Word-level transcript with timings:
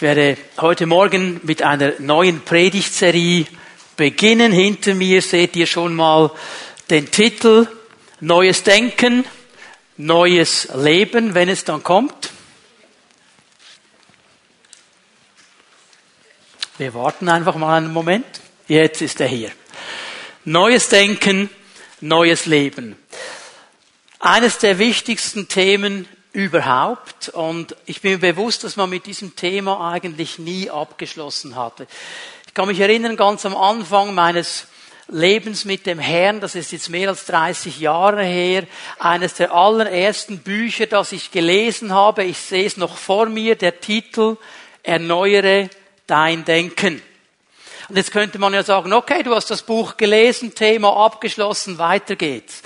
Ich 0.00 0.02
werde 0.02 0.38
heute 0.58 0.86
Morgen 0.86 1.42
mit 1.42 1.60
einer 1.60 1.92
neuen 1.98 2.40
Predigtserie 2.40 3.44
beginnen. 3.98 4.50
Hinter 4.50 4.94
mir 4.94 5.20
seht 5.20 5.54
ihr 5.56 5.66
schon 5.66 5.94
mal 5.94 6.30
den 6.88 7.10
Titel 7.10 7.68
Neues 8.20 8.62
Denken, 8.62 9.26
Neues 9.98 10.68
Leben, 10.74 11.34
wenn 11.34 11.50
es 11.50 11.64
dann 11.64 11.82
kommt. 11.82 12.30
Wir 16.78 16.94
warten 16.94 17.28
einfach 17.28 17.56
mal 17.56 17.76
einen 17.76 17.92
Moment. 17.92 18.24
Jetzt 18.68 19.02
ist 19.02 19.20
er 19.20 19.28
hier. 19.28 19.50
Neues 20.46 20.88
Denken, 20.88 21.50
neues 22.00 22.46
Leben. 22.46 22.96
Eines 24.18 24.56
der 24.56 24.78
wichtigsten 24.78 25.46
Themen 25.46 26.08
überhaupt. 26.32 27.28
Und 27.30 27.76
ich 27.86 28.00
bin 28.00 28.20
bewusst, 28.20 28.64
dass 28.64 28.76
man 28.76 28.90
mit 28.90 29.06
diesem 29.06 29.36
Thema 29.36 29.92
eigentlich 29.92 30.38
nie 30.38 30.70
abgeschlossen 30.70 31.56
hatte. 31.56 31.86
Ich 32.46 32.54
kann 32.54 32.68
mich 32.68 32.80
erinnern, 32.80 33.16
ganz 33.16 33.46
am 33.46 33.56
Anfang 33.56 34.14
meines 34.14 34.66
Lebens 35.08 35.64
mit 35.64 35.86
dem 35.86 35.98
Herrn, 35.98 36.40
das 36.40 36.54
ist 36.54 36.70
jetzt 36.72 36.88
mehr 36.88 37.08
als 37.08 37.26
30 37.26 37.80
Jahre 37.80 38.22
her, 38.22 38.64
eines 38.98 39.34
der 39.34 39.52
allerersten 39.52 40.38
Bücher, 40.38 40.86
das 40.86 41.12
ich 41.12 41.32
gelesen 41.32 41.92
habe, 41.92 42.24
ich 42.24 42.38
sehe 42.38 42.66
es 42.66 42.76
noch 42.76 42.96
vor 42.96 43.26
mir, 43.26 43.56
der 43.56 43.80
Titel 43.80 44.36
Erneuere 44.82 45.68
dein 46.06 46.44
Denken. 46.44 47.02
Und 47.88 47.96
jetzt 47.96 48.12
könnte 48.12 48.38
man 48.38 48.54
ja 48.54 48.62
sagen, 48.62 48.92
okay, 48.92 49.24
du 49.24 49.34
hast 49.34 49.50
das 49.50 49.62
Buch 49.62 49.96
gelesen, 49.96 50.54
Thema 50.54 50.96
abgeschlossen, 50.96 51.78
weiter 51.78 52.14
geht's. 52.14 52.62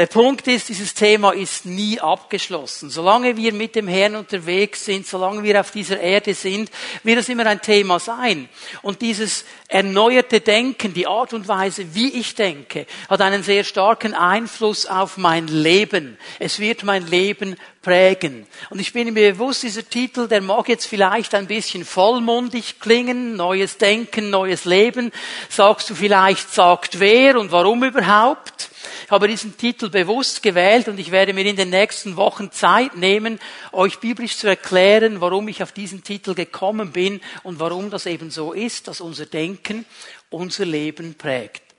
Der 0.00 0.06
Punkt 0.06 0.48
ist, 0.48 0.70
dieses 0.70 0.94
Thema 0.94 1.32
ist 1.32 1.66
nie 1.66 2.00
abgeschlossen. 2.00 2.88
Solange 2.88 3.36
wir 3.36 3.52
mit 3.52 3.76
dem 3.76 3.86
Herrn 3.86 4.16
unterwegs 4.16 4.86
sind, 4.86 5.06
solange 5.06 5.42
wir 5.42 5.60
auf 5.60 5.72
dieser 5.72 6.00
Erde 6.00 6.32
sind, 6.32 6.70
wird 7.02 7.18
es 7.18 7.28
immer 7.28 7.44
ein 7.44 7.60
Thema 7.60 8.00
sein. 8.00 8.48
Und 8.80 9.02
dieses 9.02 9.44
erneuerte 9.68 10.40
Denken, 10.40 10.94
die 10.94 11.06
Art 11.06 11.34
und 11.34 11.48
Weise, 11.48 11.94
wie 11.94 12.14
ich 12.14 12.34
denke, 12.34 12.86
hat 13.10 13.20
einen 13.20 13.42
sehr 13.42 13.62
starken 13.62 14.14
Einfluss 14.14 14.86
auf 14.86 15.18
mein 15.18 15.48
Leben. 15.48 16.16
Es 16.38 16.60
wird 16.60 16.82
mein 16.82 17.06
Leben 17.06 17.56
prägen. 17.82 18.46
Und 18.68 18.78
ich 18.78 18.92
bin 18.92 19.12
mir 19.12 19.32
bewusst, 19.32 19.62
dieser 19.62 19.88
Titel, 19.88 20.28
der 20.28 20.42
mag 20.42 20.68
jetzt 20.68 20.86
vielleicht 20.86 21.34
ein 21.34 21.46
bisschen 21.46 21.84
vollmundig 21.84 22.78
klingen, 22.78 23.36
neues 23.36 23.78
Denken, 23.78 24.28
neues 24.28 24.66
Leben. 24.66 25.12
Sagst 25.48 25.88
du 25.88 25.94
vielleicht, 25.94 26.52
sagt 26.52 27.00
wer 27.00 27.38
und 27.38 27.52
warum 27.52 27.82
überhaupt? 27.82 28.70
Ich 29.04 29.10
habe 29.10 29.28
diesen 29.28 29.56
Titel 29.56 29.88
bewusst 29.88 30.42
gewählt 30.42 30.88
und 30.88 31.00
ich 31.00 31.10
werde 31.10 31.32
mir 31.32 31.44
in 31.44 31.56
den 31.56 31.70
nächsten 31.70 32.16
Wochen 32.16 32.52
Zeit 32.52 32.96
nehmen, 32.96 33.40
euch 33.72 33.98
biblisch 33.98 34.36
zu 34.36 34.46
erklären, 34.46 35.20
warum 35.20 35.48
ich 35.48 35.62
auf 35.62 35.72
diesen 35.72 36.04
Titel 36.04 36.34
gekommen 36.34 36.92
bin 36.92 37.20
und 37.42 37.58
warum 37.58 37.90
das 37.90 38.06
eben 38.06 38.30
so 38.30 38.52
ist, 38.52 38.88
dass 38.88 39.00
unser 39.00 39.26
Denken 39.26 39.84
unser 40.28 40.64
Leben 40.64 41.14
prägt. 41.14 41.69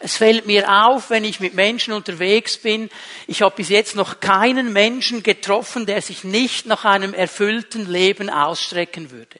Es 0.00 0.16
fällt 0.16 0.46
mir 0.46 0.86
auf, 0.86 1.10
wenn 1.10 1.24
ich 1.24 1.40
mit 1.40 1.54
Menschen 1.54 1.92
unterwegs 1.92 2.56
bin, 2.56 2.90
ich 3.26 3.42
habe 3.42 3.56
bis 3.56 3.68
jetzt 3.68 3.96
noch 3.96 4.20
keinen 4.20 4.72
Menschen 4.72 5.22
getroffen, 5.22 5.86
der 5.86 6.02
sich 6.02 6.24
nicht 6.24 6.66
nach 6.66 6.84
einem 6.84 7.14
erfüllten 7.14 7.90
Leben 7.90 8.30
ausstrecken 8.30 9.10
würde. 9.10 9.38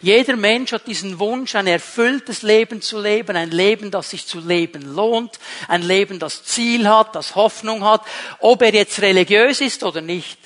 Jeder 0.00 0.36
Mensch 0.36 0.72
hat 0.72 0.86
diesen 0.86 1.18
Wunsch, 1.18 1.54
ein 1.54 1.66
erfülltes 1.66 2.42
Leben 2.42 2.82
zu 2.82 3.00
leben, 3.00 3.36
ein 3.36 3.50
Leben, 3.50 3.90
das 3.90 4.10
sich 4.10 4.26
zu 4.26 4.40
leben 4.40 4.94
lohnt, 4.94 5.38
ein 5.68 5.82
Leben, 5.82 6.18
das 6.18 6.44
Ziel 6.44 6.88
hat, 6.88 7.14
das 7.14 7.34
Hoffnung 7.34 7.84
hat, 7.84 8.02
ob 8.40 8.62
er 8.62 8.72
jetzt 8.72 9.00
religiös 9.00 9.60
ist 9.60 9.82
oder 9.82 10.00
nicht. 10.00 10.38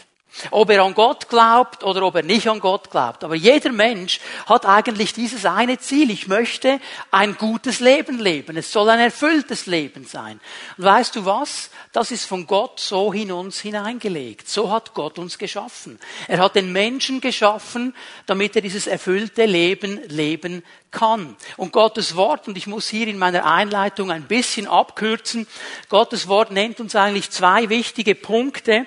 Ob 0.50 0.70
er 0.70 0.82
an 0.84 0.94
Gott 0.94 1.28
glaubt 1.28 1.82
oder 1.82 2.02
ob 2.02 2.14
er 2.14 2.22
nicht 2.22 2.48
an 2.48 2.60
Gott 2.60 2.90
glaubt. 2.90 3.24
Aber 3.24 3.34
jeder 3.34 3.72
Mensch 3.72 4.20
hat 4.46 4.64
eigentlich 4.64 5.12
dieses 5.12 5.44
eine 5.44 5.78
Ziel. 5.78 6.10
Ich 6.10 6.28
möchte 6.28 6.80
ein 7.10 7.36
gutes 7.36 7.80
Leben 7.80 8.18
leben. 8.18 8.56
Es 8.56 8.72
soll 8.72 8.88
ein 8.88 9.00
erfülltes 9.00 9.66
Leben 9.66 10.04
sein. 10.04 10.40
Und 10.78 10.84
weißt 10.84 11.16
du 11.16 11.24
was? 11.24 11.70
Das 11.92 12.10
ist 12.10 12.26
von 12.26 12.46
Gott 12.46 12.80
so 12.80 13.12
in 13.12 13.32
uns 13.32 13.60
hineingelegt. 13.60 14.48
So 14.48 14.70
hat 14.70 14.94
Gott 14.94 15.18
uns 15.18 15.36
geschaffen. 15.36 15.98
Er 16.28 16.38
hat 16.38 16.54
den 16.54 16.72
Menschen 16.72 17.20
geschaffen, 17.20 17.94
damit 18.26 18.56
er 18.56 18.62
dieses 18.62 18.86
erfüllte 18.86 19.46
Leben 19.46 20.00
leben 20.08 20.62
kann. 20.90 21.36
Und 21.56 21.72
Gottes 21.72 22.16
Wort, 22.16 22.48
und 22.48 22.56
ich 22.56 22.66
muss 22.66 22.88
hier 22.88 23.08
in 23.08 23.18
meiner 23.18 23.44
Einleitung 23.44 24.10
ein 24.10 24.24
bisschen 24.24 24.66
abkürzen, 24.66 25.46
Gottes 25.88 26.28
Wort 26.28 26.50
nennt 26.50 26.80
uns 26.80 26.96
eigentlich 26.96 27.30
zwei 27.30 27.68
wichtige 27.68 28.14
Punkte, 28.14 28.86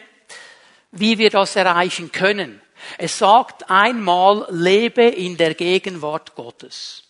wie 0.93 1.17
wir 1.17 1.29
das 1.29 1.55
erreichen 1.55 2.11
können. 2.11 2.61
Es 2.97 3.17
sagt 3.17 3.69
einmal, 3.69 4.45
lebe 4.49 5.03
in 5.03 5.37
der 5.37 5.53
Gegenwart 5.55 6.35
Gottes. 6.35 7.03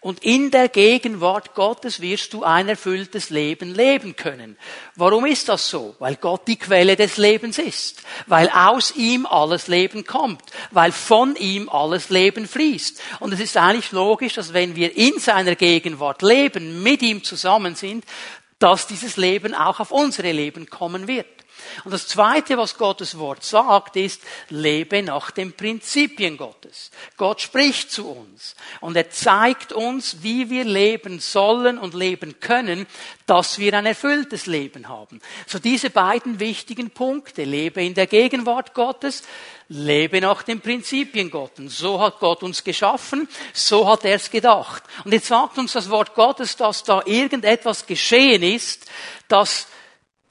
Und 0.00 0.24
in 0.24 0.50
der 0.50 0.68
Gegenwart 0.68 1.54
Gottes 1.54 2.00
wirst 2.00 2.32
du 2.32 2.42
ein 2.42 2.68
erfülltes 2.68 3.30
Leben 3.30 3.72
leben 3.72 4.16
können. 4.16 4.56
Warum 4.96 5.26
ist 5.26 5.48
das 5.48 5.70
so? 5.70 5.94
Weil 6.00 6.16
Gott 6.16 6.48
die 6.48 6.58
Quelle 6.58 6.96
des 6.96 7.18
Lebens 7.18 7.58
ist. 7.58 8.02
Weil 8.26 8.50
aus 8.50 8.96
ihm 8.96 9.26
alles 9.26 9.68
Leben 9.68 10.04
kommt. 10.04 10.42
Weil 10.72 10.90
von 10.90 11.36
ihm 11.36 11.68
alles 11.68 12.10
Leben 12.10 12.48
fließt. 12.48 13.00
Und 13.20 13.32
es 13.32 13.40
ist 13.40 13.56
eigentlich 13.56 13.92
logisch, 13.92 14.34
dass 14.34 14.52
wenn 14.52 14.74
wir 14.74 14.96
in 14.96 15.18
seiner 15.20 15.54
Gegenwart 15.54 16.22
leben, 16.22 16.82
mit 16.82 17.00
ihm 17.02 17.22
zusammen 17.22 17.76
sind, 17.76 18.04
dass 18.58 18.88
dieses 18.88 19.16
Leben 19.16 19.54
auch 19.54 19.80
auf 19.80 19.92
unsere 19.92 20.32
Leben 20.32 20.68
kommen 20.68 21.06
wird. 21.06 21.26
Und 21.84 21.92
das 21.92 22.06
Zweite, 22.06 22.56
was 22.56 22.76
Gottes 22.76 23.18
Wort 23.18 23.44
sagt, 23.44 23.96
ist, 23.96 24.22
lebe 24.48 25.02
nach 25.02 25.30
den 25.30 25.52
Prinzipien 25.52 26.36
Gottes. 26.36 26.90
Gott 27.16 27.40
spricht 27.40 27.90
zu 27.90 28.08
uns 28.10 28.54
und 28.80 28.96
er 28.96 29.10
zeigt 29.10 29.72
uns, 29.72 30.22
wie 30.22 30.50
wir 30.50 30.64
leben 30.64 31.20
sollen 31.20 31.78
und 31.78 31.94
leben 31.94 32.40
können, 32.40 32.86
dass 33.26 33.58
wir 33.58 33.74
ein 33.74 33.86
erfülltes 33.86 34.46
Leben 34.46 34.88
haben. 34.88 35.20
So 35.46 35.58
diese 35.58 35.90
beiden 35.90 36.40
wichtigen 36.40 36.90
Punkte, 36.90 37.44
lebe 37.44 37.82
in 37.82 37.94
der 37.94 38.06
Gegenwart 38.06 38.74
Gottes, 38.74 39.22
lebe 39.68 40.20
nach 40.20 40.42
den 40.42 40.60
Prinzipien 40.60 41.30
Gottes. 41.30 41.78
So 41.78 42.00
hat 42.00 42.18
Gott 42.20 42.42
uns 42.42 42.62
geschaffen, 42.62 43.28
so 43.52 43.88
hat 43.88 44.04
er 44.04 44.16
es 44.16 44.30
gedacht. 44.30 44.82
Und 45.04 45.12
jetzt 45.12 45.28
sagt 45.28 45.58
uns 45.58 45.72
das 45.72 45.90
Wort 45.90 46.14
Gottes, 46.14 46.56
dass 46.56 46.84
da 46.84 47.02
irgendetwas 47.06 47.86
geschehen 47.86 48.42
ist, 48.42 48.90
dass 49.28 49.66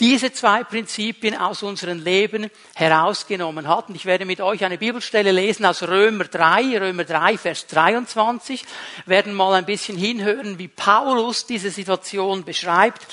diese 0.02 0.34
zwei 0.34 0.64
Prinzipien 0.64 1.38
aus 1.38 1.62
unserem 1.62 2.00
Leben 2.00 2.50
herausgenommen 2.74 3.68
hat. 3.68 3.88
Und 3.88 3.96
ich 3.96 4.08
werde 4.08 4.26
mit 4.26 4.42
euch 4.42 4.66
eine 4.66 4.80
Bibelstelle 4.80 5.32
lesen 5.32 5.64
aus 5.64 5.84
Römer 5.84 6.24
3, 6.24 6.80
Römer 6.80 7.04
3, 7.04 7.38
Vers 7.38 7.68
23, 7.68 8.64
Wir 9.06 9.16
werden 9.18 9.36
mal 9.36 9.54
ein 9.54 9.68
bisschen 9.68 9.96
hinhören, 9.96 10.58
wie 10.58 10.68
Paulus 10.68 11.46
diese 11.46 11.70
Situation 11.70 12.44
beschreibt. 12.44 13.06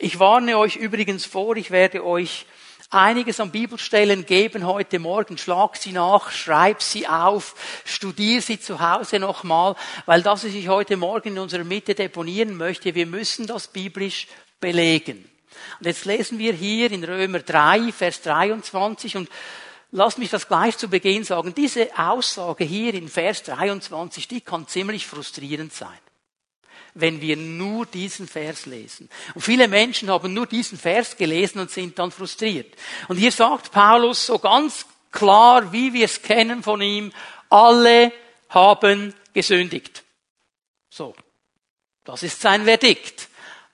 Ich 0.00 0.18
warne 0.18 0.58
euch 0.58 0.74
übrigens 0.74 1.24
vor, 1.24 1.54
ich 1.54 1.70
werde 1.70 2.04
euch 2.04 2.44
einiges 2.90 3.38
an 3.38 3.52
Bibelstellen 3.52 4.26
geben 4.26 4.66
heute 4.66 4.98
Morgen. 4.98 5.38
Schlag 5.38 5.76
sie 5.76 5.92
nach, 5.92 6.32
schreib 6.32 6.82
sie 6.82 7.06
auf, 7.06 7.54
studier 7.84 8.42
sie 8.42 8.58
zu 8.58 8.80
Hause 8.80 9.20
nochmal, 9.20 9.76
weil 10.06 10.22
das, 10.22 10.44
was 10.44 10.52
ich 10.52 10.66
heute 10.66 10.96
Morgen 10.96 11.28
in 11.28 11.38
unserer 11.38 11.62
Mitte 11.62 11.94
deponieren 11.94 12.56
möchte, 12.56 12.96
wir 12.96 13.06
müssen 13.06 13.46
das 13.46 13.68
biblisch 13.68 14.26
belegen. 14.60 15.31
Und 15.80 15.86
jetzt 15.86 16.04
lesen 16.04 16.38
wir 16.38 16.52
hier 16.52 16.90
in 16.90 17.04
Römer 17.04 17.40
3, 17.40 17.92
Vers 17.92 18.22
23 18.22 19.16
und 19.16 19.28
Lass 19.94 20.16
mich 20.16 20.30
das 20.30 20.48
gleich 20.48 20.78
zu 20.78 20.88
Beginn 20.88 21.22
sagen. 21.22 21.54
Diese 21.54 21.90
Aussage 21.98 22.64
hier 22.64 22.94
in 22.94 23.08
Vers 23.08 23.42
23, 23.42 24.26
die 24.26 24.40
kann 24.40 24.66
ziemlich 24.66 25.06
frustrierend 25.06 25.74
sein, 25.74 25.98
wenn 26.94 27.20
wir 27.20 27.36
nur 27.36 27.84
diesen 27.84 28.26
Vers 28.26 28.64
lesen. 28.64 29.10
Und 29.34 29.42
viele 29.42 29.68
Menschen 29.68 30.10
haben 30.10 30.32
nur 30.32 30.46
diesen 30.46 30.78
Vers 30.78 31.18
gelesen 31.18 31.58
und 31.58 31.70
sind 31.70 31.98
dann 31.98 32.10
frustriert. 32.10 32.74
Und 33.08 33.18
hier 33.18 33.30
sagt 33.30 33.70
Paulus 33.70 34.24
so 34.24 34.38
ganz 34.38 34.86
klar, 35.10 35.70
wie 35.74 35.92
wir 35.92 36.06
es 36.06 36.22
kennen 36.22 36.62
von 36.62 36.80
ihm, 36.80 37.12
alle 37.50 38.12
haben 38.48 39.12
gesündigt. 39.34 40.04
So. 40.88 41.14
Das 42.04 42.22
ist 42.22 42.40
sein 42.40 42.64
Verdikt. 42.64 43.28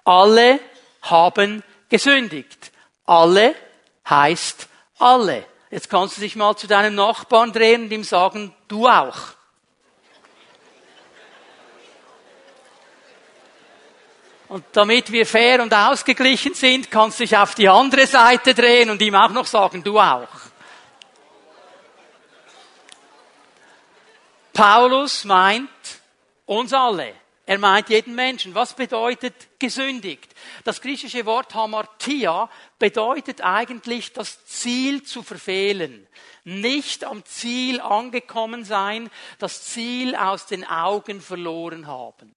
Alle 0.05 0.59
haben 1.03 1.63
gesündigt. 1.89 2.73
Alle 3.07 3.55
heißt 4.09 4.69
alle. 4.99 5.45
Jetzt 5.71 5.91
kannst 5.91 6.17
du 6.17 6.21
dich 6.23 6.37
mal 6.37 6.57
zu 6.57 6.67
deinem 6.67 6.95
Nachbarn 6.95 7.53
drehen 7.53 7.85
und 7.85 7.93
ihm 7.93 8.05
sagen, 8.05 8.55
du 8.69 8.89
auch. 8.89 9.17
Und 14.49 14.65
damit 14.73 15.13
wir 15.13 15.27
fair 15.27 15.63
und 15.63 15.75
ausgeglichen 15.75 16.55
sind, 16.55 16.91
kannst 16.91 17.21
du 17.21 17.25
dich 17.25 17.37
auf 17.37 17.55
die 17.55 17.69
andere 17.69 18.07
Seite 18.07 18.55
drehen 18.55 18.89
und 18.89 19.03
ihm 19.03 19.15
auch 19.15 19.29
noch 19.29 19.45
sagen, 19.45 19.85
du 19.85 20.01
auch. 20.01 20.27
Paulus 24.55 25.25
meint 25.25 25.69
uns 26.47 26.73
alle. 26.73 27.15
Er 27.49 27.57
meint 27.57 27.89
jeden 27.89 28.15
Menschen. 28.15 28.55
Was 28.55 28.75
bedeutet 28.75 29.59
gesündigt? 29.59 30.35
Das 30.65 30.83
griechische 30.83 31.25
Wort 31.25 31.55
hamartia 31.55 32.51
bedeutet 32.79 33.41
eigentlich 33.41 34.13
das 34.13 34.45
Ziel 34.45 35.03
zu 35.03 35.23
verfehlen. 35.23 36.07
Nicht 36.45 37.05
am 37.05 37.25
Ziel 37.25 37.81
angekommen 37.81 38.67
sein, 38.67 39.09
das 39.39 39.65
Ziel 39.65 40.15
aus 40.15 40.45
den 40.45 40.63
Augen 40.67 41.23
verloren 41.23 41.87
haben. 41.87 42.35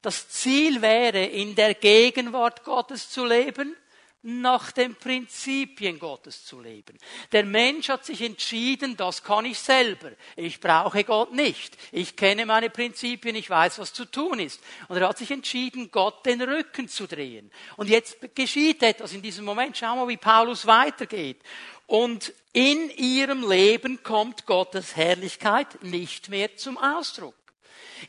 Das 0.00 0.28
Ziel 0.28 0.82
wäre, 0.82 1.24
in 1.24 1.54
der 1.54 1.74
Gegenwart 1.74 2.64
Gottes 2.64 3.10
zu 3.10 3.24
leben, 3.24 3.76
nach 4.22 4.70
den 4.70 4.94
Prinzipien 4.94 5.98
Gottes 5.98 6.44
zu 6.44 6.60
leben. 6.60 6.96
Der 7.32 7.44
Mensch 7.44 7.88
hat 7.88 8.04
sich 8.04 8.22
entschieden, 8.22 8.96
das 8.96 9.24
kann 9.24 9.44
ich 9.44 9.58
selber. 9.58 10.12
Ich 10.36 10.60
brauche 10.60 11.02
Gott 11.02 11.32
nicht. 11.32 11.76
Ich 11.90 12.14
kenne 12.16 12.46
meine 12.46 12.70
Prinzipien, 12.70 13.34
ich 13.34 13.50
weiß, 13.50 13.80
was 13.80 13.92
zu 13.92 14.04
tun 14.04 14.38
ist. 14.38 14.60
Und 14.88 14.98
er 14.98 15.08
hat 15.08 15.18
sich 15.18 15.32
entschieden, 15.32 15.90
Gott 15.90 16.24
den 16.24 16.40
Rücken 16.40 16.88
zu 16.88 17.08
drehen. 17.08 17.50
Und 17.76 17.88
jetzt 17.88 18.16
geschieht 18.34 18.82
etwas 18.82 19.12
in 19.12 19.22
diesem 19.22 19.44
Moment. 19.44 19.76
Schau 19.76 19.96
mal, 19.96 20.08
wie 20.08 20.16
Paulus 20.16 20.66
weitergeht. 20.66 21.40
Und 21.86 22.32
in 22.52 22.90
ihrem 22.90 23.48
Leben 23.48 24.02
kommt 24.02 24.46
Gottes 24.46 24.94
Herrlichkeit 24.96 25.82
nicht 25.82 26.28
mehr 26.28 26.56
zum 26.56 26.78
Ausdruck. 26.78 27.34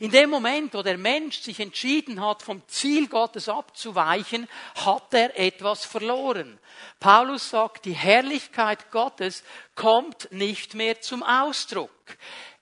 In 0.00 0.10
dem 0.10 0.30
Moment, 0.30 0.74
wo 0.74 0.82
der 0.82 0.98
Mensch 0.98 1.40
sich 1.40 1.60
entschieden 1.60 2.24
hat, 2.24 2.42
vom 2.42 2.62
Ziel 2.68 3.08
Gottes 3.08 3.48
abzuweichen, 3.48 4.48
hat 4.74 5.14
er 5.14 5.38
etwas 5.38 5.84
verloren. 5.84 6.58
Paulus 6.98 7.50
sagt, 7.50 7.84
die 7.84 7.92
Herrlichkeit 7.92 8.90
Gottes 8.90 9.44
kommt 9.74 10.30
nicht 10.32 10.74
mehr 10.74 11.00
zum 11.00 11.22
Ausdruck. 11.22 11.90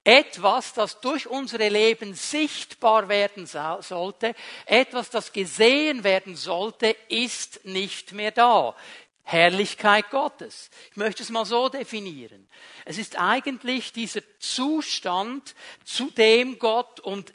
Etwas, 0.05 0.73
das 0.73 1.00
durch 1.00 1.29
unsere 1.29 1.69
Leben 1.69 2.14
sichtbar 2.14 3.08
werden 3.08 3.46
sollte, 3.46 4.35
etwas, 4.67 5.11
das 5.11 5.32
gesehen 5.32 6.02
werden 6.02 6.35
sollte, 6.35 6.96
ist 7.08 7.64
nicht 7.64 8.11
mehr 8.11 8.32
da. 8.32 8.75
Herrlichkeit 9.23 10.11
Gottes. 10.11 10.71
Ich 10.91 10.97
möchte 10.97 11.23
es 11.23 11.31
mal 11.31 11.45
so 11.45 11.69
definieren. 11.69 12.49
Es 12.85 12.99
ist 12.99 13.19
eigentlich 13.19 13.93
dieser 13.93 14.21
Zustand, 14.39 15.55
zu 15.85 16.11
dem 16.11 16.59
Gott 16.59 17.01
und 17.01 17.33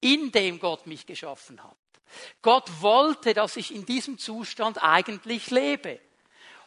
in 0.00 0.32
dem 0.32 0.58
Gott 0.58 0.86
mich 0.86 1.06
geschaffen 1.06 1.62
hat. 1.62 1.76
Gott 2.40 2.68
wollte, 2.80 3.34
dass 3.34 3.56
ich 3.56 3.74
in 3.74 3.84
diesem 3.84 4.18
Zustand 4.18 4.82
eigentlich 4.82 5.50
lebe. 5.50 6.00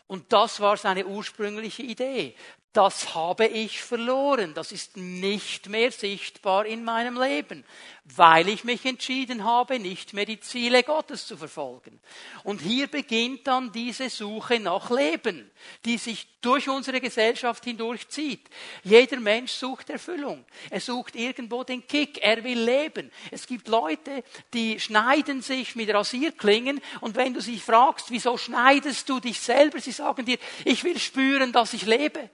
Und 0.08 0.32
das 0.34 0.60
war 0.60 0.78
seine 0.78 1.06
ursprüngliche 1.06 1.84
Idee 1.84 2.36
das 2.74 3.16
habe 3.16 3.48
ich 3.48 3.82
verloren, 3.82 4.54
das 4.54 4.72
ist 4.72 4.96
nicht 4.96 5.68
mehr 5.68 5.92
sichtbar 5.92 6.66
in 6.66 6.86
meinem 6.86 7.22
Leben, 7.22 7.66
weil 8.06 8.48
ich 8.48 8.64
mich 8.64 8.86
entschieden 8.86 9.44
habe, 9.44 9.78
nicht 9.78 10.14
mehr 10.14 10.26
die 10.26 10.40
Ziele 10.40 10.82
Gottes 10.84 11.28
zu 11.28 11.36
verfolgen. 11.36 12.00
Und 12.46 12.62
hier 12.62 12.88
beginnt 12.88 13.46
dann 13.46 13.74
diese 13.74 14.10
Suche 14.10 14.58
nach 14.62 14.90
Leben, 14.90 15.52
die 15.84 15.98
sich 15.98 16.28
durch 16.40 16.70
unsere 16.70 17.02
Gesellschaft 17.02 17.66
hindurchzieht. 17.66 18.50
Jeder 18.84 19.20
Mensch 19.20 19.52
sucht 19.52 19.90
Erfüllung. 19.90 20.46
Er 20.70 20.80
sucht 20.80 21.16
irgendwo 21.16 21.66
den 21.66 21.86
Kick. 21.86 22.20
Er 22.24 22.42
will 22.44 22.60
leben. 22.60 23.12
Es 23.32 23.48
gibt 23.48 23.68
Leute, 23.68 24.24
die 24.54 24.80
schneiden 24.80 25.42
sich 25.42 25.76
mit 25.76 25.94
Rasierklingen 25.94 26.80
und 27.02 27.18
wenn 27.18 27.34
du 27.34 27.42
sie 27.42 27.60
fragst, 27.60 28.12
wieso 28.12 28.38
schneidest 28.38 29.10
du 29.10 29.20
dich 29.20 29.42
selber, 29.42 29.82
sie 29.82 29.92
sagen 29.92 30.26
dir, 30.26 30.38
ich 30.64 30.86
will 30.86 30.98
spüren, 30.98 31.52
dass 31.52 31.74
ich 31.74 31.86
lebe. 31.86 32.30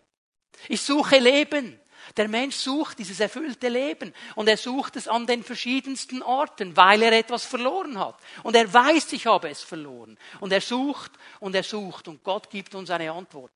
Ich 0.68 0.82
suche 0.82 1.20
Leben. 1.20 1.80
Der 2.16 2.28
Mensch 2.28 2.56
sucht 2.56 3.00
dieses 3.00 3.20
erfüllte 3.20 3.68
Leben 3.68 4.14
und 4.36 4.48
er 4.48 4.58
sucht 4.58 4.96
es 4.96 5.08
an 5.08 5.28
den 5.28 5.44
verschiedensten 5.44 6.22
Orten, 6.22 6.78
weil 6.78 7.04
er 7.04 7.12
etwas 7.12 7.46
verloren 7.46 8.00
hat. 8.00 8.16
Und 8.44 8.56
er 8.56 8.72
weiß, 8.72 9.12
ich 9.14 9.26
habe 9.26 9.50
es 9.50 9.62
verloren. 9.62 10.18
Und 10.40 10.54
er 10.54 10.62
sucht 10.62 11.12
und 11.40 11.54
er 11.54 11.64
sucht 11.64 12.08
und 12.08 12.24
Gott 12.24 12.50
gibt 12.50 12.76
uns 12.76 12.90
eine 12.90 13.12
Antwort. 13.12 13.52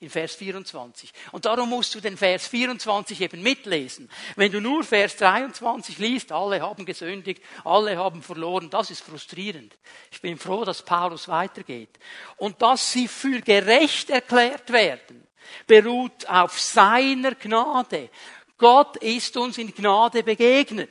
In 0.00 0.10
Vers 0.10 0.36
24. 0.36 1.12
Und 1.32 1.44
darum 1.44 1.70
musst 1.70 1.92
du 1.92 2.00
den 2.00 2.16
Vers 2.16 2.46
24 2.46 3.20
eben 3.20 3.42
mitlesen. 3.42 4.08
Wenn 4.36 4.52
du 4.52 4.60
nur 4.60 4.84
Vers 4.84 5.16
23 5.16 5.98
liest, 5.98 6.30
alle 6.30 6.60
haben 6.60 6.86
gesündigt, 6.86 7.42
alle 7.64 7.96
haben 7.96 8.22
verloren, 8.22 8.70
das 8.70 8.90
ist 8.90 9.02
frustrierend. 9.02 9.76
Ich 10.12 10.20
bin 10.20 10.38
froh, 10.38 10.64
dass 10.64 10.84
Paulus 10.84 11.26
weitergeht. 11.26 11.98
Und 12.36 12.62
dass 12.62 12.92
sie 12.92 13.08
für 13.08 13.40
gerecht 13.40 14.08
erklärt 14.10 14.70
werden 14.70 15.27
beruht 15.66 16.28
auf 16.28 16.58
seiner 16.58 17.34
Gnade. 17.34 18.10
Gott 18.56 18.96
ist 18.98 19.36
uns 19.36 19.58
in 19.58 19.74
Gnade 19.74 20.22
begegnet. 20.22 20.90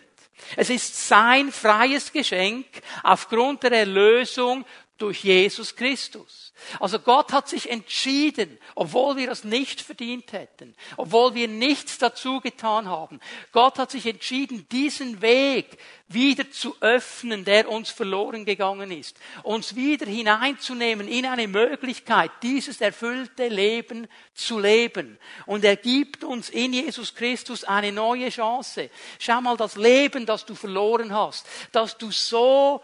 Es 0.56 0.70
ist 0.70 1.08
sein 1.08 1.52
freies 1.52 2.12
Geschenk 2.12 2.68
aufgrund 3.04 3.64
der 3.64 3.72
Erlösung 3.72 4.66
durch 4.98 5.24
Jesus 5.24 5.76
Christus. 5.76 6.54
Also 6.80 7.00
Gott 7.00 7.34
hat 7.34 7.48
sich 7.48 7.70
entschieden, 7.70 8.58
obwohl 8.76 9.16
wir 9.16 9.28
das 9.28 9.44
nicht 9.44 9.82
verdient 9.82 10.34
hätten, 10.34 10.76
obwohl 10.98 11.36
wir 11.36 11.48
nichts 11.48 11.98
dazu 11.98 12.42
getan 12.42 12.88
haben. 12.88 13.20
Gott 13.52 13.78
hat 13.78 13.92
sich 13.92 14.06
entschieden, 14.08 14.68
diesen 14.72 15.22
Weg 15.22 15.78
wieder 16.08 16.50
zu 16.50 16.76
öffnen, 16.80 17.46
der 17.46 17.70
uns 17.70 17.90
verloren 17.90 18.46
gegangen 18.46 18.92
ist. 18.92 19.18
Uns 19.44 19.76
wieder 19.76 20.06
hineinzunehmen 20.06 21.08
in 21.08 21.26
eine 21.26 21.48
Möglichkeit, 21.48 22.32
dieses 22.42 22.82
erfüllte 22.82 23.48
Leben 23.50 24.08
zu 24.34 24.60
leben. 24.60 25.20
Und 25.46 25.64
er 25.64 25.76
gibt 25.76 26.24
uns 26.24 26.50
in 26.50 26.74
Jesus 26.74 27.14
Christus 27.14 27.64
eine 27.64 27.92
neue 27.92 28.30
Chance. 28.30 28.90
Schau 29.20 29.42
mal, 29.42 29.58
das 29.58 29.76
Leben, 29.76 30.26
das 30.26 30.46
du 30.46 30.56
verloren 30.56 31.14
hast, 31.14 31.46
dass 31.72 31.98
du 31.98 32.12
so 32.12 32.82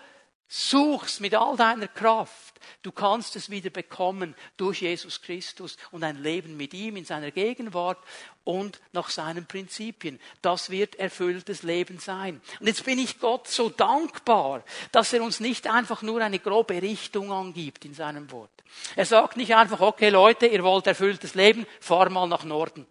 suchst 0.54 1.20
mit 1.20 1.34
all 1.34 1.58
deiner 1.58 1.88
Kraft, 1.88 2.60
du 2.84 2.92
kannst 2.92 3.36
es 3.36 3.50
wieder 3.50 3.72
bekommen 3.72 4.36
durch 4.56 4.82
Jesus 4.82 5.20
Christus 5.24 5.78
und 5.90 6.04
ein 6.04 6.22
Leben 6.22 6.56
mit 6.58 6.76
ihm 6.76 6.96
in 6.96 7.06
seiner 7.06 7.32
Gegenwart 7.32 7.98
und 8.44 8.80
nach 8.92 9.10
seinen 9.10 9.48
Prinzipien. 9.48 10.20
Das 10.44 10.70
wird 10.70 10.96
erfülltes 10.96 11.64
Leben 11.64 11.98
sein. 11.98 12.40
Und 12.60 12.68
jetzt 12.68 12.86
bin 12.86 13.00
ich 13.00 13.20
Gott 13.20 13.48
so 13.48 13.70
dankbar, 13.70 14.64
dass 14.92 15.12
er 15.12 15.24
uns 15.24 15.40
nicht 15.40 15.66
einfach 15.68 16.04
nur 16.04 16.22
eine 16.22 16.38
grobe 16.38 16.80
Richtung 16.84 17.32
angibt 17.32 17.84
in 17.84 17.96
seinem 17.96 18.30
Wort. 18.32 18.52
Er 18.96 19.08
sagt 19.08 19.38
nicht 19.38 19.56
einfach, 19.56 19.80
okay 19.80 20.10
Leute, 20.10 20.46
ihr 20.46 20.64
wollt 20.64 20.86
erfülltes 20.86 21.34
Leben, 21.34 21.66
fahr 21.80 22.12
mal 22.12 22.28
nach 22.28 22.44
Norden. 22.44 22.86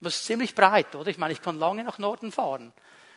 Das 0.00 0.16
ist 0.16 0.24
ziemlich 0.24 0.54
breit, 0.54 0.94
oder? 0.94 1.10
Ich 1.10 1.18
meine, 1.18 1.34
ich 1.34 1.42
kann 1.42 1.58
lange 1.58 1.84
nach 1.84 1.98
Norden 1.98 2.32
fahren. 2.32 2.72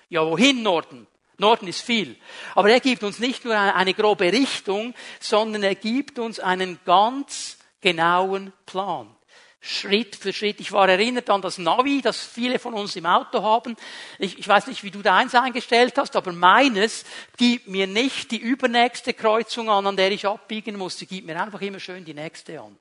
Ja, 0.09 0.25
wohin 0.25 0.63
Norden? 0.63 1.07
Norden 1.37 1.67
ist 1.67 1.81
viel. 1.81 2.15
Aber 2.55 2.69
er 2.69 2.79
gibt 2.79 3.03
uns 3.03 3.19
nicht 3.19 3.45
nur 3.45 3.57
eine 3.57 3.93
grobe 3.93 4.31
Richtung, 4.31 4.93
sondern 5.19 5.63
er 5.63 5.75
gibt 5.75 6.19
uns 6.19 6.39
einen 6.39 6.79
ganz 6.85 7.57
genauen 7.81 8.53
Plan. 8.65 9.15
Schritt 9.63 10.15
für 10.15 10.33
Schritt. 10.33 10.59
Ich 10.59 10.71
war 10.71 10.89
erinnert 10.89 11.29
an 11.29 11.41
das 11.43 11.59
Navi, 11.59 12.01
das 12.01 12.19
viele 12.19 12.57
von 12.57 12.73
uns 12.73 12.95
im 12.95 13.05
Auto 13.05 13.43
haben. 13.43 13.75
Ich, 14.17 14.39
ich 14.39 14.47
weiß 14.47 14.65
nicht, 14.65 14.83
wie 14.83 14.89
du 14.89 15.03
deins 15.03 15.35
eingestellt 15.35 15.93
hast, 15.97 16.15
aber 16.15 16.31
meines 16.31 17.05
gibt 17.37 17.67
mir 17.67 17.85
nicht 17.85 18.31
die 18.31 18.39
übernächste 18.39 19.13
Kreuzung 19.13 19.69
an, 19.69 19.85
an 19.85 19.95
der 19.95 20.11
ich 20.11 20.25
abbiegen 20.25 20.77
muss. 20.77 20.97
Sie 20.97 21.05
gibt 21.05 21.27
mir 21.27 21.39
einfach 21.39 21.61
immer 21.61 21.79
schön 21.79 22.03
die 22.03 22.15
nächste 22.15 22.59
an. 22.59 22.75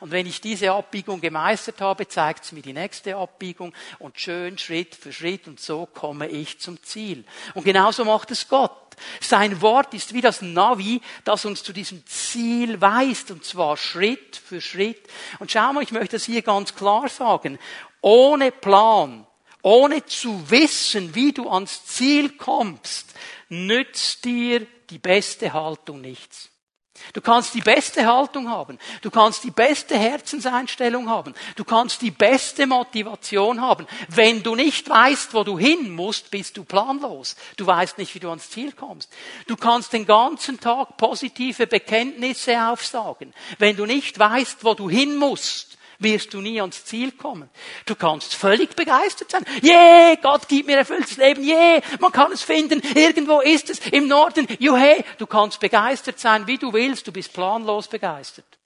Und 0.00 0.10
wenn 0.10 0.26
ich 0.26 0.40
diese 0.40 0.72
Abbiegung 0.72 1.20
gemeistert 1.20 1.80
habe, 1.80 2.08
zeigt 2.08 2.44
es 2.44 2.52
mir 2.52 2.62
die 2.62 2.72
nächste 2.72 3.16
Abbiegung 3.16 3.74
und 3.98 4.18
schön 4.18 4.58
Schritt 4.58 4.94
für 4.94 5.12
Schritt 5.12 5.48
und 5.48 5.60
so 5.60 5.86
komme 5.86 6.28
ich 6.28 6.58
zum 6.58 6.82
Ziel. 6.82 7.24
Und 7.54 7.64
genauso 7.64 8.04
macht 8.04 8.30
es 8.30 8.48
Gott. 8.48 8.72
Sein 9.20 9.60
Wort 9.60 9.94
ist 9.94 10.14
wie 10.14 10.20
das 10.20 10.42
Navi, 10.42 11.00
das 11.24 11.44
uns 11.44 11.62
zu 11.62 11.72
diesem 11.72 12.04
Ziel 12.06 12.80
weist 12.80 13.30
und 13.30 13.44
zwar 13.44 13.76
Schritt 13.76 14.36
für 14.36 14.60
Schritt. 14.60 15.08
Und 15.38 15.50
schau 15.50 15.72
mal, 15.72 15.82
ich 15.82 15.92
möchte 15.92 16.16
es 16.16 16.24
hier 16.24 16.42
ganz 16.42 16.74
klar 16.74 17.08
sagen. 17.08 17.58
Ohne 18.00 18.50
Plan, 18.52 19.26
ohne 19.62 20.04
zu 20.06 20.50
wissen, 20.50 21.14
wie 21.14 21.32
du 21.32 21.48
ans 21.48 21.84
Ziel 21.86 22.30
kommst, 22.30 23.14
nützt 23.48 24.24
dir 24.24 24.66
die 24.90 24.98
beste 24.98 25.52
Haltung 25.52 26.00
nichts. 26.00 26.50
Du 27.12 27.20
kannst 27.20 27.54
die 27.54 27.60
beste 27.60 28.06
Haltung 28.06 28.48
haben. 28.50 28.78
Du 29.02 29.10
kannst 29.10 29.44
die 29.44 29.50
beste 29.50 29.96
Herzenseinstellung 29.96 31.08
haben. 31.08 31.34
Du 31.56 31.64
kannst 31.64 32.02
die 32.02 32.10
beste 32.10 32.66
Motivation 32.66 33.60
haben. 33.60 33.86
Wenn 34.08 34.42
du 34.42 34.54
nicht 34.54 34.88
weißt, 34.88 35.32
wo 35.34 35.44
du 35.44 35.58
hin 35.58 35.94
musst, 35.94 36.30
bist 36.30 36.56
du 36.56 36.64
planlos. 36.64 37.36
Du 37.56 37.66
weißt 37.66 37.98
nicht, 37.98 38.14
wie 38.14 38.20
du 38.20 38.28
ans 38.28 38.50
Ziel 38.50 38.72
kommst. 38.72 39.10
Du 39.46 39.56
kannst 39.56 39.92
den 39.92 40.06
ganzen 40.06 40.60
Tag 40.60 40.96
positive 40.96 41.66
Bekenntnisse 41.66 42.60
aufsagen. 42.68 43.32
Wenn 43.58 43.76
du 43.76 43.86
nicht 43.86 44.18
weißt, 44.18 44.64
wo 44.64 44.74
du 44.74 44.90
hin 44.90 45.16
musst, 45.16 45.77
wirst 45.98 46.32
du 46.32 46.40
nie 46.40 46.60
ans 46.60 46.84
Ziel 46.84 47.12
kommen. 47.12 47.48
Du 47.86 47.94
kannst 47.94 48.34
völlig 48.34 48.74
begeistert 48.76 49.30
sein. 49.30 49.44
Je, 49.62 50.16
Gott 50.22 50.48
gibt 50.48 50.66
mir 50.66 50.76
erfülltes 50.76 51.16
Leben. 51.16 51.42
Je, 51.42 51.80
man 52.00 52.12
kann 52.12 52.32
es 52.32 52.42
finden. 52.42 52.80
Irgendwo 52.94 53.40
ist 53.40 53.70
es 53.70 53.80
im 53.88 54.06
Norden. 54.06 54.46
Juhe, 54.58 55.04
du 55.18 55.26
kannst 55.26 55.60
begeistert 55.60 56.18
sein, 56.18 56.46
wie 56.46 56.58
du 56.58 56.72
willst. 56.72 57.06
Du 57.06 57.12
bist 57.12 57.32
planlos 57.32 57.88
begeistert, 57.88 58.58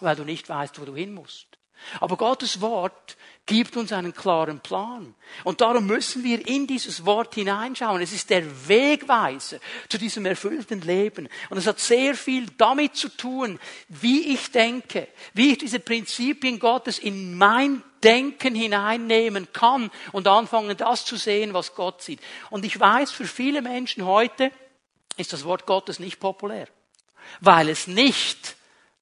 weil 0.00 0.16
du 0.16 0.24
nicht 0.24 0.48
weißt, 0.48 0.80
wo 0.80 0.84
du 0.84 0.94
hin 0.94 1.12
musst. 1.12 1.55
Aber 2.00 2.16
Gottes 2.16 2.60
Wort 2.60 3.16
gibt 3.46 3.76
uns 3.76 3.92
einen 3.92 4.12
klaren 4.12 4.60
Plan. 4.60 5.14
Und 5.44 5.60
darum 5.60 5.86
müssen 5.86 6.24
wir 6.24 6.46
in 6.46 6.66
dieses 6.66 7.06
Wort 7.06 7.36
hineinschauen. 7.36 8.02
Es 8.02 8.12
ist 8.12 8.28
der 8.30 8.68
Wegweiser 8.68 9.58
zu 9.88 9.98
diesem 9.98 10.26
erfüllten 10.26 10.80
Leben. 10.80 11.28
Und 11.48 11.58
es 11.58 11.66
hat 11.66 11.78
sehr 11.78 12.14
viel 12.16 12.46
damit 12.58 12.96
zu 12.96 13.08
tun, 13.08 13.60
wie 13.88 14.34
ich 14.34 14.50
denke, 14.50 15.08
wie 15.32 15.52
ich 15.52 15.58
diese 15.58 15.78
Prinzipien 15.78 16.58
Gottes 16.58 16.98
in 16.98 17.36
mein 17.38 17.82
Denken 18.02 18.54
hineinnehmen 18.54 19.52
kann 19.52 19.90
und 20.12 20.26
anfangen, 20.26 20.76
das 20.76 21.04
zu 21.04 21.16
sehen, 21.16 21.54
was 21.54 21.74
Gott 21.74 22.02
sieht. 22.02 22.20
Und 22.50 22.64
ich 22.64 22.78
weiß, 22.78 23.12
für 23.12 23.26
viele 23.26 23.62
Menschen 23.62 24.04
heute 24.04 24.50
ist 25.16 25.32
das 25.32 25.44
Wort 25.44 25.66
Gottes 25.66 25.98
nicht 25.98 26.20
populär, 26.20 26.68
weil 27.40 27.68
es 27.68 27.86
nicht 27.86 28.55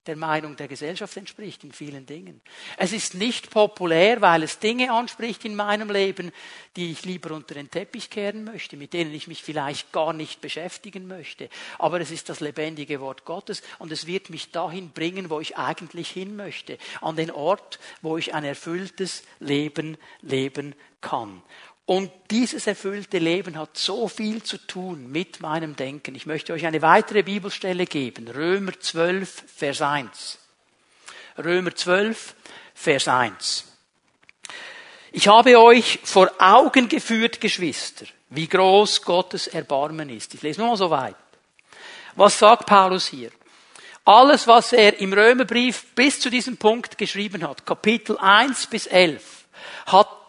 der 0.06 0.16
Meinung 0.16 0.56
der 0.56 0.68
Gesellschaft 0.68 1.16
entspricht 1.16 1.64
in 1.64 1.72
vielen 1.72 2.06
Dingen. 2.06 2.40
Es 2.76 2.92
ist 2.92 3.14
nicht 3.14 3.50
populär, 3.50 4.20
weil 4.20 4.42
es 4.42 4.58
Dinge 4.58 4.92
anspricht 4.92 5.44
in 5.44 5.54
meinem 5.54 5.90
Leben, 5.90 6.30
die 6.76 6.92
ich 6.92 7.04
lieber 7.04 7.34
unter 7.34 7.54
den 7.54 7.70
Teppich 7.70 8.10
kehren 8.10 8.44
möchte, 8.44 8.76
mit 8.76 8.92
denen 8.92 9.14
ich 9.14 9.28
mich 9.28 9.42
vielleicht 9.42 9.92
gar 9.92 10.12
nicht 10.12 10.40
beschäftigen 10.40 11.06
möchte. 11.06 11.48
Aber 11.78 12.00
es 12.00 12.10
ist 12.10 12.28
das 12.28 12.40
lebendige 12.40 13.00
Wort 13.00 13.24
Gottes 13.24 13.62
und 13.78 13.92
es 13.92 14.06
wird 14.06 14.30
mich 14.30 14.50
dahin 14.50 14.90
bringen, 14.90 15.30
wo 15.30 15.40
ich 15.40 15.56
eigentlich 15.56 16.10
hin 16.10 16.36
möchte, 16.36 16.78
an 17.00 17.16
den 17.16 17.30
Ort, 17.30 17.78
wo 18.02 18.18
ich 18.18 18.34
ein 18.34 18.44
erfülltes 18.44 19.22
Leben 19.40 19.96
leben 20.20 20.74
kann. 21.00 21.42
Und 21.86 22.10
dieses 22.30 22.66
erfüllte 22.66 23.18
Leben 23.18 23.58
hat 23.58 23.76
so 23.76 24.08
viel 24.08 24.42
zu 24.42 24.56
tun 24.56 25.10
mit 25.10 25.40
meinem 25.40 25.76
Denken. 25.76 26.14
Ich 26.14 26.24
möchte 26.24 26.54
euch 26.54 26.64
eine 26.64 26.80
weitere 26.80 27.22
Bibelstelle 27.22 27.84
geben. 27.84 28.26
Römer 28.28 28.78
12, 28.78 29.44
Vers 29.54 29.82
1. 29.82 30.38
Römer 31.36 31.74
12, 31.74 32.34
Vers 32.74 33.08
1. 33.08 33.64
Ich 35.12 35.28
habe 35.28 35.60
euch 35.60 36.00
vor 36.02 36.32
Augen 36.38 36.88
geführt, 36.88 37.40
Geschwister, 37.40 38.06
wie 38.30 38.48
groß 38.48 39.02
Gottes 39.02 39.46
Erbarmen 39.46 40.08
ist. 40.08 40.34
Ich 40.34 40.42
lese 40.42 40.60
nur 40.60 40.70
mal 40.70 40.76
so 40.76 40.90
weit. 40.90 41.16
Was 42.16 42.38
sagt 42.38 42.66
Paulus 42.66 43.06
hier? 43.08 43.30
Alles, 44.06 44.46
was 44.46 44.72
er 44.72 44.98
im 45.00 45.12
Römerbrief 45.12 45.94
bis 45.94 46.18
zu 46.18 46.30
diesem 46.30 46.56
Punkt 46.56 46.96
geschrieben 46.98 47.46
hat, 47.46 47.64
Kapitel 47.66 48.18
1 48.18 48.66
bis 48.66 48.86
11, 48.86 49.44
hat 49.86 50.23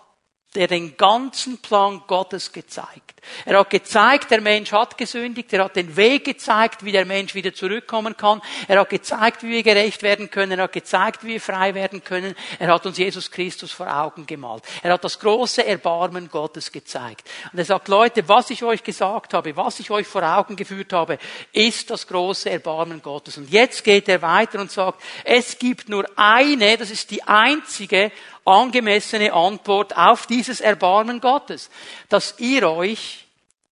der 0.55 0.67
den 0.67 0.97
ganzen 0.97 1.57
Plan 1.59 2.01
Gottes 2.07 2.51
gezeigt. 2.51 3.15
Er 3.45 3.59
hat 3.59 3.69
gezeigt, 3.69 4.31
der 4.31 4.41
Mensch 4.41 4.71
hat 4.71 4.97
gesündigt, 4.97 5.51
er 5.53 5.65
hat 5.65 5.75
den 5.75 5.95
Weg 5.95 6.25
gezeigt, 6.25 6.85
wie 6.85 6.91
der 6.91 7.05
Mensch 7.05 7.33
wieder 7.33 7.53
zurückkommen 7.53 8.15
kann, 8.15 8.41
er 8.67 8.79
hat 8.79 8.89
gezeigt, 8.89 9.43
wie 9.43 9.49
wir 9.49 9.63
gerecht 9.63 10.03
werden 10.03 10.29
können, 10.29 10.57
er 10.59 10.63
hat 10.63 10.73
gezeigt, 10.73 11.23
wie 11.23 11.29
wir 11.29 11.41
frei 11.41 11.73
werden 11.73 12.03
können, 12.03 12.35
er 12.59 12.67
hat 12.73 12.85
uns 12.85 12.97
Jesus 12.97 13.31
Christus 13.31 13.71
vor 13.71 13.93
Augen 13.93 14.25
gemalt. 14.25 14.63
Er 14.83 14.93
hat 14.93 15.03
das 15.03 15.19
große 15.19 15.65
Erbarmen 15.65 16.29
Gottes 16.29 16.71
gezeigt. 16.71 17.27
Und 17.51 17.59
er 17.59 17.65
sagt, 17.65 17.87
Leute, 17.87 18.27
was 18.27 18.49
ich 18.49 18.63
euch 18.63 18.83
gesagt 18.83 19.33
habe, 19.33 19.55
was 19.55 19.79
ich 19.79 19.89
euch 19.91 20.07
vor 20.07 20.23
Augen 20.23 20.55
geführt 20.55 20.93
habe, 20.93 21.17
ist 21.51 21.89
das 21.89 22.07
große 22.07 22.49
Erbarmen 22.49 23.01
Gottes. 23.01 23.37
Und 23.37 23.49
jetzt 23.49 23.83
geht 23.83 24.07
er 24.07 24.21
weiter 24.21 24.59
und 24.59 24.71
sagt, 24.71 25.01
es 25.23 25.57
gibt 25.57 25.89
nur 25.89 26.05
eine, 26.15 26.77
das 26.77 26.91
ist 26.91 27.11
die 27.11 27.23
einzige 27.23 28.11
angemessene 28.45 29.33
Antwort 29.33 29.97
auf 29.97 30.27
dieses 30.27 30.61
Erbarmen 30.61 31.19
Gottes, 31.19 31.69
dass 32.09 32.35
ihr 32.37 32.69
euch 32.69 33.25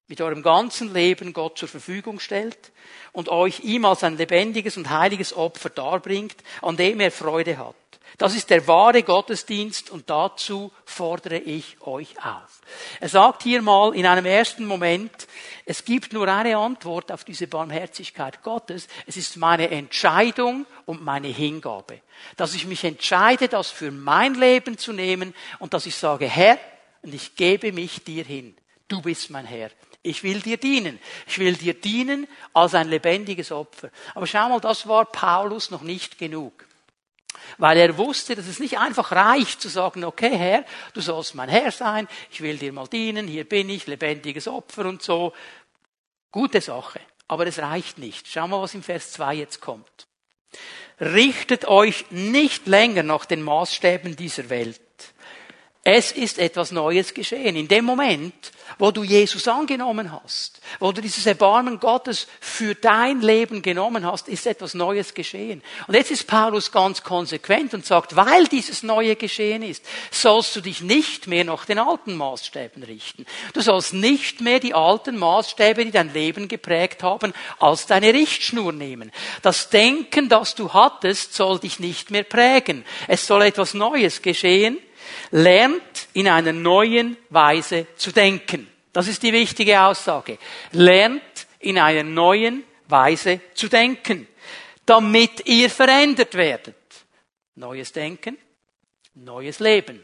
mit 0.08 0.22
eurem 0.22 0.42
ganzen 0.42 0.94
Leben 0.94 1.34
Gott 1.34 1.58
zur 1.58 1.68
Verfügung 1.68 2.20
stellt 2.20 2.72
und 3.12 3.30
euch 3.30 3.62
ihm 3.62 3.86
als 3.86 4.04
ein 4.04 4.18
lebendiges 4.18 4.78
und 4.78 4.90
heiliges 4.90 5.36
Opfer 5.36 5.70
darbringt, 5.70 6.36
an 6.62 6.78
dem 6.78 7.00
er 7.00 7.12
Freude 7.12 7.58
hat. 7.58 7.76
Das 8.22 8.36
ist 8.36 8.52
der 8.52 8.68
wahre 8.68 9.02
Gottesdienst 9.02 9.90
und 9.90 10.08
dazu 10.08 10.72
fordere 10.86 11.40
ich 11.40 11.78
euch 11.82 12.24
auf. 12.24 12.62
Er 13.00 13.10
sagt 13.10 13.42
hier 13.42 13.64
mal 13.64 13.96
in 13.96 14.06
einem 14.06 14.28
ersten 14.28 14.68
Moment, 14.68 15.28
es 15.66 15.84
gibt 15.84 16.14
nur 16.14 16.28
eine 16.28 16.56
Antwort 16.56 17.12
auf 17.12 17.24
diese 17.24 17.48
Barmherzigkeit 17.48 18.44
Gottes. 18.44 18.88
Es 19.08 19.18
ist 19.18 19.38
meine 19.38 19.72
Entscheidung 19.72 20.68
und 20.86 21.04
meine 21.04 21.30
Hingabe. 21.30 22.02
Dass 22.38 22.54
ich 22.54 22.68
mich 22.68 22.84
entscheide, 22.84 23.48
das 23.48 23.72
für 23.72 23.90
mein 23.90 24.36
Leben 24.36 24.78
zu 24.78 24.94
nehmen 24.94 25.34
und 25.58 25.74
dass 25.74 25.88
ich 25.88 25.96
sage, 25.96 26.28
Herr, 26.28 26.60
und 27.02 27.16
ich 27.16 27.36
gebe 27.36 27.72
mich 27.72 28.04
dir 28.04 28.24
hin. 28.24 28.56
Du 28.88 29.02
bist 29.02 29.32
mein 29.32 29.48
Herr. 29.48 29.72
Ich 30.04 30.22
will 30.22 30.42
dir 30.42 30.58
dienen. 30.58 31.00
Ich 31.26 31.40
will 31.40 31.56
dir 31.56 31.74
dienen 31.74 32.28
als 32.54 32.76
ein 32.76 32.88
lebendiges 32.88 33.52
Opfer. 33.52 33.90
Aber 34.14 34.28
schau 34.28 34.48
mal, 34.48 34.60
das 34.60 34.88
war 34.88 35.06
Paulus 35.06 35.72
noch 35.72 35.82
nicht 35.82 36.20
genug. 36.20 36.68
Weil 37.58 37.78
er 37.78 37.98
wusste, 37.98 38.36
dass 38.36 38.48
es 38.48 38.60
nicht 38.60 38.78
einfach 38.78 39.12
reicht 39.12 39.62
zu 39.62 39.70
sagen, 39.70 40.04
okay 40.04 40.36
Herr, 40.36 40.66
du 40.94 41.02
sollst 41.02 41.36
mein 41.36 41.50
Herr 41.50 41.72
sein, 41.72 42.08
ich 42.32 42.42
will 42.42 42.58
dir 42.58 42.74
mal 42.74 42.88
dienen, 42.88 43.28
hier 43.28 43.48
bin 43.48 43.70
ich, 43.70 43.88
lebendiges 43.88 44.48
Opfer 44.48 44.86
und 44.86 45.02
so. 45.02 45.34
Gute 46.32 46.62
Sache. 46.62 47.00
Aber 47.28 47.48
es 47.48 47.60
reicht 47.60 47.98
nicht. 47.98 48.28
Schau 48.28 48.48
mal, 48.48 48.62
was 48.62 48.74
im 48.74 48.84
Vers 48.84 49.12
2 49.14 49.36
jetzt 49.36 49.62
kommt. 49.62 50.08
Richtet 51.00 51.66
euch 51.66 52.06
nicht 52.12 52.68
länger 52.68 53.04
nach 53.04 53.26
den 53.26 53.42
Maßstäben 53.42 54.16
dieser 54.16 54.50
Welt 54.50 54.80
es 55.84 56.12
ist 56.12 56.38
etwas 56.38 56.72
Neues 56.72 57.12
geschehen. 57.16 57.56
In 57.56 57.68
dem 57.68 57.86
Moment, 57.86 58.52
wo 58.78 58.92
du 58.92 59.04
Jesus 59.04 59.48
angenommen 59.48 60.12
hast, 60.12 60.62
wo 60.80 60.92
du 60.92 61.02
dieses 61.02 61.26
Erbarmen 61.26 61.80
Gottes 61.80 62.28
für 62.40 62.76
dein 62.76 63.22
Leben 63.22 63.64
genommen 63.64 64.06
hast, 64.06 64.28
ist 64.28 64.46
etwas 64.46 64.76
Neues 64.76 65.16
geschehen. 65.16 65.64
Und 65.88 65.96
jetzt 65.96 66.12
ist 66.12 66.28
Paulus 66.28 66.72
ganz 66.72 67.02
konsequent 67.02 67.74
und 67.74 67.84
sagt, 67.84 68.16
weil 68.16 68.46
dieses 68.46 68.84
Neue 68.84 69.16
geschehen 69.16 69.64
ist, 69.64 69.84
sollst 70.12 70.56
du 70.56 70.62
dich 70.62 70.82
nicht 70.82 71.26
mehr 71.26 71.46
nach 71.46 71.66
den 71.66 71.80
alten 71.80 72.16
Maßstäben 72.16 72.84
richten. 72.84 73.26
Du 73.54 73.62
sollst 73.62 73.92
nicht 73.92 74.40
mehr 74.40 74.60
die 74.60 74.76
alten 74.76 75.18
Maßstäbe, 75.18 75.84
die 75.84 75.92
dein 75.92 76.14
Leben 76.14 76.48
geprägt 76.48 77.02
haben, 77.02 77.34
als 77.60 77.88
deine 77.88 78.14
Richtschnur 78.14 78.72
nehmen. 78.72 79.12
Das 79.42 79.72
Denken, 79.72 80.30
das 80.30 80.54
du 80.54 80.74
hattest, 80.74 81.34
soll 81.34 81.58
dich 81.58 81.80
nicht 81.80 82.12
mehr 82.12 82.24
prägen. 82.24 82.86
Es 83.08 83.26
soll 83.26 83.42
etwas 83.42 83.74
Neues 83.74 84.22
geschehen 84.22 84.78
lernt 85.32 86.08
in 86.14 86.28
einer 86.28 86.54
neuen 86.54 87.18
Weise 87.30 87.88
zu 87.96 88.12
denken. 88.12 88.68
Das 88.94 89.08
ist 89.08 89.24
die 89.24 89.34
wichtige 89.34 89.82
Aussage. 89.82 90.38
Lernt 90.72 91.22
in 91.60 91.80
einer 91.80 92.04
neuen 92.04 92.64
Weise 92.88 93.40
zu 93.54 93.68
denken, 93.68 94.28
damit 94.86 95.48
ihr 95.48 95.70
verändert 95.70 96.36
werdet. 96.36 96.76
Neues 97.56 97.92
Denken, 97.92 98.38
neues 99.14 99.60
Leben 99.60 100.04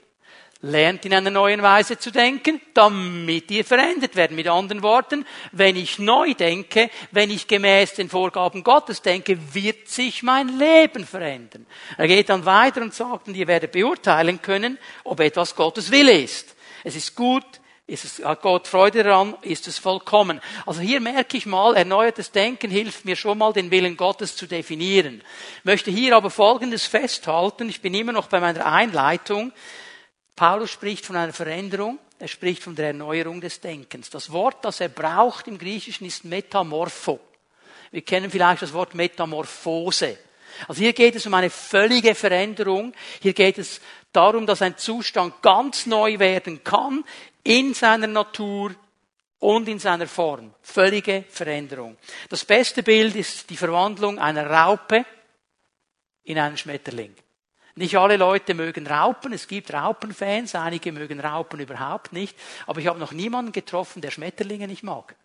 lernt 0.62 1.06
in 1.06 1.14
einer 1.14 1.30
neuen 1.30 1.62
Weise 1.62 1.98
zu 1.98 2.12
denken, 2.12 2.60
damit 2.74 3.52
ihr 3.52 3.64
verändert 3.64 4.16
werden. 4.16 4.36
Mit 4.36 4.48
anderen 4.48 4.82
Worten, 4.82 5.26
wenn 5.52 5.76
ich 5.76 6.00
neu 6.00 6.34
denke, 6.34 6.90
wenn 7.12 7.30
ich 7.30 7.48
gemäß 7.48 7.94
den 7.94 8.10
Vorgaben 8.10 8.64
Gottes 8.64 9.02
denke, 9.02 9.38
wird 9.54 9.88
sich 9.88 10.24
mein 10.24 10.58
Leben 10.58 11.06
verändern. 11.06 11.66
Er 11.98 12.08
geht 12.08 12.30
dann 12.30 12.46
weiter 12.46 12.82
und 12.82 12.94
sagt, 12.94 13.28
und 13.28 13.36
ihr 13.36 13.48
werdet 13.48 13.72
beurteilen 13.72 14.42
können, 14.42 14.78
ob 15.04 15.20
etwas 15.20 15.56
Gottes 15.56 15.92
Wille 15.92 16.18
ist. 16.18 16.56
Es 16.84 16.96
ist 16.96 17.16
gut, 17.16 17.46
ist 17.86 18.04
es, 18.04 18.26
hat 18.26 18.42
Gott 18.42 18.68
Freude 18.68 19.04
daran, 19.04 19.36
ist 19.44 19.68
es 19.68 19.78
vollkommen. 19.78 20.42
Also 20.66 20.82
hier 20.82 21.00
merke 21.00 21.38
ich 21.38 21.46
mal, 21.46 21.76
erneuertes 21.76 22.32
Denken 22.32 22.70
hilft 22.70 23.06
mir 23.06 23.16
schon 23.16 23.38
mal, 23.38 23.54
den 23.54 23.72
Willen 23.72 23.96
Gottes 23.96 24.36
zu 24.36 24.46
definieren. 24.46 25.22
Ich 25.60 25.66
möchte 25.66 25.90
hier 25.90 26.18
aber 26.18 26.30
Folgendes 26.30 26.86
festhalten. 26.86 27.70
Ich 27.70 27.82
bin 27.82 27.94
immer 27.94 28.12
noch 28.12 28.28
bei 28.28 28.42
meiner 28.42 28.66
Einleitung. 28.66 29.54
Paulus 30.38 30.70
spricht 30.70 31.04
von 31.04 31.16
einer 31.16 31.34
Veränderung, 31.34 31.98
er 32.20 32.28
spricht 32.28 32.64
von 32.64 32.76
der 32.76 32.88
Erneuerung 32.88 33.42
des 33.42 33.60
Denkens. 33.60 34.12
Das 34.12 34.32
Wort, 34.32 34.64
das 34.64 34.80
er 34.80 34.90
braucht 34.90 35.48
im 35.48 35.58
Griechischen, 35.58 36.06
ist 36.06 36.26
Metamorpho. 36.26 37.20
Wir 37.92 38.04
kennen 38.04 38.30
vielleicht 38.30 38.62
das 38.62 38.72
Wort 38.72 38.94
Metamorphose. 38.94 40.18
Also 40.68 40.80
hier 40.80 40.94
geht 40.94 41.16
es 41.16 41.26
um 41.26 41.34
eine 41.34 41.50
völlige 41.50 42.14
Veränderung. 42.14 42.94
Hier 43.20 43.34
geht 43.34 43.58
es 43.58 43.82
darum, 44.12 44.46
dass 44.46 44.62
ein 44.62 44.78
Zustand 44.78 45.42
ganz 45.42 45.88
neu 45.88 46.20
werden 46.20 46.64
kann 46.64 47.04
in 47.44 47.74
seiner 47.74 48.08
Natur 48.08 48.76
und 49.40 49.68
in 49.68 49.80
seiner 49.80 50.08
Form. 50.08 50.54
Völlige 50.62 51.26
Veränderung. 51.30 51.98
Das 52.30 52.46
beste 52.46 52.84
Bild 52.84 53.16
ist 53.16 53.50
die 53.50 53.58
Verwandlung 53.58 54.20
einer 54.20 54.48
Raupe 54.48 55.04
in 56.26 56.38
einen 56.38 56.58
Schmetterling. 56.58 57.16
Nicht 57.78 57.96
alle 57.96 58.18
Leute 58.18 58.56
mögen 58.56 58.88
Raupen. 58.88 59.34
Es 59.34 59.48
gibt 59.48 59.72
Raupenfans. 59.72 60.56
Einige 60.56 60.92
mögen 60.92 61.20
Raupen 61.20 61.60
überhaupt 61.60 62.12
nicht. 62.12 62.36
Aber 62.66 62.82
ich 62.82 62.88
habe 62.88 62.98
noch 62.98 63.12
niemanden 63.12 63.52
getroffen, 63.52 64.02
der 64.02 64.10
Schmetterlinge 64.10 64.68
nicht 64.68 64.82
mag. 64.82 65.16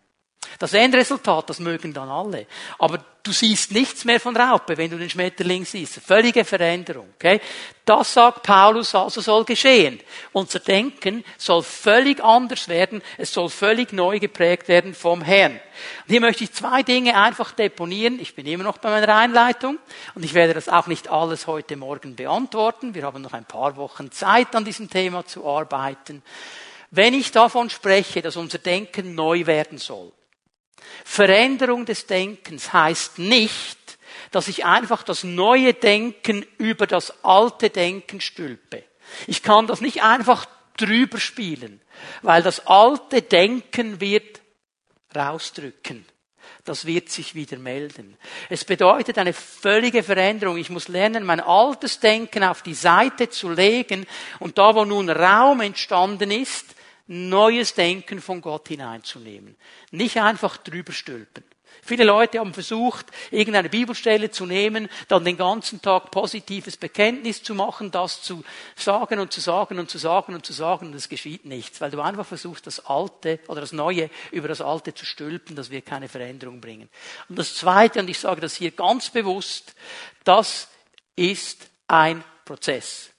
Das 0.58 0.74
Endresultat, 0.74 1.50
das 1.50 1.58
mögen 1.58 1.92
dann 1.92 2.08
alle. 2.08 2.46
Aber 2.78 3.04
du 3.22 3.32
siehst 3.32 3.72
nichts 3.72 4.04
mehr 4.04 4.20
von 4.20 4.36
Raupe, 4.36 4.76
wenn 4.76 4.90
du 4.90 4.98
den 4.98 5.10
Schmetterling 5.10 5.64
siehst. 5.64 6.00
Völlige 6.00 6.44
Veränderung. 6.44 7.08
Okay? 7.14 7.40
Das 7.84 8.14
sagt 8.14 8.44
Paulus 8.44 8.94
also 8.94 9.20
soll 9.20 9.44
geschehen. 9.44 10.00
Unser 10.32 10.60
Denken 10.60 11.24
soll 11.36 11.62
völlig 11.62 12.22
anders 12.22 12.68
werden. 12.68 13.02
Es 13.18 13.32
soll 13.32 13.48
völlig 13.48 13.92
neu 13.92 14.18
geprägt 14.20 14.68
werden 14.68 14.94
vom 14.94 15.22
Herrn. 15.22 15.54
Und 15.54 16.10
hier 16.10 16.20
möchte 16.20 16.44
ich 16.44 16.52
zwei 16.52 16.82
Dinge 16.82 17.16
einfach 17.20 17.52
deponieren. 17.52 18.20
Ich 18.20 18.34
bin 18.34 18.46
immer 18.46 18.64
noch 18.64 18.78
bei 18.78 18.90
meiner 18.90 19.14
Einleitung 19.16 19.78
und 20.14 20.24
ich 20.24 20.34
werde 20.34 20.54
das 20.54 20.68
auch 20.68 20.86
nicht 20.86 21.08
alles 21.08 21.46
heute 21.46 21.76
Morgen 21.76 22.14
beantworten. 22.14 22.94
Wir 22.94 23.04
haben 23.04 23.22
noch 23.22 23.32
ein 23.32 23.46
paar 23.46 23.76
Wochen 23.76 24.12
Zeit, 24.12 24.54
an 24.54 24.64
diesem 24.64 24.88
Thema 24.88 25.26
zu 25.26 25.46
arbeiten. 25.46 26.22
Wenn 26.90 27.14
ich 27.14 27.32
davon 27.32 27.70
spreche, 27.70 28.22
dass 28.22 28.36
unser 28.36 28.58
Denken 28.58 29.14
neu 29.14 29.46
werden 29.46 29.78
soll, 29.78 30.12
Veränderung 31.04 31.84
des 31.84 32.06
Denkens 32.06 32.72
heißt 32.72 33.18
nicht, 33.18 33.78
dass 34.30 34.48
ich 34.48 34.64
einfach 34.64 35.02
das 35.02 35.24
neue 35.24 35.74
Denken 35.74 36.46
über 36.58 36.86
das 36.86 37.24
alte 37.24 37.70
Denken 37.70 38.20
stülpe. 38.20 38.82
Ich 39.26 39.42
kann 39.42 39.66
das 39.66 39.80
nicht 39.80 40.02
einfach 40.02 40.46
drüber 40.76 41.18
spielen, 41.18 41.80
weil 42.22 42.42
das 42.42 42.66
alte 42.66 43.22
Denken 43.22 44.00
wird 44.00 44.40
rausdrücken. 45.14 46.06
Das 46.64 46.86
wird 46.86 47.10
sich 47.10 47.34
wieder 47.34 47.58
melden. 47.58 48.16
Es 48.48 48.64
bedeutet 48.64 49.18
eine 49.18 49.32
völlige 49.32 50.02
Veränderung. 50.02 50.56
Ich 50.56 50.70
muss 50.70 50.86
lernen, 50.88 51.24
mein 51.24 51.40
altes 51.40 51.98
Denken 51.98 52.44
auf 52.44 52.62
die 52.62 52.74
Seite 52.74 53.28
zu 53.28 53.50
legen 53.50 54.06
und 54.38 54.58
da, 54.58 54.74
wo 54.74 54.84
nun 54.84 55.10
Raum 55.10 55.60
entstanden 55.60 56.30
ist, 56.30 56.66
neues 57.12 57.74
Denken 57.74 58.20
von 58.20 58.40
Gott 58.40 58.68
hineinzunehmen. 58.68 59.56
Nicht 59.90 60.18
einfach 60.18 60.56
drüber 60.56 60.92
stülpen. 60.92 61.44
Viele 61.84 62.04
Leute 62.04 62.38
haben 62.38 62.54
versucht, 62.54 63.06
irgendeine 63.30 63.68
Bibelstelle 63.68 64.30
zu 64.30 64.46
nehmen, 64.46 64.88
dann 65.08 65.24
den 65.24 65.36
ganzen 65.36 65.82
Tag 65.82 66.10
positives 66.12 66.76
Bekenntnis 66.76 67.42
zu 67.42 67.54
machen, 67.54 67.90
das 67.90 68.22
zu 68.22 68.44
sagen 68.76 69.18
und 69.18 69.32
zu 69.32 69.40
sagen 69.40 69.78
und 69.78 69.90
zu 69.90 69.98
sagen 69.98 70.34
und 70.34 70.46
zu 70.46 70.52
sagen 70.52 70.86
und 70.86 70.94
es 70.94 71.08
geschieht 71.08 71.44
nichts, 71.44 71.80
weil 71.80 71.90
du 71.90 72.00
einfach 72.00 72.24
versuchst, 72.24 72.66
das 72.66 72.86
Alte 72.86 73.40
oder 73.48 73.60
das 73.60 73.72
Neue 73.72 74.10
über 74.30 74.46
das 74.48 74.60
Alte 74.60 74.94
zu 74.94 75.04
stülpen, 75.04 75.56
das 75.56 75.70
wird 75.70 75.84
keine 75.84 76.08
Veränderung 76.08 76.60
bringen. 76.60 76.88
Und 77.28 77.38
das 77.38 77.56
Zweite, 77.56 77.98
und 77.98 78.08
ich 78.08 78.18
sage 78.18 78.40
das 78.40 78.54
hier 78.54 78.70
ganz 78.70 79.10
bewusst, 79.10 79.74
das 80.22 80.68
ist 81.16 81.68
ein 81.88 82.22
Prozess. 82.44 83.10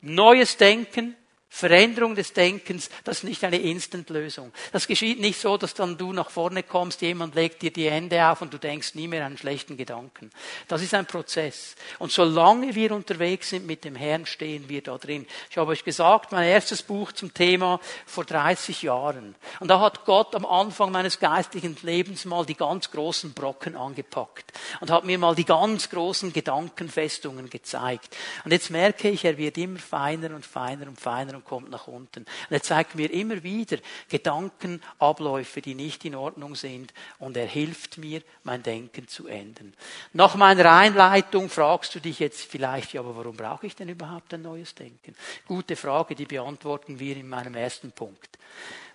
Neues 0.00 0.56
Denken, 0.56 1.16
Veränderung 1.56 2.14
des 2.14 2.34
Denkens, 2.34 2.90
das 3.04 3.18
ist 3.18 3.24
nicht 3.24 3.42
eine 3.42 3.56
Instant-Lösung. 3.56 4.52
Das 4.72 4.86
geschieht 4.86 5.20
nicht 5.20 5.40
so, 5.40 5.56
dass 5.56 5.72
dann 5.72 5.96
du 5.96 6.12
nach 6.12 6.28
vorne 6.28 6.62
kommst, 6.62 7.00
jemand 7.00 7.34
legt 7.34 7.62
dir 7.62 7.72
die 7.72 7.90
Hände 7.90 8.28
auf 8.28 8.42
und 8.42 8.52
du 8.52 8.58
denkst 8.58 8.94
nie 8.94 9.08
mehr 9.08 9.24
an 9.24 9.38
schlechten 9.38 9.78
Gedanken. 9.78 10.30
Das 10.68 10.82
ist 10.82 10.92
ein 10.92 11.06
Prozess. 11.06 11.74
Und 11.98 12.12
solange 12.12 12.74
wir 12.74 12.92
unterwegs 12.92 13.48
sind 13.48 13.66
mit 13.66 13.84
dem 13.84 13.96
Herrn, 13.96 14.26
stehen 14.26 14.68
wir 14.68 14.82
da 14.82 14.98
drin. 14.98 15.26
Ich 15.48 15.56
habe 15.56 15.70
euch 15.70 15.82
gesagt, 15.82 16.30
mein 16.30 16.46
erstes 16.46 16.82
Buch 16.82 17.12
zum 17.12 17.32
Thema 17.32 17.80
vor 18.04 18.26
30 18.26 18.82
Jahren. 18.82 19.34
Und 19.58 19.68
da 19.68 19.80
hat 19.80 20.04
Gott 20.04 20.34
am 20.34 20.44
Anfang 20.44 20.92
meines 20.92 21.18
geistlichen 21.20 21.74
Lebens 21.80 22.26
mal 22.26 22.44
die 22.44 22.54
ganz 22.54 22.90
großen 22.90 23.32
Brocken 23.32 23.76
angepackt 23.76 24.52
und 24.82 24.90
hat 24.90 25.06
mir 25.06 25.18
mal 25.18 25.34
die 25.34 25.46
ganz 25.46 25.88
großen 25.88 26.34
Gedankenfestungen 26.34 27.48
gezeigt. 27.48 28.14
Und 28.44 28.52
jetzt 28.52 28.70
merke 28.70 29.08
ich, 29.08 29.24
er 29.24 29.38
wird 29.38 29.56
immer 29.56 29.78
feiner 29.78 30.34
und 30.34 30.44
feiner 30.44 30.86
und 30.86 31.00
feiner 31.00 31.34
und 31.34 31.45
kommt 31.46 31.70
nach 31.70 31.86
unten. 31.86 32.20
Und 32.20 32.26
er 32.50 32.62
zeigt 32.62 32.94
mir 32.94 33.10
immer 33.10 33.42
wieder 33.42 33.78
Gedankenabläufe, 34.08 35.62
die 35.62 35.74
nicht 35.74 36.04
in 36.04 36.14
Ordnung 36.14 36.54
sind 36.54 36.92
und 37.18 37.36
er 37.36 37.46
hilft 37.46 37.98
mir, 37.98 38.20
mein 38.44 38.62
Denken 38.62 39.08
zu 39.08 39.26
ändern. 39.26 39.72
Nach 40.12 40.34
meiner 40.34 40.70
Einleitung 40.70 41.48
fragst 41.48 41.94
du 41.94 42.00
dich 42.00 42.18
jetzt 42.18 42.42
vielleicht, 42.42 42.92
ja, 42.92 43.00
aber 43.00 43.16
warum 43.16 43.36
brauche 43.36 43.66
ich 43.66 43.76
denn 43.76 43.88
überhaupt 43.88 44.34
ein 44.34 44.42
neues 44.42 44.74
Denken? 44.74 45.14
Gute 45.46 45.76
Frage, 45.76 46.14
die 46.14 46.26
beantworten 46.26 46.98
wir 46.98 47.16
in 47.16 47.28
meinem 47.28 47.54
ersten 47.54 47.92
Punkt. 47.92 48.38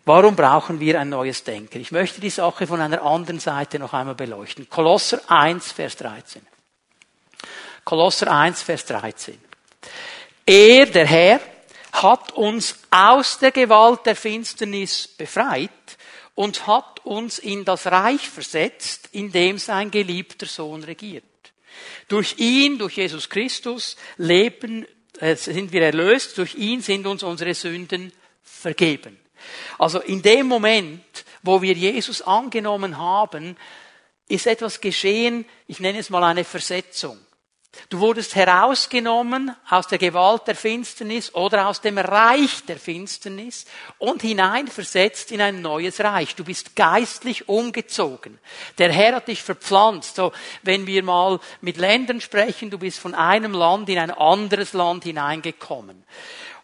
Warum 0.04 0.36
brauchen 0.36 0.80
wir 0.80 1.00
ein 1.00 1.10
neues 1.10 1.44
Denken? 1.44 1.80
Ich 1.80 1.92
möchte 1.92 2.22
die 2.22 2.32
Sache 2.32 2.66
von 2.66 2.82
einer 2.82 3.04
anderen 3.04 3.40
Seite 3.40 3.78
noch 3.78 3.94
einmal 3.94 4.16
beleuchten. 4.16 4.68
Kolosser 4.68 5.22
1, 5.28 5.72
Vers 5.72 5.96
13. 5.98 6.42
Kolosser 7.84 8.32
1, 8.32 8.64
Vers 8.64 8.86
13. 8.86 9.40
Er, 10.46 10.86
der 10.88 11.06
Herr, 11.06 11.40
hat 11.92 12.32
uns 12.34 12.80
aus 12.90 13.40
der 13.40 13.52
Gewalt 13.52 14.06
der 14.06 14.16
Finsternis 14.16 15.08
befreit 15.08 15.70
und 16.36 16.68
hat 16.68 17.06
uns 17.06 17.40
in 17.40 17.66
das 17.66 17.88
Reich 17.88 18.30
versetzt, 18.30 19.10
in 19.12 19.32
dem 19.32 19.58
sein 19.58 19.92
geliebter 19.92 20.46
Sohn 20.46 20.84
regiert. 20.84 21.24
Durch 22.08 22.36
ihn, 22.38 22.78
durch 22.78 22.98
Jesus 22.98 23.30
Christus, 23.30 23.96
leben, 24.18 24.86
äh, 25.20 25.36
sind 25.36 25.72
wir 25.72 25.82
erlöst, 25.82 26.38
durch 26.38 26.56
ihn 26.56 26.82
sind 26.82 27.06
uns 27.06 27.24
unsere 27.24 27.54
Sünden 27.54 28.12
vergeben. 28.42 29.20
Also 29.78 30.00
in 30.00 30.22
dem 30.22 30.48
Moment, 30.48 31.26
wo 31.42 31.62
wir 31.62 31.74
Jesus 31.74 32.22
angenommen 32.22 32.98
haben, 32.98 33.58
ist 34.28 34.48
etwas 34.48 34.80
geschehen, 34.80 35.46
ich 35.68 35.80
nenne 35.80 36.00
es 36.00 36.10
mal 36.10 36.24
eine 36.24 36.44
Versetzung. 36.44 37.20
Du 37.90 38.00
wurdest 38.00 38.36
herausgenommen 38.36 39.56
aus 39.70 39.88
der 39.88 39.98
Gewalt 39.98 40.46
der 40.46 40.56
Finsternis 40.56 41.34
oder 41.34 41.68
aus 41.68 41.80
dem 41.80 41.98
Reich 41.98 42.66
der 42.66 42.78
Finsternis 42.78 43.66
und 43.98 44.22
hineinversetzt 44.22 45.32
in 45.32 45.42
ein 45.42 45.62
neues 45.62 46.02
Reich. 46.02 46.36
Du 46.36 46.44
bist 46.44 46.76
geistlich 46.76 47.48
umgezogen. 47.48 48.40
Der 48.78 48.92
Herr 48.92 49.16
hat 49.16 49.30
dich 49.30 49.42
verpflanzt. 49.42 50.18
So, 50.18 50.34
wenn 50.64 50.86
wir 50.86 51.02
mal 51.04 51.40
mit 51.62 51.78
Ländern 51.78 52.20
sprechen, 52.20 52.70
du 52.70 52.78
bist 52.78 53.00
von 53.00 53.16
einem 53.16 53.54
Land 53.54 53.88
in 53.88 54.00
ein 54.00 54.12
anderes 54.12 54.74
Land 54.74 55.06
hineingekommen. 55.06 56.04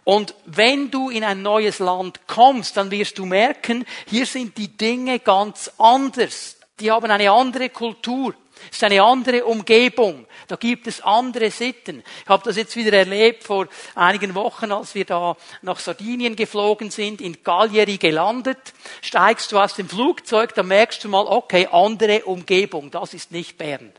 Und 0.04 0.36
wenn 0.46 0.92
du 0.92 1.10
in 1.10 1.24
ein 1.24 1.42
neues 1.42 1.80
Land 1.80 2.20
kommst, 2.28 2.76
dann 2.78 2.92
wirst 2.92 3.18
du 3.18 3.26
merken, 3.26 3.86
hier 4.08 4.26
sind 4.26 4.58
die 4.58 4.70
Dinge 4.70 5.20
ganz 5.20 5.72
anders. 5.78 6.58
Die 6.80 6.92
haben 6.92 7.12
eine 7.12 7.32
andere 7.32 7.70
Kultur. 7.70 8.34
Es 8.70 8.78
ist 8.78 8.84
eine 8.84 9.02
andere 9.02 9.46
Umgebung. 9.46 10.26
Da 10.48 10.56
gibt 10.56 10.88
es 10.88 11.02
andere 11.02 11.52
Sitten. 11.52 12.04
Ich 12.24 12.30
habe 12.30 12.44
das 12.44 12.58
jetzt 12.58 12.76
wieder 12.76 12.98
erlebt 12.98 13.44
vor 13.44 13.68
einigen 13.96 14.36
Wochen, 14.36 14.72
als 14.72 14.96
wir 14.96 15.06
da 15.06 15.36
nach 15.62 15.80
Sardinien 15.80 16.36
geflogen 16.36 16.92
sind, 16.92 17.22
in 17.22 17.44
Gallieri 17.44 17.98
gelandet. 17.98 18.74
Steigst 19.02 19.52
du 19.52 19.60
aus 19.60 19.76
dem 19.76 19.90
Flugzeug, 19.90 20.54
dann 20.56 20.68
merkst 20.68 21.04
du 21.04 21.10
mal, 21.10 21.26
okay, 21.26 21.68
andere 21.72 22.24
Umgebung. 22.26 22.92
Das 22.92 23.14
ist 23.14 23.32
nicht 23.32 23.58
Bern. 23.58 23.94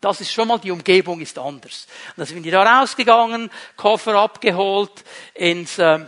Das 0.00 0.20
ist 0.20 0.32
schon 0.32 0.48
mal, 0.48 0.58
die 0.58 0.70
Umgebung 0.70 1.20
ist 1.20 1.38
anders. 1.38 1.86
Und 2.10 2.18
dann 2.18 2.26
sind 2.26 2.44
wir 2.44 2.52
da 2.52 2.80
rausgegangen, 2.80 3.50
Koffer 3.76 4.14
abgeholt, 4.14 4.92
ins 5.34 5.78
äh, 5.78 6.06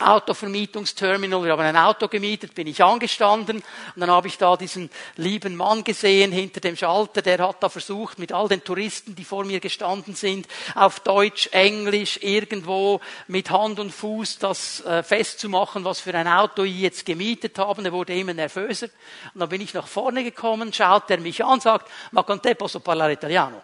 Autovermietungsterminal, 0.00 1.44
wir 1.44 1.52
haben 1.52 1.60
ein 1.60 1.76
Auto 1.76 2.08
gemietet, 2.08 2.54
bin 2.54 2.66
ich 2.66 2.82
angestanden 2.82 3.56
und 3.56 4.00
dann 4.00 4.10
habe 4.10 4.28
ich 4.28 4.38
da 4.38 4.56
diesen 4.56 4.90
lieben 5.16 5.56
Mann 5.56 5.82
gesehen 5.82 6.32
hinter 6.32 6.60
dem 6.60 6.76
Schalter, 6.76 7.20
der 7.20 7.38
hat 7.46 7.62
da 7.62 7.68
versucht, 7.68 8.18
mit 8.18 8.32
all 8.32 8.48
den 8.48 8.62
Touristen, 8.62 9.14
die 9.14 9.24
vor 9.24 9.44
mir 9.44 9.60
gestanden 9.60 10.14
sind, 10.14 10.46
auf 10.74 11.00
Deutsch, 11.00 11.48
Englisch, 11.52 12.18
irgendwo 12.22 13.00
mit 13.26 13.50
Hand 13.50 13.80
und 13.80 13.90
Fuß 13.90 14.38
das 14.38 14.84
äh, 14.84 15.02
festzumachen, 15.02 15.84
was 15.84 16.00
für 16.00 16.14
ein 16.14 16.28
Auto 16.28 16.62
ich 16.62 16.78
jetzt 16.78 17.04
gemietet 17.04 17.58
habe. 17.58 17.84
Er 17.84 17.92
wurde 17.92 18.14
immer 18.14 18.34
nervöser. 18.34 18.88
Und 19.34 19.40
dann 19.40 19.48
bin 19.48 19.60
ich 19.60 19.74
nach 19.74 19.86
vorne 19.86 20.22
gekommen, 20.22 20.72
schaut 20.72 21.10
er 21.10 21.18
mich 21.18 21.44
an, 21.44 21.60
sagt, 21.60 21.90
ma 22.12 22.22
con 22.22 22.40
te 22.40 22.54
posso 22.54 22.80
parlare 22.80 23.12
italiano? 23.12 23.62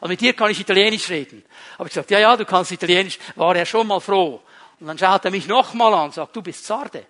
Also 0.00 0.08
mit 0.08 0.20
dir 0.20 0.32
kann 0.32 0.50
ich 0.50 0.58
Italienisch 0.58 1.10
reden. 1.10 1.44
Habe 1.78 1.88
ich 1.88 1.94
gesagt, 1.94 2.10
ja, 2.10 2.18
ja, 2.18 2.36
du 2.36 2.46
kannst 2.46 2.72
Italienisch. 2.72 3.18
War 3.36 3.54
er 3.54 3.66
schon 3.66 3.86
mal 3.86 4.00
froh. 4.00 4.40
Und 4.80 4.86
dann 4.86 4.98
schaut 4.98 5.24
er 5.24 5.30
mich 5.30 5.46
nochmal 5.46 5.92
an 5.92 6.04
und 6.06 6.14
sagt, 6.14 6.34
du 6.34 6.42
bist 6.42 6.64
Sarde. 6.64 7.06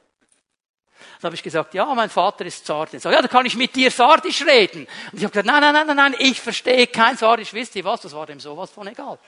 Dann 1.21 1.29
habe 1.29 1.35
ich 1.35 1.43
gesagt, 1.43 1.73
ja, 1.75 1.87
mein 1.95 2.11
Vater 2.11 2.45
ist 2.45 2.67
Sarde. 2.67 2.97
Er 2.97 3.01
sagt, 3.01 3.15
ja, 3.15 3.23
da 3.23 3.29
kann 3.29 3.47
ich 3.47 3.57
mit 3.57 3.75
dir 3.75 3.91
Sardisch 3.91 4.45
reden. 4.45 4.87
Und 5.13 5.19
ich 5.19 5.25
habe 5.25 5.31
gesagt, 5.31 5.47
nein, 5.47 5.61
nein, 5.61 5.73
nein, 5.73 5.87
nein, 5.87 5.97
nein, 5.97 6.15
ich 6.19 6.41
verstehe 6.41 6.89
kein 6.89 7.17
Sardisch. 7.17 7.55
Wisst 7.55 7.77
ihr 7.77 7.85
was? 7.85 8.03
Das 8.03 8.13
war 8.13 8.27
dem 8.27 8.41
sowas 8.41 8.71
von 8.71 8.87
egal. 8.87 9.19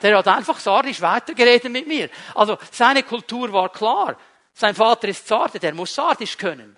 Der 0.00 0.16
hat 0.16 0.28
einfach 0.28 0.58
Sardisch 0.58 1.00
weitergeredet 1.00 1.70
mit 1.70 1.86
mir. 1.86 2.08
Also 2.34 2.58
seine 2.70 3.02
Kultur 3.02 3.52
war 3.52 3.68
klar. 3.68 4.16
Sein 4.54 4.74
Vater 4.74 5.08
ist 5.08 5.26
Sarde, 5.26 5.60
der 5.60 5.74
muss 5.74 5.94
Sardisch 5.94 6.36
können. 6.36 6.76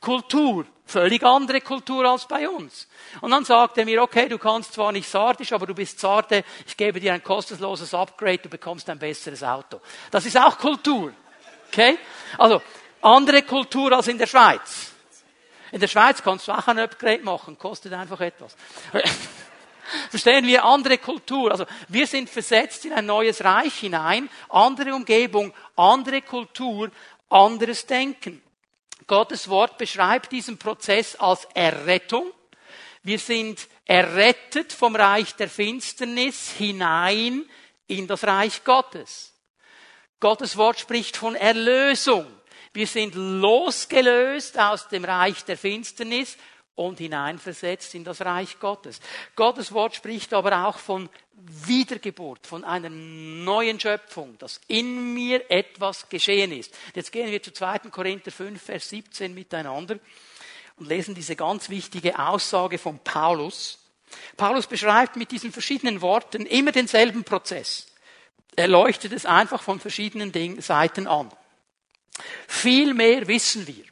Kultur, 0.00 0.66
völlig 0.86 1.22
andere 1.24 1.60
Kultur 1.60 2.04
als 2.04 2.26
bei 2.26 2.48
uns. 2.48 2.88
Und 3.20 3.30
dann 3.30 3.44
sagt 3.44 3.78
er 3.78 3.84
mir, 3.84 4.02
okay, 4.02 4.28
du 4.28 4.38
kannst 4.38 4.72
zwar 4.72 4.92
nicht 4.92 5.08
Sardisch, 5.08 5.52
aber 5.52 5.66
du 5.66 5.74
bist 5.74 5.98
Sarde, 5.98 6.44
ich 6.66 6.76
gebe 6.76 7.00
dir 7.00 7.12
ein 7.12 7.22
kostenloses 7.22 7.92
Upgrade, 7.94 8.38
du 8.38 8.48
bekommst 8.48 8.88
ein 8.88 8.98
besseres 8.98 9.42
Auto. 9.42 9.80
Das 10.10 10.24
ist 10.24 10.36
auch 10.36 10.56
Kultur. 10.56 11.12
Okay? 11.68 11.98
Also, 12.38 12.62
andere 13.02 13.42
Kultur 13.42 13.92
als 13.92 14.08
in 14.08 14.18
der 14.18 14.26
Schweiz. 14.26 14.92
In 15.70 15.80
der 15.80 15.88
Schweiz 15.88 16.22
kannst 16.22 16.48
du 16.48 16.52
auch 16.52 16.66
ein 16.66 16.78
Upgrade 16.78 17.22
machen, 17.22 17.58
kostet 17.58 17.92
einfach 17.92 18.20
etwas. 18.20 18.56
Verstehen 20.10 20.46
wir 20.46 20.64
andere 20.64 20.98
Kultur? 20.98 21.50
Also 21.50 21.64
wir 21.88 22.06
sind 22.06 22.28
versetzt 22.28 22.84
in 22.84 22.92
ein 22.92 23.06
neues 23.06 23.42
Reich 23.42 23.74
hinein, 23.74 24.28
andere 24.48 24.94
Umgebung, 24.94 25.52
andere 25.76 26.22
Kultur, 26.22 26.90
anderes 27.30 27.86
Denken. 27.86 28.42
Gottes 29.06 29.48
Wort 29.48 29.78
beschreibt 29.78 30.32
diesen 30.32 30.58
Prozess 30.58 31.16
als 31.16 31.46
Errettung. 31.54 32.32
Wir 33.02 33.18
sind 33.18 33.68
errettet 33.84 34.72
vom 34.72 34.94
Reich 34.94 35.34
der 35.36 35.48
Finsternis 35.48 36.50
hinein 36.50 37.48
in 37.86 38.06
das 38.06 38.24
Reich 38.24 38.64
Gottes. 38.64 39.32
Gottes 40.20 40.56
Wort 40.56 40.78
spricht 40.78 41.16
von 41.16 41.34
Erlösung. 41.34 42.26
Wir 42.72 42.86
sind 42.86 43.14
losgelöst 43.14 44.58
aus 44.58 44.88
dem 44.88 45.04
Reich 45.04 45.44
der 45.44 45.56
Finsternis 45.56 46.36
und 46.78 46.98
hineinversetzt 46.98 47.94
in 47.96 48.04
das 48.04 48.20
Reich 48.20 48.60
Gottes. 48.60 49.00
Gottes 49.34 49.72
Wort 49.72 49.96
spricht 49.96 50.32
aber 50.32 50.66
auch 50.66 50.78
von 50.78 51.08
Wiedergeburt, 51.34 52.46
von 52.46 52.62
einer 52.62 52.88
neuen 52.88 53.80
Schöpfung, 53.80 54.38
dass 54.38 54.60
in 54.68 55.12
mir 55.12 55.50
etwas 55.50 56.08
geschehen 56.08 56.52
ist. 56.52 56.72
Jetzt 56.94 57.10
gehen 57.10 57.30
wir 57.30 57.42
zu 57.42 57.52
2. 57.52 57.90
Korinther 57.90 58.30
5, 58.30 58.62
Vers 58.62 58.90
17 58.90 59.34
miteinander 59.34 59.98
und 60.76 60.88
lesen 60.88 61.16
diese 61.16 61.34
ganz 61.34 61.68
wichtige 61.68 62.16
Aussage 62.16 62.78
von 62.78 63.00
Paulus. 63.00 63.78
Paulus 64.36 64.68
beschreibt 64.68 65.16
mit 65.16 65.32
diesen 65.32 65.50
verschiedenen 65.50 66.00
Worten 66.00 66.46
immer 66.46 66.70
denselben 66.70 67.24
Prozess. 67.24 67.88
Er 68.54 68.68
leuchtet 68.68 69.12
es 69.12 69.26
einfach 69.26 69.62
von 69.62 69.80
verschiedenen 69.80 70.32
Seiten 70.60 71.08
an. 71.08 71.30
Vielmehr 72.46 73.26
wissen 73.26 73.66
wir, 73.66 73.84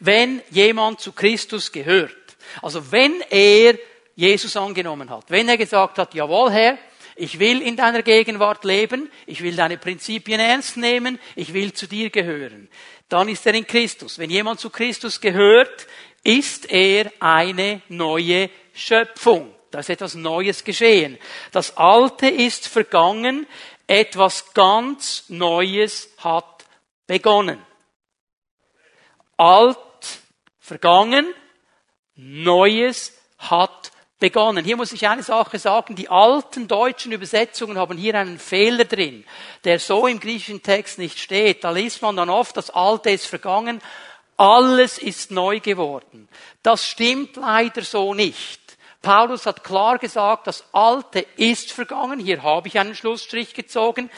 wenn 0.00 0.42
jemand 0.50 1.00
zu 1.00 1.12
Christus 1.12 1.72
gehört, 1.72 2.16
also 2.60 2.92
wenn 2.92 3.20
er 3.30 3.78
Jesus 4.14 4.56
angenommen 4.56 5.10
hat, 5.10 5.24
wenn 5.28 5.48
er 5.48 5.56
gesagt 5.56 5.98
hat, 5.98 6.14
jawohl 6.14 6.50
Herr, 6.50 6.78
ich 7.16 7.38
will 7.38 7.62
in 7.62 7.76
deiner 7.76 8.02
Gegenwart 8.02 8.64
leben, 8.64 9.10
ich 9.26 9.42
will 9.42 9.54
deine 9.54 9.78
Prinzipien 9.78 10.40
ernst 10.40 10.76
nehmen, 10.76 11.18
ich 11.36 11.52
will 11.52 11.72
zu 11.72 11.86
dir 11.86 12.10
gehören, 12.10 12.68
dann 13.08 13.28
ist 13.28 13.46
er 13.46 13.54
in 13.54 13.66
Christus. 13.66 14.18
Wenn 14.18 14.30
jemand 14.30 14.60
zu 14.60 14.70
Christus 14.70 15.20
gehört, 15.20 15.86
ist 16.24 16.70
er 16.70 17.12
eine 17.20 17.82
neue 17.88 18.48
Schöpfung. 18.72 19.54
Da 19.70 19.80
ist 19.80 19.90
etwas 19.90 20.14
Neues 20.14 20.64
geschehen. 20.64 21.18
Das 21.50 21.76
Alte 21.76 22.28
ist 22.28 22.68
vergangen, 22.68 23.46
etwas 23.86 24.52
ganz 24.54 25.24
Neues 25.28 26.10
hat 26.18 26.64
begonnen. 27.06 27.58
Alt, 29.42 29.76
vergangen, 30.60 31.34
Neues 32.14 33.12
hat 33.38 33.90
begonnen. 34.20 34.64
Hier 34.64 34.76
muss 34.76 34.92
ich 34.92 35.08
eine 35.08 35.24
Sache 35.24 35.58
sagen. 35.58 35.96
Die 35.96 36.08
alten 36.08 36.68
deutschen 36.68 37.10
Übersetzungen 37.10 37.76
haben 37.76 37.98
hier 37.98 38.14
einen 38.14 38.38
Fehler 38.38 38.84
drin, 38.84 39.24
der 39.64 39.80
so 39.80 40.06
im 40.06 40.20
griechischen 40.20 40.62
Text 40.62 41.00
nicht 41.00 41.18
steht. 41.18 41.64
Da 41.64 41.72
liest 41.72 42.02
man 42.02 42.14
dann 42.14 42.30
oft, 42.30 42.56
das 42.56 42.70
Alte 42.70 43.10
ist 43.10 43.26
vergangen, 43.26 43.82
alles 44.36 44.98
ist 44.98 45.32
neu 45.32 45.58
geworden. 45.58 46.28
Das 46.62 46.86
stimmt 46.86 47.34
leider 47.34 47.82
so 47.82 48.14
nicht. 48.14 48.60
Paulus 49.02 49.44
hat 49.44 49.64
klar 49.64 49.98
gesagt, 49.98 50.46
das 50.46 50.62
Alte 50.70 51.26
ist 51.36 51.72
vergangen. 51.72 52.20
Hier 52.20 52.44
habe 52.44 52.68
ich 52.68 52.78
einen 52.78 52.94
Schlussstrich 52.94 53.54
gezogen. 53.54 54.08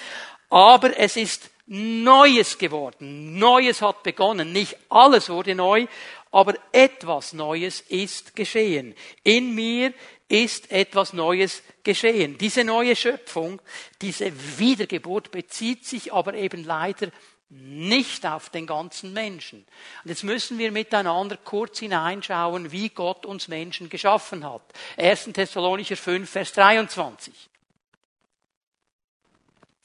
Aber 0.51 0.99
es 0.99 1.17
ist 1.17 1.49
Neues 1.67 2.59
geworden. 2.59 3.39
Neues 3.39 3.81
hat 3.81 4.03
begonnen. 4.03 4.53
Nicht 4.53 4.77
alles 4.91 5.31
wurde 5.31 5.55
neu, 5.55 5.87
aber 6.31 6.55
etwas 6.73 7.33
Neues 7.33 7.81
ist 7.81 8.37
geschehen. 8.37 8.95
In 9.23 9.55
mir 9.55 9.95
ist 10.29 10.71
etwas 10.71 11.13
Neues 11.13 11.63
geschehen. 11.83 12.37
Diese 12.39 12.65
neue 12.65 12.97
Schöpfung, 12.97 13.63
diese 14.03 14.33
Wiedergeburt 14.59 15.31
bezieht 15.31 15.87
sich 15.87 16.13
aber 16.13 16.35
eben 16.35 16.65
leider 16.65 17.11
nicht 17.51 18.27
auf 18.27 18.51
den 18.51 18.67
ganzen 18.67 19.13
Menschen. 19.13 19.65
Und 20.03 20.11
jetzt 20.11 20.25
müssen 20.25 20.59
wir 20.59 20.73
miteinander 20.73 21.37
kurz 21.37 21.79
hineinschauen, 21.79 22.73
wie 22.73 22.89
Gott 22.89 23.25
uns 23.27 23.49
Menschen 23.49 23.89
geschaffen 23.89 24.45
hat. 24.45 24.63
1. 24.97 25.31
Thessalonicher 25.33 25.97
5, 25.97 26.29
Vers 26.29 26.53
23. 26.53 27.33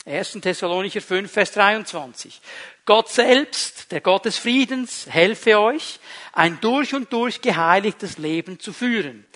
1. 0.10 0.42
Thessalonicher 0.42 1.02
5, 1.02 1.32
Vers 1.32 1.52
23. 1.52 2.42
Gott 2.84 3.10
selbst, 3.10 3.92
der 3.92 4.02
Gott 4.02 4.26
des 4.26 4.40
Friedens, 4.40 5.06
helfe 5.08 5.60
euch, 5.60 6.00
ein 6.34 6.60
durch 6.62 6.96
und 6.96 7.14
durch 7.14 7.42
geheiligtes 7.42 8.18
Leben 8.18 8.60
zu 8.60 8.74
führen. 8.74 9.28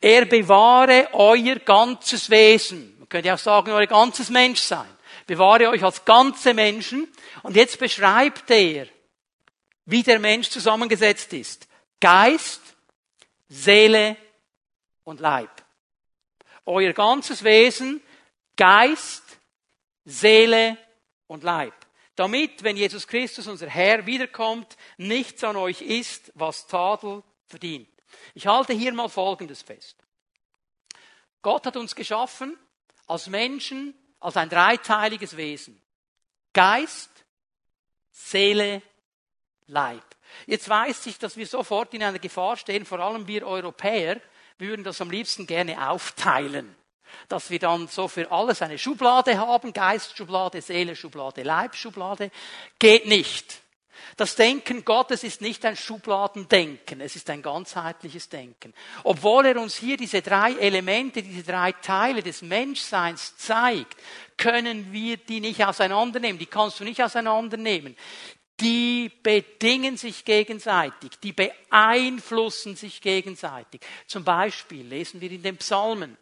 Er 0.00 0.24
bewahre 0.24 1.08
euer 1.12 1.56
ganzes 1.56 2.28
Wesen. 2.28 2.96
Man 2.98 3.08
könnte 3.08 3.32
auch 3.32 3.38
sagen, 3.38 3.70
euer 3.70 3.86
ganzes 3.86 4.28
Menschsein. 4.30 4.88
Bewahre 5.28 5.68
euch 5.68 5.84
als 5.84 6.04
ganze 6.04 6.54
Menschen. 6.54 7.06
Und 7.44 7.54
jetzt 7.54 7.78
beschreibt 7.78 8.50
er, 8.50 8.88
wie 9.84 10.02
der 10.02 10.18
Mensch 10.18 10.48
zusammengesetzt 10.50 11.32
ist. 11.34 11.68
Geist, 12.00 12.60
Seele 13.48 14.16
und 15.04 15.20
Leib. 15.20 15.50
Euer 16.64 16.92
ganzes 16.92 17.44
Wesen, 17.44 18.02
Geist, 18.56 19.25
Seele 20.06 20.78
und 21.26 21.42
Leib. 21.42 21.74
Damit, 22.14 22.62
wenn 22.62 22.78
Jesus 22.78 23.06
Christus, 23.06 23.46
unser 23.46 23.68
Herr, 23.68 24.06
wiederkommt, 24.06 24.78
nichts 24.96 25.44
an 25.44 25.56
euch 25.56 25.82
ist, 25.82 26.32
was 26.34 26.66
Tadel 26.66 27.22
verdient. 27.46 27.90
Ich 28.32 28.46
halte 28.46 28.72
hier 28.72 28.92
mal 28.94 29.08
Folgendes 29.08 29.60
fest. 29.60 29.96
Gott 31.42 31.66
hat 31.66 31.76
uns 31.76 31.94
geschaffen 31.94 32.56
als 33.06 33.26
Menschen, 33.26 33.94
als 34.18 34.36
ein 34.36 34.48
dreiteiliges 34.48 35.36
Wesen. 35.36 35.80
Geist, 36.54 37.10
Seele, 38.10 38.80
Leib. 39.66 40.04
Jetzt 40.46 40.68
weiß 40.68 41.06
ich, 41.06 41.18
dass 41.18 41.36
wir 41.36 41.46
sofort 41.46 41.92
in 41.92 42.02
einer 42.02 42.18
Gefahr 42.18 42.56
stehen, 42.56 42.86
vor 42.86 43.00
allem 43.00 43.26
wir 43.26 43.46
Europäer, 43.46 44.20
wir 44.58 44.68
würden 44.68 44.84
das 44.84 45.00
am 45.00 45.10
liebsten 45.10 45.46
gerne 45.46 45.90
aufteilen 45.90 46.74
dass 47.28 47.50
wir 47.50 47.58
dann 47.58 47.88
so 47.88 48.08
für 48.08 48.30
alles 48.30 48.62
eine 48.62 48.78
Schublade 48.78 49.38
haben, 49.38 49.72
Geistschublade, 49.72 50.60
Seele, 50.60 50.96
Schublade, 50.96 51.42
Leibschublade, 51.42 52.30
geht 52.78 53.06
nicht. 53.06 53.60
Das 54.16 54.34
Denken 54.34 54.84
Gottes 54.84 55.24
ist 55.24 55.40
nicht 55.40 55.64
ein 55.64 55.76
Schubladendenken, 55.76 57.00
es 57.00 57.16
ist 57.16 57.28
ein 57.28 57.42
ganzheitliches 57.42 58.28
Denken. 58.28 58.72
Obwohl 59.04 59.46
er 59.46 59.60
uns 59.60 59.76
hier 59.76 59.96
diese 59.96 60.22
drei 60.22 60.52
Elemente, 60.52 61.22
diese 61.22 61.42
drei 61.42 61.72
Teile 61.72 62.22
des 62.22 62.42
Menschseins 62.42 63.36
zeigt, 63.36 63.96
können 64.36 64.92
wir 64.92 65.16
die 65.16 65.40
nicht 65.40 65.64
auseinandernehmen, 65.64 66.38
die 66.38 66.46
kannst 66.46 66.80
du 66.80 66.84
nicht 66.84 67.02
auseinandernehmen. 67.02 67.96
Die 68.60 69.10
bedingen 69.22 69.98
sich 69.98 70.24
gegenseitig, 70.24 71.18
die 71.22 71.32
beeinflussen 71.32 72.74
sich 72.74 73.02
gegenseitig. 73.02 73.82
Zum 74.06 74.24
Beispiel 74.24 74.86
lesen 74.86 75.20
wir 75.20 75.30
in 75.30 75.42
den 75.42 75.58
Psalmen, 75.58 76.16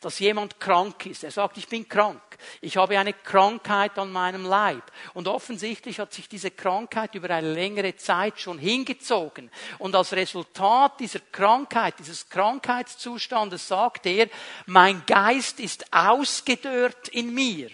dass 0.00 0.18
jemand 0.18 0.60
krank 0.60 1.06
ist. 1.06 1.24
Er 1.24 1.30
sagt, 1.30 1.56
ich 1.58 1.68
bin 1.68 1.88
krank. 1.88 2.20
Ich 2.60 2.76
habe 2.76 2.98
eine 2.98 3.12
Krankheit 3.12 3.98
an 3.98 4.12
meinem 4.12 4.44
Leib. 4.44 4.82
Und 5.14 5.28
offensichtlich 5.28 5.98
hat 5.98 6.12
sich 6.12 6.28
diese 6.28 6.50
Krankheit 6.50 7.14
über 7.14 7.30
eine 7.30 7.52
längere 7.52 7.96
Zeit 7.96 8.40
schon 8.40 8.58
hingezogen. 8.58 9.50
Und 9.78 9.94
als 9.94 10.12
Resultat 10.12 11.00
dieser 11.00 11.20
Krankheit, 11.32 11.98
dieses 11.98 12.28
Krankheitszustandes 12.28 13.68
sagt 13.68 14.06
er, 14.06 14.28
mein 14.66 15.02
Geist 15.06 15.60
ist 15.60 15.92
ausgedörrt 15.92 17.08
in 17.08 17.32
mir. 17.32 17.70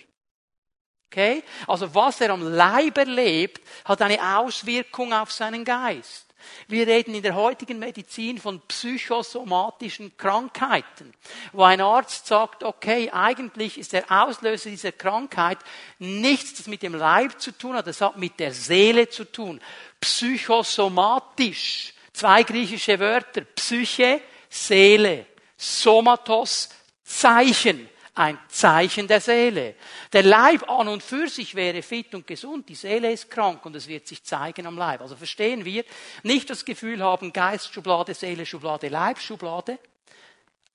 Okay? 1.07 1.43
Also 1.67 1.93
was 1.95 2.21
er 2.21 2.31
am 2.31 2.43
Leib 2.43 2.99
erlebt, 2.99 3.67
hat 3.85 4.01
eine 4.03 4.39
Auswirkung 4.39 5.13
auf 5.13 5.33
seinen 5.33 5.65
Geist. 5.65 6.30
Wir 6.69 6.87
reden 6.87 7.15
in 7.15 7.23
der 7.23 7.35
heutigen 7.35 7.79
Medizin 7.79 8.39
von 8.39 8.61
psychosomatischen 8.63 10.17
Krankheiten, 10.17 11.13
wo 11.53 11.63
ein 11.65 11.81
Arzt 11.81 12.27
sagt, 12.27 12.65
okay, 12.65 13.11
eigentlich 13.11 13.77
ist 13.77 13.93
der 13.93 14.11
Auslöser 14.11 14.71
dieser 14.71 14.93
Krankheit 14.93 15.59
nichts, 15.99 16.55
das 16.55 16.67
mit 16.67 16.83
dem 16.83 16.95
Leib 16.95 17.41
zu 17.41 17.53
tun 17.53 17.77
hat, 17.77 17.87
das 17.87 18.01
hat 18.01 18.17
mit 18.17 18.41
der 18.41 18.55
Seele 18.55 19.09
zu 19.09 19.25
tun. 19.25 19.61
Psychosomatisch. 20.01 21.93
Zwei 22.13 22.43
griechische 22.43 22.99
Wörter. 22.99 23.43
Psyche, 23.43 24.23
Seele. 24.49 25.27
Somatos, 25.57 26.71
Zeichen 27.05 27.90
ein 28.15 28.39
Zeichen 28.49 29.07
der 29.07 29.21
Seele. 29.21 29.75
Der 30.13 30.23
Leib 30.23 30.69
an 30.69 30.89
und 30.89 31.03
für 31.03 31.29
sich 31.29 31.55
wäre 31.55 31.83
fit 31.83 32.15
und 32.15 32.27
gesund, 32.27 32.69
die 32.69 32.75
Seele 32.75 33.13
ist 33.13 33.31
krank 33.31 33.65
und 33.65 33.77
es 33.77 33.89
wird 33.89 34.07
sich 34.07 34.25
zeigen 34.25 34.67
am 34.67 34.77
Leib. 34.77 35.01
Also 35.01 35.17
verstehen 35.17 35.65
wir, 35.65 35.85
nicht 36.23 36.51
das 36.51 36.65
Gefühl 36.65 37.03
haben, 37.03 37.33
Geistschublade, 37.33 38.15
Seele, 38.15 38.47
Schublade, 38.47 38.89
Leibschublade, 38.89 39.79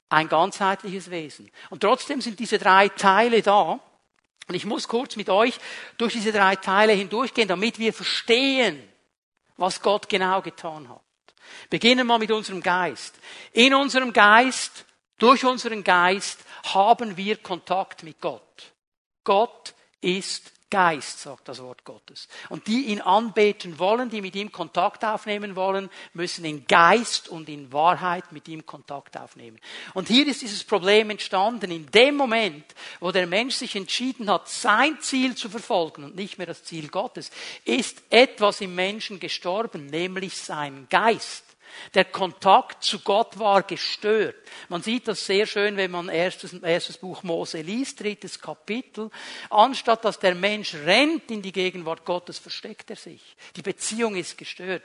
ein 0.09 0.29
ganzheitliches 0.29 1.09
Wesen. 1.11 1.51
Und 1.69 1.81
trotzdem 1.81 2.21
sind 2.21 2.39
diese 2.39 2.57
drei 2.57 2.89
Teile 2.89 3.41
da. 3.41 3.79
Und 4.47 4.55
ich 4.55 4.65
muss 4.65 4.87
kurz 4.87 5.15
mit 5.15 5.29
euch 5.29 5.57
durch 5.97 6.13
diese 6.13 6.31
drei 6.31 6.55
Teile 6.55 6.93
hindurchgehen, 6.93 7.47
damit 7.47 7.79
wir 7.79 7.93
verstehen, 7.93 8.81
was 9.57 9.81
Gott 9.81 10.07
genau 10.07 10.41
getan 10.41 10.87
hat. 10.89 11.01
Beginnen 11.69 12.07
wir 12.07 12.17
mit 12.19 12.31
unserem 12.31 12.61
Geist. 12.61 13.15
In 13.53 13.73
unserem 13.73 14.13
Geist, 14.13 14.85
durch 15.17 15.45
unseren 15.45 15.83
Geist 15.83 16.39
haben 16.73 17.17
wir 17.17 17.37
Kontakt 17.37 18.03
mit 18.03 18.19
Gott. 18.19 18.73
Gott 19.23 19.73
ist 20.01 20.51
Geist, 20.75 21.21
sagt 21.21 21.47
das 21.47 21.61
Wort 21.61 21.85
Gottes. 21.85 22.27
Und 22.49 22.67
die 22.67 22.87
ihn 22.87 22.99
anbeten 22.99 23.79
wollen, 23.79 24.09
die 24.09 24.21
mit 24.21 24.35
ihm 24.35 24.51
Kontakt 24.51 25.05
aufnehmen 25.05 25.55
wollen, 25.55 25.89
müssen 26.13 26.43
in 26.43 26.65
Geist 26.67 27.29
und 27.29 27.47
in 27.47 27.71
Wahrheit 27.71 28.31
mit 28.33 28.47
ihm 28.49 28.65
Kontakt 28.65 29.15
aufnehmen. 29.15 29.57
Und 29.93 30.09
hier 30.09 30.27
ist 30.27 30.41
dieses 30.41 30.65
Problem 30.65 31.11
entstanden. 31.11 31.71
In 31.71 31.89
dem 31.91 32.17
Moment, 32.17 32.65
wo 32.99 33.11
der 33.11 33.25
Mensch 33.25 33.55
sich 33.55 33.75
entschieden 33.77 34.29
hat, 34.29 34.49
sein 34.49 34.99
Ziel 34.99 35.35
zu 35.35 35.49
verfolgen 35.49 36.03
und 36.03 36.15
nicht 36.15 36.37
mehr 36.37 36.47
das 36.47 36.65
Ziel 36.65 36.89
Gottes, 36.89 37.31
ist 37.63 38.01
etwas 38.09 38.59
im 38.59 38.75
Menschen 38.75 39.19
gestorben, 39.19 39.85
nämlich 39.85 40.35
sein 40.35 40.87
Geist. 40.89 41.44
Der 41.93 42.05
Kontakt 42.05 42.83
zu 42.83 42.99
Gott 42.99 43.37
war 43.39 43.63
gestört. 43.63 44.35
Man 44.69 44.81
sieht 44.81 45.07
das 45.07 45.25
sehr 45.25 45.45
schön, 45.45 45.77
wenn 45.77 45.91
man 45.91 46.09
erstes, 46.09 46.53
erstes 46.53 46.97
Buch 46.97 47.23
Mose 47.23 47.61
liest, 47.61 48.01
drittes 48.01 48.39
Kapitel. 48.39 49.09
Anstatt 49.49 50.05
dass 50.05 50.19
der 50.19 50.35
Mensch 50.35 50.73
rennt 50.73 51.29
in 51.31 51.41
die 51.41 51.51
Gegenwart 51.51 52.05
Gottes, 52.05 52.39
versteckt 52.39 52.89
er 52.89 52.95
sich. 52.95 53.21
Die 53.55 53.61
Beziehung 53.61 54.15
ist 54.15 54.37
gestört. 54.37 54.83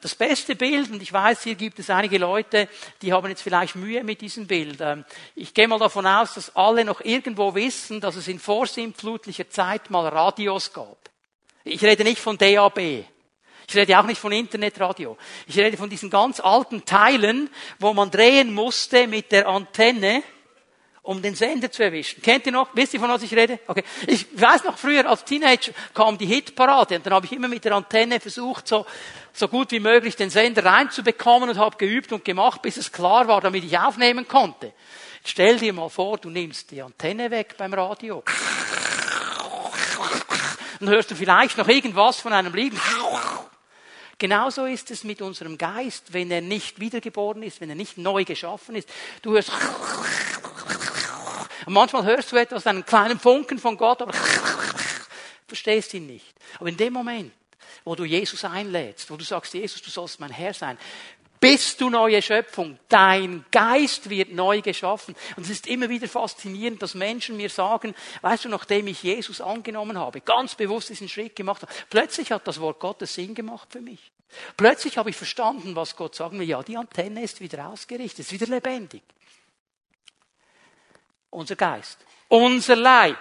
Das 0.00 0.14
beste 0.14 0.56
Bild, 0.56 0.90
und 0.90 1.02
ich 1.02 1.12
weiß, 1.12 1.42
hier 1.42 1.54
gibt 1.54 1.78
es 1.78 1.90
einige 1.90 2.18
Leute, 2.18 2.68
die 3.02 3.12
haben 3.12 3.28
jetzt 3.28 3.42
vielleicht 3.42 3.76
Mühe 3.76 4.04
mit 4.04 4.20
diesem 4.20 4.46
Bild. 4.46 4.82
Ich 5.34 5.54
gehe 5.54 5.68
mal 5.68 5.78
davon 5.78 6.06
aus, 6.06 6.34
dass 6.34 6.54
alle 6.56 6.84
noch 6.84 7.00
irgendwo 7.00 7.54
wissen, 7.54 8.00
dass 8.00 8.16
es 8.16 8.28
in 8.28 8.38
vorsinnflutlicher 8.38 9.48
Zeit 9.50 9.90
mal 9.90 10.08
Radios 10.08 10.72
gab. 10.72 10.98
Ich 11.64 11.82
rede 11.82 12.04
nicht 12.04 12.20
von 12.20 12.36
DAB. 12.36 13.04
Ich 13.68 13.76
rede 13.76 13.98
auch 13.98 14.04
nicht 14.04 14.20
von 14.20 14.32
Internetradio. 14.32 15.16
Ich 15.46 15.58
rede 15.58 15.76
von 15.76 15.88
diesen 15.88 16.10
ganz 16.10 16.40
alten 16.40 16.84
Teilen, 16.84 17.50
wo 17.78 17.94
man 17.94 18.10
drehen 18.10 18.52
musste 18.52 19.06
mit 19.06 19.32
der 19.32 19.48
Antenne, 19.48 20.22
um 21.02 21.20
den 21.20 21.34
Sender 21.34 21.70
zu 21.70 21.82
erwischen. 21.82 22.22
Kennt 22.22 22.46
ihr 22.46 22.52
noch? 22.52 22.68
Wisst 22.72 22.94
ihr, 22.94 23.00
von 23.00 23.10
was 23.10 23.22
ich 23.22 23.34
rede? 23.34 23.60
Okay. 23.66 23.84
Ich 24.06 24.26
weiß 24.40 24.64
noch, 24.64 24.78
früher 24.78 25.08
als 25.08 25.24
Teenager 25.24 25.72
kam 25.92 26.16
die 26.16 26.26
Hitparade 26.26 26.96
und 26.96 27.06
dann 27.06 27.12
habe 27.12 27.26
ich 27.26 27.32
immer 27.32 27.48
mit 27.48 27.64
der 27.64 27.72
Antenne 27.72 28.20
versucht, 28.20 28.66
so, 28.66 28.86
so 29.32 29.48
gut 29.48 29.70
wie 29.70 29.80
möglich 29.80 30.16
den 30.16 30.30
Sender 30.30 30.64
reinzubekommen 30.64 31.50
und 31.50 31.58
habe 31.58 31.76
geübt 31.76 32.12
und 32.12 32.24
gemacht, 32.24 32.62
bis 32.62 32.78
es 32.78 32.90
klar 32.90 33.28
war, 33.28 33.42
damit 33.42 33.64
ich 33.64 33.78
aufnehmen 33.78 34.26
konnte. 34.26 34.72
Stell 35.26 35.58
dir 35.58 35.72
mal 35.72 35.90
vor, 35.90 36.18
du 36.18 36.30
nimmst 36.30 36.70
die 36.70 36.80
Antenne 36.80 37.30
weg 37.30 37.54
beim 37.58 37.74
Radio. 37.74 38.22
Dann 40.80 40.88
hörst 40.88 41.10
du 41.10 41.14
vielleicht 41.14 41.56
noch 41.58 41.68
irgendwas 41.68 42.20
von 42.20 42.32
einem 42.32 42.54
Lied. 42.54 42.74
Genauso 44.18 44.66
ist 44.66 44.90
es 44.90 45.04
mit 45.04 45.20
unserem 45.22 45.58
Geist, 45.58 46.12
wenn 46.12 46.30
er 46.30 46.40
nicht 46.40 46.80
wiedergeboren 46.80 47.42
ist, 47.42 47.60
wenn 47.60 47.68
er 47.68 47.74
nicht 47.74 47.98
neu 47.98 48.24
geschaffen 48.24 48.76
ist. 48.76 48.88
Du 49.22 49.32
hörst 49.32 49.50
und 51.66 51.72
manchmal 51.72 52.04
hörst 52.04 52.30
du 52.30 52.36
etwas, 52.36 52.66
einen 52.66 52.84
kleinen 52.84 53.18
Funken 53.18 53.58
von 53.58 53.76
Gott, 53.76 54.02
aber 54.02 54.12
verstehst 55.46 55.94
ihn 55.94 56.06
nicht. 56.06 56.34
Aber 56.58 56.68
in 56.68 56.76
dem 56.76 56.92
Moment, 56.92 57.32
wo 57.84 57.94
du 57.94 58.04
Jesus 58.04 58.44
einlädst, 58.44 59.10
wo 59.10 59.16
du 59.16 59.24
sagst, 59.24 59.54
Jesus, 59.54 59.80
du 59.82 59.90
sollst 59.90 60.20
mein 60.20 60.30
Herr 60.30 60.54
sein, 60.54 60.78
bist 61.44 61.78
du 61.82 61.90
neue 61.90 62.22
Schöpfung. 62.22 62.78
Dein 62.88 63.44
Geist 63.50 64.08
wird 64.08 64.32
neu 64.32 64.62
geschaffen. 64.62 65.14
Und 65.36 65.42
es 65.42 65.50
ist 65.50 65.66
immer 65.66 65.90
wieder 65.90 66.08
faszinierend, 66.08 66.80
dass 66.80 66.94
Menschen 66.94 67.36
mir 67.36 67.50
sagen, 67.50 67.94
weißt 68.22 68.46
du, 68.46 68.48
nachdem 68.48 68.86
ich 68.86 69.02
Jesus 69.02 69.42
angenommen 69.42 69.98
habe, 69.98 70.22
ganz 70.22 70.54
bewusst 70.54 70.88
diesen 70.88 71.06
Schritt 71.06 71.36
gemacht 71.36 71.60
habe, 71.60 71.72
plötzlich 71.90 72.32
hat 72.32 72.48
das 72.48 72.60
Wort 72.60 72.80
Gottes 72.80 73.12
Sinn 73.12 73.34
gemacht 73.34 73.68
für 73.70 73.82
mich. 73.82 74.10
Plötzlich 74.56 74.96
habe 74.96 75.10
ich 75.10 75.16
verstanden, 75.16 75.76
was 75.76 75.96
Gott 75.96 76.14
sagen 76.14 76.38
will. 76.38 76.48
Ja, 76.48 76.62
die 76.62 76.78
Antenne 76.78 77.22
ist 77.22 77.42
wieder 77.42 77.68
ausgerichtet, 77.68 78.20
ist 78.20 78.32
wieder 78.32 78.46
lebendig. 78.46 79.02
Unser 81.28 81.56
Geist. 81.56 81.98
Unser 82.28 82.76
Leib. 82.76 83.18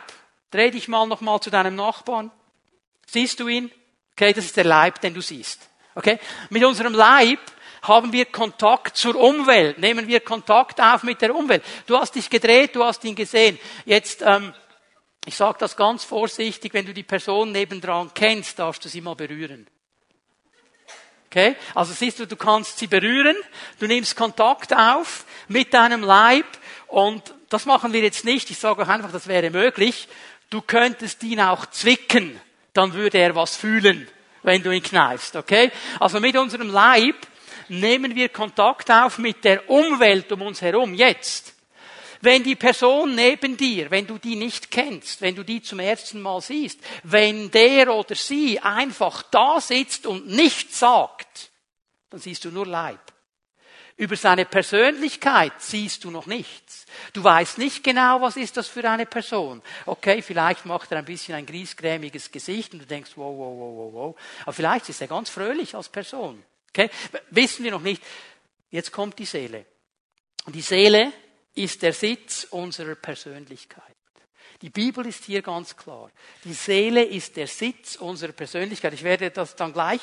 Dreh 0.50 0.72
dich 0.72 0.88
mal 0.88 1.06
nochmal 1.08 1.42
zu 1.42 1.50
deinem 1.50 1.76
Nachbarn. 1.76 2.32
Siehst 3.06 3.42
du 3.42 3.50
ihn? 3.50 3.70
Okay, 4.14 4.32
das 4.32 4.46
ist 4.46 4.56
der 4.56 4.64
Leib, 4.64 5.02
den 5.02 5.14
du 5.14 5.20
siehst. 5.20 5.68
Okay? 5.96 6.20
Mit 6.50 6.64
unserem 6.64 6.94
Leib 6.94 7.40
haben 7.84 8.14
wir 8.14 8.26
Kontakt 8.26 8.98
zur 8.98 9.16
Umwelt, 9.16 9.78
nehmen 9.78 10.08
wir 10.08 10.22
Kontakt 10.22 10.82
auf 10.82 11.04
mit 11.04 11.22
der 11.22 11.36
Umwelt. 11.36 11.64
Du 11.86 11.98
hast 11.98 12.16
dich 12.16 12.30
gedreht, 12.30 12.76
du 12.76 12.84
hast 12.84 13.04
ihn 13.04 13.16
gesehen. 13.16 13.60
Jetzt, 13.86 14.24
ähm, 14.26 14.54
ich 15.26 15.36
sage 15.36 15.58
das 15.60 15.76
ganz 15.76 16.04
vorsichtig, 16.04 16.74
wenn 16.74 16.86
du 16.86 16.94
die 16.94 17.04
Person 17.04 17.52
nebendran 17.52 18.12
kennst, 18.14 18.58
darfst 18.58 18.84
du 18.86 18.90
sie 18.90 19.02
mal 19.02 19.16
berühren. 19.16 19.68
Okay? 21.28 21.56
Also 21.76 21.94
siehst 21.94 22.20
du, 22.20 22.28
du 22.28 22.36
kannst 22.36 22.78
sie 22.78 22.88
berühren, 22.88 23.36
du 23.80 23.88
nimmst 23.88 24.16
Kontakt 24.16 24.74
auf 24.74 25.26
mit 25.48 25.74
deinem 25.74 26.04
Leib 26.04 26.46
und 26.88 27.34
das 27.50 27.66
machen 27.66 27.92
wir 27.92 28.02
jetzt 28.02 28.24
nicht. 28.24 28.50
Ich 28.50 28.60
sage 28.60 28.84
auch 28.84 28.88
einfach, 28.88 29.12
das 29.12 29.28
wäre 29.28 29.50
möglich. 29.50 30.08
Du 30.50 30.62
könntest 30.62 31.22
ihn 31.24 31.42
auch 31.42 31.66
zwicken, 31.66 32.40
dann 32.74 32.94
würde 32.94 33.18
er 33.18 33.36
was 33.36 33.58
fühlen, 33.58 34.08
wenn 34.44 34.64
du 34.64 34.72
ihn 34.72 34.84
kneifst, 34.84 35.36
okay? 35.36 35.72
Also 36.00 36.20
mit 36.20 36.38
unserem 36.38 36.70
Leib 36.70 37.16
nehmen 37.70 38.16
wir 38.16 38.30
Kontakt 38.30 38.90
auf 38.92 39.18
mit 39.18 39.44
der 39.44 39.70
Umwelt 39.70 40.32
um 40.32 40.42
uns 40.42 40.62
herum 40.62 40.94
jetzt. 40.94 41.54
Wenn 42.22 42.42
die 42.44 42.56
Person 42.56 43.16
neben 43.16 43.58
dir, 43.58 43.92
wenn 43.92 44.08
du 44.08 44.18
die 44.18 44.38
nicht 44.38 44.72
kennst, 44.72 45.22
wenn 45.22 45.36
du 45.36 45.44
die 45.44 45.62
zum 45.62 45.80
ersten 45.80 46.22
Mal 46.22 46.40
siehst, 46.40 46.80
wenn 47.04 47.52
der 47.52 47.94
oder 47.94 48.16
sie 48.16 48.60
einfach 48.62 49.24
da 49.24 49.60
sitzt 49.60 50.06
und 50.06 50.28
nichts 50.28 50.80
sagt, 50.80 51.52
dann 52.10 52.22
siehst 52.22 52.46
du 52.46 52.52
nur 52.52 52.66
Leib. 52.66 53.02
Über 53.98 54.16
seine 54.16 54.46
Persönlichkeit 54.46 55.54
siehst 55.60 56.04
du 56.04 56.12
noch 56.12 56.26
nichts. 56.26 56.86
Du 57.12 57.24
weißt 57.24 57.58
nicht 57.58 57.84
genau, 57.84 58.22
was 58.22 58.38
ist 58.38 58.58
das 58.58 58.68
für 58.68 58.90
eine 58.90 59.06
Person. 59.06 59.62
Okay, 59.86 60.22
vielleicht 60.22 60.66
macht 60.66 60.92
er 60.92 61.00
ein 61.00 61.06
bisschen 61.06 61.36
ein 61.36 61.46
griesgrämiges 61.46 62.32
Gesicht 62.32 62.74
und 62.74 62.80
du 62.80 62.86
denkst, 62.86 63.12
wow, 63.16 63.38
wow, 63.38 63.60
wow, 63.60 63.78
wow, 63.78 63.94
wow. 63.94 64.16
Aber 64.44 64.54
vielleicht 64.54 64.90
ist 64.90 65.02
er 65.02 65.08
ganz 65.08 65.30
fröhlich 65.30 65.76
als 65.76 65.90
Person. 65.90 66.44
Okay? 66.76 66.90
Wissen 67.30 67.64
wir 67.64 67.72
noch 67.72 67.82
nicht. 67.82 68.02
Jetzt 68.72 68.92
kommt 68.92 69.20
die 69.20 69.26
Seele. 69.26 69.66
Die 70.48 70.62
Seele 70.62 71.14
ist 71.54 71.82
der 71.84 71.94
Sitz 71.94 72.48
unserer 72.50 72.96
Persönlichkeit. 72.96 73.84
Die 74.62 74.72
Bibel 74.72 75.06
ist 75.06 75.26
hier 75.26 75.42
ganz 75.42 75.76
klar. 75.78 76.10
Die 76.44 76.54
Seele 76.54 77.04
ist 77.04 77.36
der 77.36 77.48
Sitz 77.48 77.98
unserer 77.98 78.32
Persönlichkeit. 78.32 78.94
Ich 78.94 79.04
werde 79.04 79.30
das 79.30 79.56
dann 79.56 79.74
gleich 79.74 80.02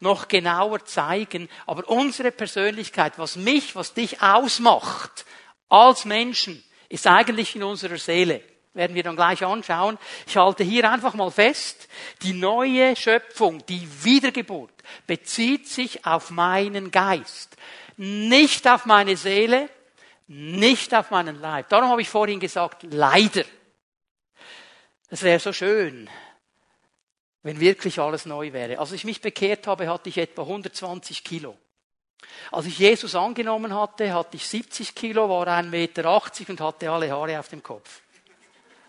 noch 0.00 0.28
genauer 0.28 0.84
zeigen. 0.84 1.48
Aber 1.66 1.88
unsere 1.88 2.30
Persönlichkeit, 2.30 3.18
was 3.18 3.36
mich, 3.36 3.74
was 3.74 3.92
dich 3.92 4.22
ausmacht 4.22 5.26
als 5.68 6.04
Menschen, 6.04 6.62
ist 6.88 7.06
eigentlich 7.06 7.56
in 7.56 7.64
unserer 7.64 7.98
Seele 7.98 8.42
werden 8.76 8.94
wir 8.94 9.02
dann 9.02 9.16
gleich 9.16 9.42
anschauen. 9.42 9.98
Ich 10.26 10.36
halte 10.36 10.62
hier 10.62 10.90
einfach 10.90 11.14
mal 11.14 11.30
fest, 11.30 11.88
die 12.22 12.34
neue 12.34 12.94
Schöpfung, 12.94 13.64
die 13.66 13.88
Wiedergeburt, 14.04 14.72
bezieht 15.06 15.66
sich 15.66 16.06
auf 16.06 16.30
meinen 16.30 16.90
Geist, 16.90 17.56
nicht 17.96 18.68
auf 18.68 18.86
meine 18.86 19.16
Seele, 19.16 19.68
nicht 20.28 20.94
auf 20.94 21.10
meinen 21.10 21.40
Leib. 21.40 21.68
Darum 21.70 21.88
habe 21.88 22.02
ich 22.02 22.08
vorhin 22.08 22.38
gesagt, 22.38 22.84
leider. 22.90 23.44
Es 25.08 25.22
wäre 25.22 25.38
so 25.38 25.52
schön, 25.52 26.10
wenn 27.42 27.60
wirklich 27.60 27.98
alles 27.98 28.26
neu 28.26 28.52
wäre. 28.52 28.78
Als 28.78 28.92
ich 28.92 29.04
mich 29.04 29.20
bekehrt 29.20 29.66
habe, 29.66 29.88
hatte 29.88 30.08
ich 30.08 30.18
etwa 30.18 30.42
120 30.42 31.24
Kilo. 31.24 31.56
Als 32.50 32.66
ich 32.66 32.78
Jesus 32.78 33.14
angenommen 33.14 33.74
hatte, 33.74 34.12
hatte 34.12 34.36
ich 34.36 34.46
70 34.46 34.94
Kilo, 34.94 35.28
war 35.28 35.46
1,80 35.46 35.62
Meter 35.68 36.22
und 36.48 36.60
hatte 36.60 36.90
alle 36.90 37.10
Haare 37.10 37.38
auf 37.38 37.48
dem 37.48 37.62
Kopf. 37.62 38.02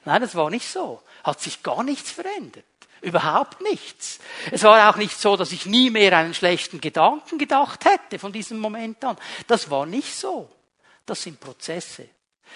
Nein, 0.07 0.21
das 0.21 0.35
war 0.35 0.49
nicht 0.49 0.69
so. 0.69 1.01
Hat 1.25 1.41
sich 1.41 1.63
gar 1.63 1.83
nichts 1.83 2.11
verändert. 2.11 2.63
Überhaupt 3.01 3.59
nichts. 3.59 4.19
Es 4.53 4.63
war 4.63 4.89
auch 4.89 4.95
nicht 4.95 5.19
so, 5.19 5.35
dass 5.35 5.51
ich 5.51 5.65
nie 5.65 5.89
mehr 5.89 6.17
einen 6.17 6.33
schlechten 6.33 6.79
Gedanken 6.79 7.37
gedacht 7.37 7.83
hätte 7.83 8.17
von 8.17 8.31
diesem 8.31 8.57
Moment 8.57 9.03
an. 9.03 9.17
Das 9.47 9.69
war 9.69 9.85
nicht 9.85 10.15
so. 10.15 10.49
Das 11.05 11.21
sind 11.21 11.41
Prozesse. 11.41 12.07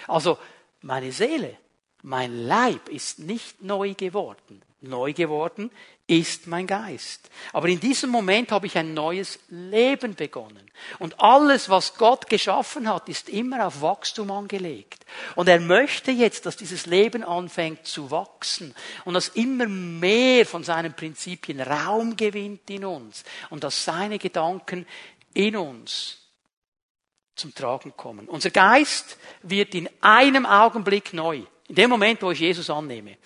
Also 0.08 0.38
meine 0.82 1.12
Seele, 1.12 1.58
mein 2.04 2.48
Leib 2.48 2.88
ist 2.88 3.20
nicht 3.20 3.62
neu 3.62 3.96
geworden. 3.96 4.62
Neu 4.82 5.13
geworden 5.13 5.70
ist 6.08 6.48
mein 6.48 6.65
Geist. 6.65 7.30
Aber 7.54 7.67
in 7.67 7.80
diesem 7.80 8.10
Moment 8.10 8.52
habe 8.52 8.65
ich 8.65 8.78
ein 8.78 8.94
neues 8.94 9.39
Leben 9.50 10.15
begonnen. 10.15 10.70
Und 10.98 11.20
alles, 11.20 11.70
was 11.70 11.96
Gott 11.96 12.28
geschaffen 12.28 12.89
hat, 12.89 13.08
ist 13.08 13.30
immer 13.30 13.67
auf 13.67 13.82
Wachstum 13.82 14.32
angelegt. 14.32 15.06
Und 15.36 15.48
er 15.48 15.60
möchte 15.60 16.12
jetzt, 16.12 16.48
dass 16.48 16.58
dieses 16.58 16.88
Leben 16.88 17.24
anfängt 17.24 17.86
zu 17.86 18.10
wachsen 18.10 18.74
und 19.06 19.13
dass 19.13 19.30
immer 19.30 19.67
mehr 19.67 20.46
von 20.48 20.63
seinen 20.63 20.94
Prinzipien 20.94 21.62
Raum 21.62 22.17
gewinnt 22.17 22.70
in 22.70 22.84
uns 22.84 23.24
und 23.52 23.63
dass 23.63 23.86
seine 23.86 24.17
Gedanken 24.17 24.88
in 25.34 25.56
uns 25.56 26.17
zum 27.36 27.54
Tragen 27.54 27.96
kommen. 27.96 28.28
Unser 28.28 28.50
Geist 28.50 29.17
wird 29.44 29.76
in 29.76 29.89
einem 30.02 30.46
Augenblick 30.46 31.13
neu. 31.13 31.44
In 31.67 31.76
dem 31.76 31.89
Moment, 31.89 32.22
wo 32.22 32.32
ich 32.32 32.39
Jesus 32.39 32.70
annehme. 32.70 33.17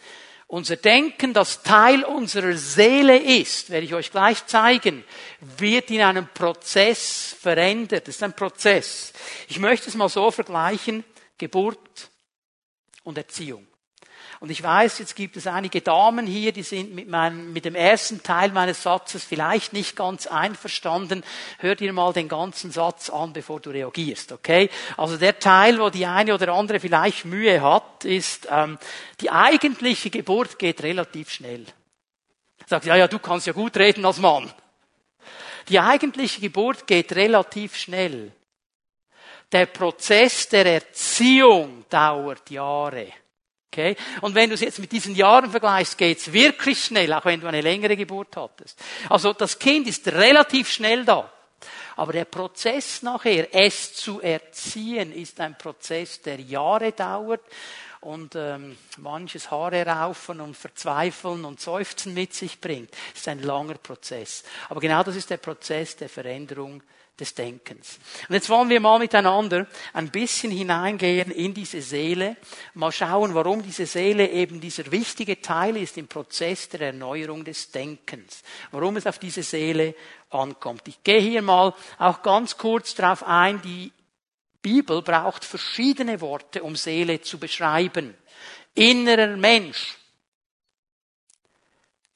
Unser 0.47 0.75
Denken, 0.75 1.33
das 1.33 1.63
Teil 1.63 2.03
unserer 2.03 2.55
Seele 2.55 3.17
ist, 3.17 3.71
werde 3.71 3.85
ich 3.85 3.95
euch 3.95 4.11
gleich 4.11 4.45
zeigen, 4.45 5.03
wird 5.41 5.89
in 5.89 6.01
einem 6.01 6.27
Prozess 6.27 7.35
verändert. 7.39 8.07
Das 8.07 8.15
ist 8.15 8.23
ein 8.23 8.35
Prozess. 8.35 9.11
Ich 9.47 9.57
möchte 9.57 9.89
es 9.89 9.95
mal 9.95 10.09
so 10.09 10.29
vergleichen, 10.29 11.03
Geburt 11.37 12.11
und 13.03 13.17
Erziehung. 13.17 13.67
Und 14.39 14.49
ich 14.51 14.61
weiß, 14.61 14.99
jetzt 14.99 15.15
gibt 15.15 15.37
es 15.37 15.47
einige 15.47 15.81
Damen 15.81 16.27
hier, 16.27 16.51
die 16.51 16.63
sind 16.63 16.93
mit, 16.93 17.07
meinem, 17.07 17.53
mit 17.53 17.65
dem 17.65 17.75
ersten 17.75 18.21
Teil 18.21 18.51
meines 18.51 18.83
Satzes 18.83 19.23
vielleicht 19.23 19.73
nicht 19.73 19.95
ganz 19.95 20.27
einverstanden. 20.27 21.23
Hör 21.59 21.75
dir 21.75 21.93
mal 21.93 22.13
den 22.13 22.27
ganzen 22.27 22.71
Satz 22.71 23.09
an, 23.09 23.33
bevor 23.33 23.59
du 23.59 23.69
reagierst, 23.69 24.31
okay? 24.31 24.69
Also 24.97 25.17
der 25.17 25.39
Teil, 25.39 25.79
wo 25.79 25.89
die 25.89 26.05
eine 26.05 26.33
oder 26.33 26.53
andere 26.53 26.79
vielleicht 26.79 27.25
Mühe 27.25 27.61
hat, 27.61 28.05
ist, 28.05 28.47
ähm, 28.51 28.77
die 29.21 29.31
eigentliche 29.31 30.09
Geburt 30.09 30.59
geht 30.59 30.83
relativ 30.83 31.29
schnell. 31.31 31.65
Sagt, 32.67 32.85
ja, 32.85 32.95
ja, 32.95 33.07
du 33.07 33.19
kannst 33.19 33.47
ja 33.47 33.53
gut 33.53 33.77
reden 33.77 34.05
als 34.05 34.17
Mann. 34.17 34.51
Die 35.69 35.79
eigentliche 35.79 36.41
Geburt 36.41 36.87
geht 36.87 37.15
relativ 37.15 37.75
schnell. 37.75 38.31
Der 39.51 39.67
Prozess 39.67 40.49
der 40.49 40.65
Erziehung 40.65 41.85
dauert 41.89 42.49
Jahre. 42.49 43.07
Okay? 43.75 43.97
Und 44.21 44.35
wenn 44.35 44.49
du 44.49 44.55
es 44.55 44.61
jetzt 44.61 44.79
mit 44.79 44.93
diesen 44.93 45.15
Jahren 45.15 45.51
vergleichst, 45.51 45.97
geht's 45.97 46.31
wirklich 46.31 46.81
schnell, 46.81 47.11
auch 47.11 47.25
wenn 47.25 47.41
du 47.41 47.47
eine 47.47 47.59
längere 47.59 47.97
Geburt 47.97 48.37
hattest. 48.37 48.81
Also 49.09 49.33
das 49.33 49.59
Kind 49.59 49.85
ist 49.87 50.07
relativ 50.07 50.71
schnell 50.71 51.03
da. 51.03 51.29
Aber 51.97 52.13
der 52.13 52.23
Prozess 52.25 53.01
nachher, 53.01 53.53
es 53.53 53.93
zu 53.93 54.21
erziehen, 54.21 55.11
ist 55.11 55.41
ein 55.41 55.57
Prozess, 55.57 56.21
der 56.21 56.39
Jahre 56.39 56.93
dauert 56.93 57.41
und 57.99 58.35
ähm, 58.35 58.77
manches 58.97 59.51
Haare 59.51 59.85
raufen 59.85 60.39
und 60.39 60.55
verzweifeln 60.55 61.43
und 61.43 61.59
seufzen 61.59 62.13
mit 62.13 62.33
sich 62.33 62.61
bringt. 62.61 62.91
Das 63.11 63.21
ist 63.21 63.27
ein 63.27 63.41
langer 63.41 63.75
Prozess. 63.75 64.43
Aber 64.69 64.79
genau 64.79 65.03
das 65.03 65.17
ist 65.17 65.29
der 65.29 65.37
Prozess 65.37 65.97
der 65.97 66.07
Veränderung 66.07 66.81
des 67.19 67.33
Denkens. 67.33 67.99
Und 68.27 68.35
jetzt 68.35 68.49
wollen 68.49 68.69
wir 68.69 68.79
mal 68.79 68.99
miteinander 68.99 69.67
ein 69.93 70.11
bisschen 70.11 70.51
hineingehen 70.51 71.31
in 71.31 71.53
diese 71.53 71.81
Seele, 71.81 72.35
mal 72.73 72.91
schauen, 72.91 73.33
warum 73.33 73.63
diese 73.63 73.85
Seele 73.85 74.29
eben 74.29 74.59
dieser 74.59 74.91
wichtige 74.91 75.41
Teil 75.41 75.77
ist 75.77 75.97
im 75.97 76.07
Prozess 76.07 76.67
der 76.69 76.81
Erneuerung 76.81 77.45
des 77.45 77.71
Denkens, 77.71 78.41
warum 78.71 78.97
es 78.97 79.07
auf 79.07 79.17
diese 79.17 79.43
Seele 79.43 79.95
ankommt. 80.29 80.87
Ich 80.87 81.03
gehe 81.03 81.21
hier 81.21 81.41
mal 81.41 81.73
auch 81.97 82.21
ganz 82.21 82.57
kurz 82.57 82.95
darauf 82.95 83.23
ein, 83.23 83.61
die 83.61 83.91
Bibel 84.61 85.01
braucht 85.01 85.45
verschiedene 85.45 86.19
Worte, 86.21 86.63
um 86.63 86.75
Seele 86.75 87.21
zu 87.21 87.37
beschreiben. 87.37 88.15
Innerer 88.73 89.37
Mensch, 89.37 89.95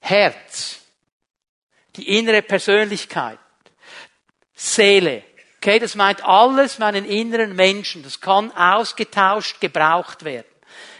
Herz, 0.01 0.79
die 1.95 2.17
innere 2.17 2.41
Persönlichkeit, 2.41 3.39
Seele. 4.59 5.23
Okay, 5.57 5.79
das 5.79 5.95
meint 5.95 6.23
alles 6.23 6.79
meinen 6.79 7.05
inneren 7.05 7.55
Menschen. 7.55 8.03
Das 8.03 8.19
kann 8.19 8.51
ausgetauscht 8.51 9.61
gebraucht 9.61 10.25
werden. 10.25 10.47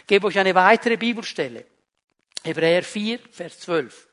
Ich 0.00 0.06
gebe 0.06 0.26
euch 0.26 0.38
eine 0.38 0.54
weitere 0.54 0.96
Bibelstelle. 0.96 1.66
Hebräer 2.42 2.82
4, 2.82 3.18
Vers 3.30 3.60
12. 3.60 4.08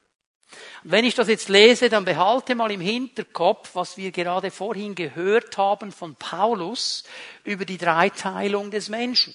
Und 0.84 0.92
wenn 0.92 1.06
ich 1.06 1.16
das 1.16 1.30
jetzt 1.30 1.48
lese, 1.48 1.88
dann 1.90 2.04
behalte 2.04 2.56
mal 2.56 2.72
im 2.72 2.82
Hinterkopf, 2.82 3.72
was 3.74 3.96
wir 3.96 4.12
gerade 4.12 4.52
vorhin 4.52 4.96
gehört 4.96 5.58
haben 5.58 5.94
von 5.94 6.16
Paulus 6.16 7.06
über 7.46 7.64
die 7.64 7.78
Dreiteilung 7.78 8.70
des 8.70 8.90
Menschen. 8.90 9.34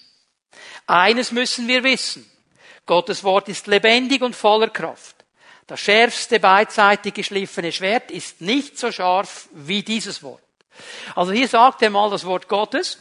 Eines 0.86 1.32
müssen 1.32 1.68
wir 1.68 1.84
wissen. 1.84 2.30
Gottes 2.84 3.24
Wort 3.24 3.48
ist 3.48 3.66
lebendig 3.66 4.20
und 4.20 4.36
voller 4.36 4.68
Kraft. 4.68 5.21
Das 5.72 5.80
schärfste 5.80 6.38
beidseitig 6.38 7.14
geschliffene 7.14 7.72
Schwert 7.72 8.10
ist 8.10 8.42
nicht 8.42 8.78
so 8.78 8.92
scharf 8.92 9.48
wie 9.52 9.82
dieses 9.82 10.22
Wort. 10.22 10.42
Also 11.14 11.32
hier 11.32 11.48
sagt 11.48 11.80
er 11.80 11.88
mal 11.88 12.10
das 12.10 12.26
Wort 12.26 12.46
Gottes, 12.46 12.98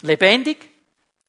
lebendig, 0.00 0.68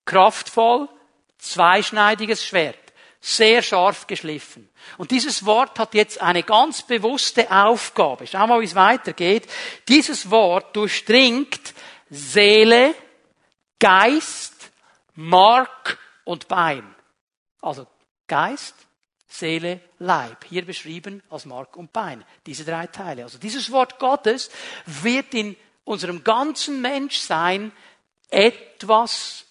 kraftvoll, 0.06 0.90
zweischneidiges 1.38 2.44
Schwert, 2.44 2.80
sehr 3.22 3.62
scharf 3.62 4.08
geschliffen. 4.08 4.68
Und 4.98 5.12
dieses 5.12 5.46
Wort 5.46 5.78
hat 5.78 5.94
jetzt 5.94 6.20
eine 6.20 6.42
ganz 6.42 6.82
bewusste 6.82 7.52
Aufgabe. 7.52 8.26
Schau 8.26 8.48
mal, 8.48 8.60
wie 8.60 8.66
es 8.66 8.74
weitergeht. 8.74 9.48
Dieses 9.88 10.32
Wort 10.32 10.76
durchdringt 10.76 11.76
Seele, 12.10 12.96
Geist, 13.78 14.72
Mark 15.14 16.00
und 16.24 16.48
Bein. 16.48 16.96
Also 17.62 17.86
Geist, 18.26 18.74
Seele, 19.30 19.80
Leib. 20.00 20.44
Hier 20.50 20.66
beschrieben 20.66 21.22
als 21.30 21.46
Mark 21.46 21.78
und 21.78 21.94
Bein. 21.94 22.26
Diese 22.48 22.66
drei 22.66 22.88
Teile. 22.88 23.24
Also 23.24 23.38
dieses 23.38 23.72
Wort 23.72 24.00
Gottes 24.00 24.50
wird 24.86 25.34
in 25.36 25.56
unserem 25.86 26.24
ganzen 26.24 26.82
Menschsein 26.82 27.72
etwas 28.30 29.46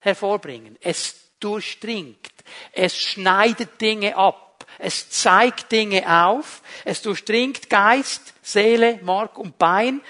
hervorbringen. 0.00 0.76
Es 0.82 1.30
durchdringt. 1.40 2.30
Es 2.72 2.96
schneidet 2.96 3.80
Dinge 3.80 4.16
ab. 4.16 4.66
Es 4.78 5.08
zeigt 5.08 5.72
Dinge 5.72 6.26
auf. 6.26 6.62
Es 6.84 7.00
durchdringt 7.00 7.70
Geist, 7.70 8.34
Seele, 8.42 9.00
Mark 9.02 9.38
und 9.38 9.56
Bein. 9.56 10.02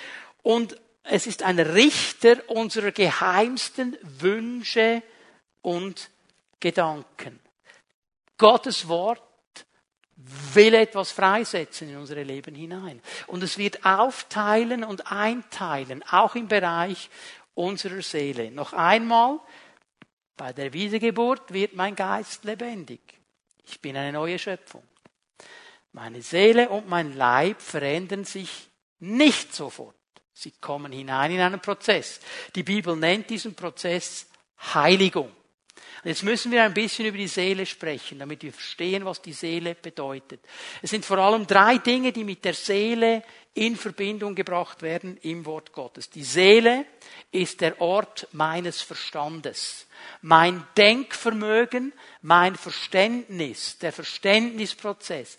Und 0.42 0.76
es 1.04 1.28
ist 1.28 1.44
ein 1.44 1.60
Richter 1.60 2.38
unserer 2.48 2.90
geheimsten 2.90 3.96
Wünsche 4.02 5.02
und 5.62 6.10
Gedanken. 6.58 7.43
Gottes 8.38 8.88
Wort 8.88 9.22
will 10.16 10.74
etwas 10.74 11.10
freisetzen 11.10 11.88
in 11.90 11.96
unsere 11.96 12.22
Leben 12.22 12.54
hinein. 12.54 13.00
Und 13.26 13.42
es 13.42 13.58
wird 13.58 13.84
aufteilen 13.84 14.84
und 14.84 15.10
einteilen, 15.10 16.02
auch 16.04 16.34
im 16.34 16.48
Bereich 16.48 17.10
unserer 17.54 18.02
Seele. 18.02 18.50
Noch 18.50 18.72
einmal, 18.72 19.40
bei 20.36 20.52
der 20.52 20.72
Wiedergeburt 20.72 21.52
wird 21.52 21.74
mein 21.74 21.94
Geist 21.94 22.44
lebendig. 22.44 23.00
Ich 23.66 23.80
bin 23.80 23.96
eine 23.96 24.12
neue 24.12 24.38
Schöpfung. 24.38 24.82
Meine 25.92 26.22
Seele 26.22 26.68
und 26.68 26.88
mein 26.88 27.16
Leib 27.16 27.60
verändern 27.60 28.24
sich 28.24 28.68
nicht 28.98 29.54
sofort. 29.54 29.94
Sie 30.32 30.50
kommen 30.50 30.92
hinein 30.92 31.30
in 31.30 31.40
einen 31.40 31.60
Prozess. 31.60 32.20
Die 32.54 32.64
Bibel 32.64 32.96
nennt 32.96 33.30
diesen 33.30 33.54
Prozess 33.54 34.26
Heiligung. 34.74 35.30
Jetzt 36.04 36.22
müssen 36.22 36.52
wir 36.52 36.62
ein 36.62 36.74
bisschen 36.74 37.06
über 37.06 37.16
die 37.16 37.28
Seele 37.28 37.64
sprechen, 37.64 38.18
damit 38.18 38.42
wir 38.42 38.52
verstehen, 38.52 39.04
was 39.04 39.22
die 39.22 39.32
Seele 39.32 39.74
bedeutet. 39.74 40.40
Es 40.82 40.90
sind 40.90 41.04
vor 41.04 41.18
allem 41.18 41.46
drei 41.46 41.78
Dinge, 41.78 42.12
die 42.12 42.24
mit 42.24 42.44
der 42.44 42.54
Seele 42.54 43.22
in 43.54 43.76
Verbindung 43.76 44.34
gebracht 44.34 44.82
werden 44.82 45.16
im 45.22 45.46
Wort 45.46 45.72
Gottes. 45.72 46.10
Die 46.10 46.24
Seele 46.24 46.84
ist 47.30 47.60
der 47.60 47.80
Ort 47.80 48.28
meines 48.32 48.82
Verstandes. 48.82 49.86
Mein 50.22 50.66
Denkvermögen, 50.76 51.92
mein 52.20 52.56
Verständnis, 52.56 53.78
der 53.78 53.92
Verständnisprozess 53.92 55.36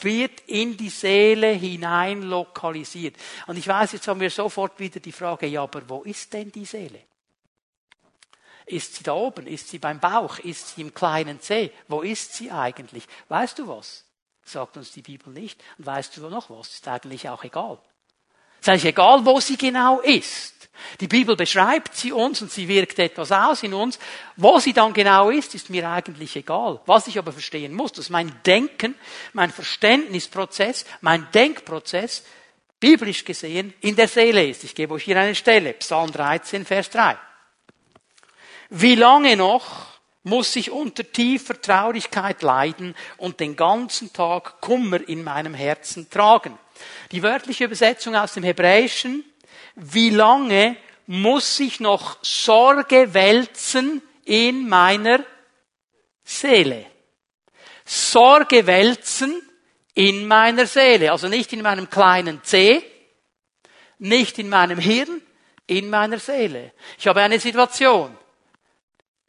wird 0.00 0.40
in 0.46 0.76
die 0.76 0.88
Seele 0.88 1.48
hinein 1.48 2.22
lokalisiert. 2.22 3.16
Und 3.46 3.58
ich 3.58 3.68
weiß, 3.68 3.92
jetzt 3.92 4.08
haben 4.08 4.20
wir 4.20 4.30
sofort 4.30 4.80
wieder 4.80 4.98
die 4.98 5.12
Frage, 5.12 5.46
ja, 5.46 5.62
aber 5.62 5.86
wo 5.88 6.02
ist 6.02 6.32
denn 6.32 6.50
die 6.50 6.64
Seele? 6.64 7.07
Ist 8.68 8.96
sie 8.96 9.04
da 9.04 9.14
oben? 9.14 9.46
Ist 9.46 9.68
sie 9.68 9.78
beim 9.78 10.00
Bauch? 10.00 10.38
Ist 10.38 10.74
sie 10.74 10.82
im 10.82 10.94
kleinen 10.94 11.40
Zeh? 11.40 11.70
Wo 11.88 12.02
ist 12.02 12.34
sie 12.34 12.50
eigentlich? 12.50 13.04
Weißt 13.28 13.58
du 13.58 13.68
was? 13.68 14.04
Sagt 14.44 14.76
uns 14.76 14.92
die 14.92 15.02
Bibel 15.02 15.32
nicht. 15.32 15.62
Und 15.78 15.86
weißt 15.86 16.16
du 16.16 16.28
noch 16.28 16.50
was? 16.50 16.68
Ist 16.68 16.88
eigentlich 16.88 17.28
auch 17.28 17.44
egal. 17.44 17.78
Ist 18.60 18.68
eigentlich 18.68 18.84
egal, 18.86 19.24
wo 19.24 19.40
sie 19.40 19.56
genau 19.56 20.00
ist. 20.00 20.68
Die 21.00 21.08
Bibel 21.08 21.36
beschreibt 21.36 21.94
sie 21.94 22.12
uns 22.12 22.40
und 22.40 22.50
sie 22.50 22.68
wirkt 22.68 22.98
etwas 22.98 23.32
aus 23.32 23.62
in 23.62 23.74
uns. 23.74 23.98
Wo 24.36 24.58
sie 24.58 24.72
dann 24.72 24.92
genau 24.92 25.30
ist, 25.30 25.54
ist 25.54 25.70
mir 25.70 25.88
eigentlich 25.88 26.36
egal. 26.36 26.80
Was 26.86 27.06
ich 27.06 27.18
aber 27.18 27.32
verstehen 27.32 27.74
muss, 27.74 27.92
dass 27.92 28.10
mein 28.10 28.32
Denken, 28.44 28.94
mein 29.32 29.50
Verständnisprozess, 29.50 30.84
mein 31.00 31.26
Denkprozess 31.32 32.24
biblisch 32.80 33.24
gesehen 33.24 33.74
in 33.80 33.96
der 33.96 34.08
Seele 34.08 34.46
ist. 34.46 34.64
Ich 34.64 34.74
gebe 34.74 34.94
euch 34.94 35.04
hier 35.04 35.18
eine 35.18 35.34
Stelle. 35.34 35.72
Psalm 35.74 36.12
13, 36.12 36.64
Vers 36.64 36.90
3. 36.90 37.16
Wie 38.70 38.94
lange 38.94 39.36
noch 39.36 39.86
muss 40.24 40.54
ich 40.56 40.70
unter 40.70 41.10
tiefer 41.10 41.60
Traurigkeit 41.60 42.42
leiden 42.42 42.94
und 43.16 43.40
den 43.40 43.56
ganzen 43.56 44.12
Tag 44.12 44.60
Kummer 44.60 45.06
in 45.08 45.24
meinem 45.24 45.54
Herzen 45.54 46.10
tragen? 46.10 46.58
Die 47.10 47.22
wörtliche 47.22 47.64
Übersetzung 47.64 48.14
aus 48.14 48.34
dem 48.34 48.42
Hebräischen, 48.42 49.24
wie 49.74 50.10
lange 50.10 50.76
muss 51.06 51.58
ich 51.60 51.80
noch 51.80 52.22
Sorge 52.22 53.14
wälzen 53.14 54.02
in 54.24 54.68
meiner 54.68 55.24
Seele? 56.22 56.84
Sorge 57.86 58.66
wälzen 58.66 59.40
in 59.94 60.28
meiner 60.28 60.66
Seele, 60.66 61.10
also 61.10 61.26
nicht 61.28 61.52
in 61.54 61.62
meinem 61.62 61.88
kleinen 61.88 62.44
C, 62.44 62.84
nicht 63.98 64.38
in 64.38 64.50
meinem 64.50 64.78
Hirn, 64.78 65.22
in 65.66 65.88
meiner 65.88 66.18
Seele. 66.18 66.72
Ich 66.98 67.06
habe 67.06 67.22
eine 67.22 67.40
Situation. 67.40 68.16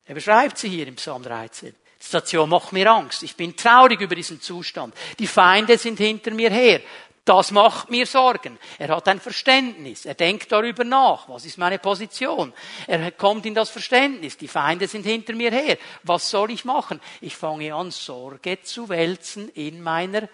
Er 0.09 0.15
beschreibt 0.15 0.57
sie 0.57 0.69
hier 0.69 0.87
im 0.87 0.95
Psalm 0.95 1.21
13. 1.21 1.69
Die 1.69 2.03
Situation 2.03 2.49
macht 2.49 2.73
mir 2.73 2.89
Angst. 2.89 3.21
Ich 3.21 3.35
bin 3.35 3.55
traurig 3.55 4.01
über 4.01 4.15
diesen 4.15 4.41
Zustand. 4.41 4.95
Die 5.19 5.27
Feinde 5.27 5.77
sind 5.77 5.99
hinter 5.99 6.31
mir 6.31 6.49
her. 6.49 6.81
Das 7.23 7.51
macht 7.51 7.91
mir 7.91 8.07
Sorgen. 8.07 8.57
Er 8.79 8.87
hat 8.87 9.07
ein 9.07 9.19
Verständnis. 9.19 10.07
Er 10.07 10.15
denkt 10.15 10.51
darüber 10.51 10.83
nach. 10.83 11.29
Was 11.29 11.45
ist 11.45 11.59
meine 11.59 11.77
Position? 11.77 12.53
Er 12.87 13.11
kommt 13.11 13.45
in 13.45 13.53
das 13.53 13.69
Verständnis. 13.69 14.35
Die 14.35 14.47
Feinde 14.47 14.87
sind 14.87 15.05
hinter 15.05 15.33
mir 15.33 15.51
her. 15.51 15.77
Was 16.01 16.27
soll 16.27 16.49
ich 16.49 16.65
machen? 16.65 16.99
Ich 17.21 17.35
fange 17.35 17.71
an, 17.75 17.91
Sorge 17.91 18.63
zu 18.63 18.89
wälzen 18.89 19.49
in 19.49 19.79
meiner 19.79 20.27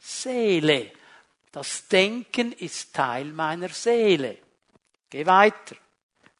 Seele. 0.00 0.90
Das 1.52 1.86
Denken 1.86 2.50
ist 2.50 2.92
Teil 2.92 3.26
meiner 3.26 3.68
Seele. 3.68 4.38
Geh 5.08 5.24
weiter. 5.26 5.76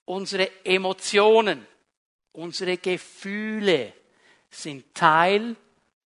Unsere 0.04 0.64
Emotionen, 0.64 1.64
unsere 2.32 2.76
Gefühle 2.78 3.92
sind 4.50 4.94
Teil 4.94 5.56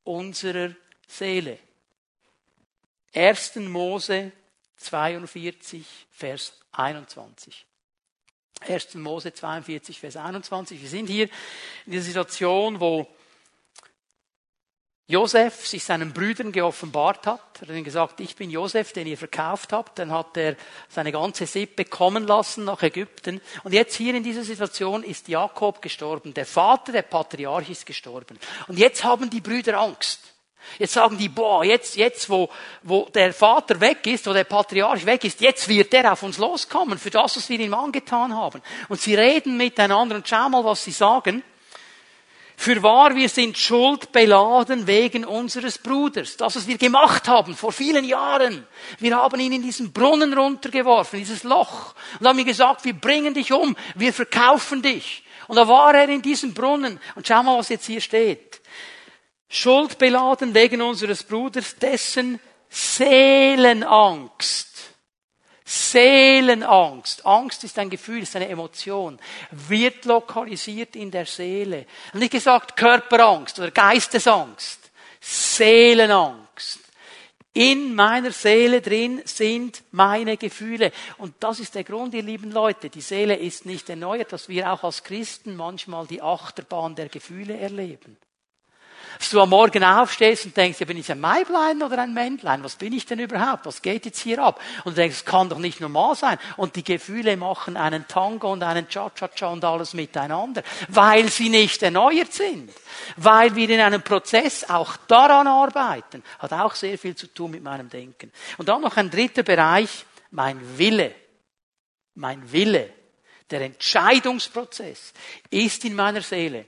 unserer 0.04 0.74
Seele. 1.06 1.58
1. 3.14 3.56
Mose 3.56 4.32
42, 4.76 5.84
Vers 6.10 6.52
21. 6.72 7.64
1. 8.60 8.94
Mose 8.94 9.32
42, 9.32 9.98
Vers 10.00 10.16
21. 10.16 10.80
Wir 10.80 10.88
sind 10.88 11.08
hier 11.08 11.28
in 11.86 11.92
dieser 11.92 12.04
Situation, 12.04 12.80
wo 12.80 13.06
Josef 15.06 15.66
sich 15.66 15.84
seinen 15.84 16.14
Brüdern 16.14 16.50
geoffenbart 16.50 17.26
hat. 17.26 17.40
Er 17.56 17.62
hat 17.62 17.68
ihnen 17.68 17.84
gesagt, 17.84 18.20
ich 18.20 18.36
bin 18.36 18.48
Josef, 18.48 18.94
den 18.94 19.06
ihr 19.06 19.18
verkauft 19.18 19.74
habt. 19.74 19.98
Dann 19.98 20.10
hat 20.10 20.34
er 20.38 20.56
seine 20.88 21.12
ganze 21.12 21.46
Sippe 21.46 21.84
kommen 21.84 22.26
lassen 22.26 22.64
nach 22.64 22.82
Ägypten. 22.82 23.42
Und 23.64 23.74
jetzt 23.74 23.96
hier 23.96 24.14
in 24.14 24.22
dieser 24.22 24.44
Situation 24.44 25.02
ist 25.02 25.28
Jakob 25.28 25.82
gestorben. 25.82 26.32
Der 26.32 26.46
Vater, 26.46 26.92
der 26.92 27.02
Patriarch 27.02 27.68
ist 27.68 27.84
gestorben. 27.84 28.38
Und 28.66 28.78
jetzt 28.78 29.04
haben 29.04 29.28
die 29.28 29.42
Brüder 29.42 29.78
Angst. 29.78 30.20
Jetzt 30.78 30.94
sagen 30.94 31.18
die, 31.18 31.28
boah, 31.28 31.62
jetzt, 31.62 31.96
jetzt, 31.96 32.30
wo, 32.30 32.48
wo 32.82 33.06
der 33.14 33.34
Vater 33.34 33.78
weg 33.80 34.06
ist, 34.06 34.26
wo 34.26 34.32
der 34.32 34.44
Patriarch 34.44 35.04
weg 35.04 35.22
ist, 35.24 35.42
jetzt 35.42 35.68
wird 35.68 35.92
der 35.92 36.10
auf 36.10 36.22
uns 36.22 36.38
loskommen 36.38 36.98
für 36.98 37.10
das, 37.10 37.36
was 37.36 37.48
wir 37.50 37.60
ihm 37.60 37.74
angetan 37.74 38.34
haben. 38.34 38.62
Und 38.88 38.98
sie 38.98 39.14
reden 39.14 39.58
miteinander 39.58 40.16
und 40.16 40.26
schau 40.26 40.48
mal, 40.48 40.64
was 40.64 40.82
sie 40.82 40.92
sagen. 40.92 41.42
Für 42.56 42.82
wahr, 42.82 43.14
wir 43.16 43.28
sind 43.28 43.58
schuldbeladen 43.58 44.86
wegen 44.86 45.24
unseres 45.24 45.78
Bruders. 45.78 46.36
Das, 46.36 46.56
was 46.56 46.66
wir 46.66 46.78
gemacht 46.78 47.28
haben 47.28 47.56
vor 47.56 47.72
vielen 47.72 48.04
Jahren. 48.04 48.66
Wir 48.98 49.16
haben 49.16 49.40
ihn 49.40 49.52
in 49.52 49.62
diesen 49.62 49.92
Brunnen 49.92 50.32
runtergeworfen, 50.32 51.18
dieses 51.18 51.42
Loch. 51.42 51.94
Und 52.18 52.26
haben 52.26 52.38
ihm 52.38 52.46
gesagt, 52.46 52.84
wir 52.84 52.94
bringen 52.94 53.34
dich 53.34 53.52
um, 53.52 53.76
wir 53.94 54.12
verkaufen 54.12 54.82
dich. 54.82 55.24
Und 55.48 55.56
da 55.56 55.68
war 55.68 55.94
er 55.94 56.08
in 56.08 56.22
diesem 56.22 56.54
Brunnen. 56.54 57.00
Und 57.16 57.26
schau 57.26 57.42
mal, 57.42 57.58
was 57.58 57.68
jetzt 57.68 57.86
hier 57.86 58.00
steht. 58.00 58.62
Schuldbeladen 59.48 60.54
wegen 60.54 60.80
unseres 60.80 61.22
Bruders, 61.22 61.76
dessen 61.76 62.40
Seelenangst 62.68 64.73
Seelenangst. 65.64 67.24
Angst 67.24 67.64
ist 67.64 67.78
ein 67.78 67.88
Gefühl, 67.88 68.22
ist 68.22 68.36
eine 68.36 68.48
Emotion. 68.48 69.18
Wird 69.50 70.04
lokalisiert 70.04 70.94
in 70.94 71.10
der 71.10 71.24
Seele. 71.24 71.86
Nicht 72.12 72.32
gesagt 72.32 72.76
Körperangst 72.76 73.58
oder 73.58 73.70
Geistesangst. 73.70 74.90
Seelenangst. 75.20 76.80
In 77.54 77.94
meiner 77.94 78.32
Seele 78.32 78.82
drin 78.82 79.22
sind 79.24 79.84
meine 79.92 80.36
Gefühle. 80.36 80.90
Und 81.18 81.34
das 81.38 81.60
ist 81.60 81.76
der 81.76 81.84
Grund, 81.84 82.12
ihr 82.12 82.22
lieben 82.24 82.50
Leute. 82.50 82.90
Die 82.90 83.00
Seele 83.00 83.36
ist 83.36 83.64
nicht 83.64 83.88
erneuert, 83.88 84.32
dass 84.32 84.48
wir 84.48 84.72
auch 84.72 84.82
als 84.82 85.04
Christen 85.04 85.54
manchmal 85.56 86.06
die 86.06 86.20
Achterbahn 86.20 86.96
der 86.96 87.08
Gefühle 87.08 87.56
erleben. 87.56 88.18
Dass 89.24 89.30
du 89.30 89.40
am 89.40 89.48
Morgen 89.48 89.82
aufstehst 89.82 90.44
und 90.44 90.54
denkst, 90.54 90.80
ja, 90.80 90.84
bin 90.84 90.98
ich 90.98 91.10
ein 91.10 91.18
Maiblein 91.18 91.82
oder 91.82 91.96
ein 91.96 92.12
Männlein? 92.12 92.62
Was 92.62 92.76
bin 92.76 92.92
ich 92.92 93.06
denn 93.06 93.20
überhaupt? 93.20 93.64
Was 93.64 93.80
geht 93.80 94.04
jetzt 94.04 94.20
hier 94.20 94.38
ab? 94.38 94.60
Und 94.84 94.98
du 94.98 95.00
denkst, 95.00 95.16
es 95.16 95.24
kann 95.24 95.48
doch 95.48 95.60
nicht 95.60 95.80
normal 95.80 96.14
sein. 96.14 96.36
Und 96.58 96.76
die 96.76 96.84
Gefühle 96.84 97.34
machen 97.38 97.78
einen 97.78 98.06
Tango 98.06 98.52
und 98.52 98.62
einen 98.62 98.86
Cha-Cha-Cha 98.86 99.46
und 99.46 99.64
alles 99.64 99.94
miteinander, 99.94 100.62
weil 100.90 101.30
sie 101.30 101.48
nicht 101.48 101.82
erneuert 101.82 102.34
sind. 102.34 102.70
Weil 103.16 103.56
wir 103.56 103.70
in 103.70 103.80
einem 103.80 104.02
Prozess 104.02 104.68
auch 104.68 104.94
daran 105.08 105.46
arbeiten. 105.46 106.22
Hat 106.38 106.52
auch 106.52 106.74
sehr 106.74 106.98
viel 106.98 107.16
zu 107.16 107.28
tun 107.28 107.52
mit 107.52 107.62
meinem 107.62 107.88
Denken. 107.88 108.30
Und 108.58 108.68
dann 108.68 108.82
noch 108.82 108.98
ein 108.98 109.10
dritter 109.10 109.42
Bereich, 109.42 110.04
mein 110.32 110.60
Wille. 110.76 111.14
Mein 112.14 112.52
Wille. 112.52 112.92
Der 113.50 113.62
Entscheidungsprozess 113.62 115.14
ist 115.48 115.82
in 115.86 115.94
meiner 115.94 116.20
Seele. 116.20 116.66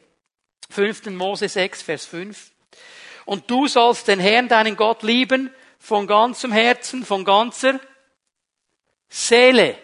5. 0.70 1.06
Mose 1.06 1.48
6, 1.48 1.82
Vers 1.82 2.06
5. 2.06 2.50
Und 3.24 3.50
du 3.50 3.66
sollst 3.66 4.08
den 4.08 4.20
Herrn, 4.20 4.48
deinen 4.48 4.76
Gott, 4.76 5.02
lieben 5.02 5.52
von 5.78 6.06
ganzem 6.06 6.52
Herzen, 6.52 7.04
von 7.04 7.24
ganzer 7.24 7.80
Seele 9.08 9.78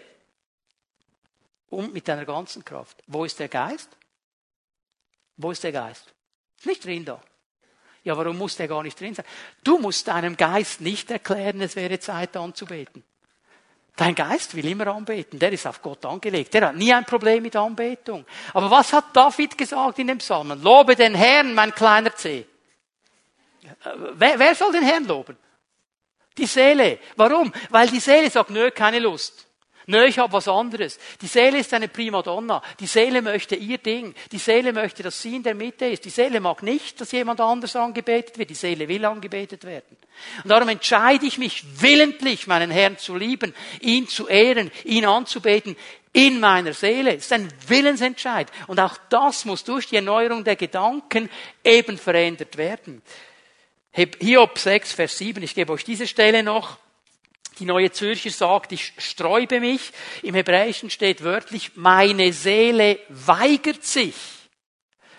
und 1.69 1.93
mit 1.93 2.07
deiner 2.07 2.25
ganzen 2.25 2.63
Kraft. 2.63 3.03
Wo 3.07 3.25
ist 3.25 3.39
der 3.39 3.49
Geist? 3.49 3.89
Wo 5.37 5.51
ist 5.51 5.63
der 5.63 5.71
Geist? 5.71 6.13
Ist 6.57 6.65
nicht 6.65 6.85
drin 6.85 7.05
da. 7.05 7.21
Ja, 8.03 8.17
warum 8.17 8.37
muss 8.37 8.55
der 8.57 8.67
gar 8.67 8.83
nicht 8.83 8.99
drin 8.99 9.15
sein? 9.15 9.25
Du 9.63 9.77
musst 9.77 10.07
deinem 10.07 10.35
Geist 10.35 10.81
nicht 10.81 11.09
erklären, 11.09 11.61
es 11.61 11.75
wäre 11.75 11.99
Zeit 11.99 12.35
anzubeten. 12.35 13.03
Dein 13.95 14.15
Geist 14.15 14.55
will 14.55 14.67
immer 14.67 14.87
anbeten. 14.87 15.37
Der 15.37 15.51
ist 15.51 15.67
auf 15.67 15.81
Gott 15.81 16.03
angelegt. 16.05 16.53
Der 16.53 16.67
hat 16.67 16.75
nie 16.75 16.91
ein 16.91 17.05
Problem 17.05 17.43
mit 17.43 17.55
Anbetung. 17.55 18.25
Aber 18.53 18.71
was 18.71 18.91
hat 18.91 19.15
David 19.15 19.55
gesagt 19.55 19.99
in 19.99 20.07
dem 20.07 20.17
Psalmen? 20.17 20.61
Lobe 20.63 20.95
den 20.95 21.13
Herrn, 21.13 21.53
mein 21.53 21.73
kleiner 21.73 22.15
C. 22.15 22.47
Wer, 24.15 24.39
wer 24.39 24.55
soll 24.55 24.71
den 24.71 24.83
Herrn 24.83 25.05
loben? 25.05 25.37
Die 26.37 26.47
Seele. 26.47 26.99
Warum? 27.15 27.53
Weil 27.69 27.87
die 27.89 27.99
Seele 27.99 28.31
sagt, 28.31 28.49
nö, 28.49 28.71
keine 28.71 28.97
Lust. 28.97 29.47
Nö, 29.85 30.05
ich 30.05 30.17
habe 30.19 30.33
was 30.33 30.47
anderes. 30.47 30.97
Die 31.21 31.27
Seele 31.27 31.59
ist 31.59 31.73
eine 31.73 31.87
Primadonna. 31.87 32.61
Die 32.79 32.87
Seele 32.87 33.21
möchte 33.21 33.55
ihr 33.55 33.77
Ding. 33.77 34.15
Die 34.31 34.37
Seele 34.37 34.71
möchte, 34.71 35.03
dass 35.03 35.21
sie 35.21 35.35
in 35.35 35.43
der 35.43 35.55
Mitte 35.55 35.85
ist. 35.85 36.05
Die 36.05 36.09
Seele 36.09 36.39
mag 36.39 36.63
nicht, 36.63 37.01
dass 37.01 37.11
jemand 37.11 37.41
anders 37.41 37.75
angebetet 37.75 38.37
wird. 38.37 38.49
Die 38.49 38.55
Seele 38.55 38.87
will 38.87 39.03
angebetet 39.03 39.65
werden. 39.65 39.97
Und 40.43 40.49
darum 40.49 40.69
entscheide 40.69 41.25
ich 41.25 41.37
mich 41.37 41.63
willentlich, 41.81 42.47
meinen 42.47 42.71
Herrn 42.71 42.97
zu 42.97 43.15
lieben, 43.15 43.53
ihn 43.81 44.07
zu 44.07 44.27
ehren, 44.27 44.71
ihn 44.85 45.05
anzubeten 45.05 45.75
in 46.13 46.39
meiner 46.39 46.73
Seele. 46.73 47.15
Es 47.15 47.25
ist 47.25 47.33
ein 47.33 47.51
Willensentscheid. 47.67 48.47
Und 48.67 48.79
auch 48.79 48.97
das 49.09 49.45
muss 49.45 49.63
durch 49.63 49.87
die 49.87 49.97
Erneuerung 49.97 50.43
der 50.43 50.55
Gedanken 50.55 51.29
eben 51.63 51.97
verändert 51.97 52.55
werden. 52.57 53.01
Hiob 53.91 54.57
6, 54.57 54.93
Vers 54.93 55.17
7. 55.17 55.43
Ich 55.43 55.55
gebe 55.55 55.73
euch 55.73 55.83
diese 55.83 56.07
Stelle 56.07 56.43
noch. 56.43 56.77
Die 57.59 57.65
neue 57.65 57.91
Zürcher 57.91 58.31
sagt, 58.31 58.71
ich 58.71 58.93
sträube 58.97 59.59
mich. 59.59 59.91
Im 60.21 60.35
Hebräischen 60.35 60.89
steht 60.89 61.23
wörtlich, 61.23 61.71
meine 61.75 62.33
Seele 62.33 62.99
weigert 63.09 63.83
sich. 63.83 64.15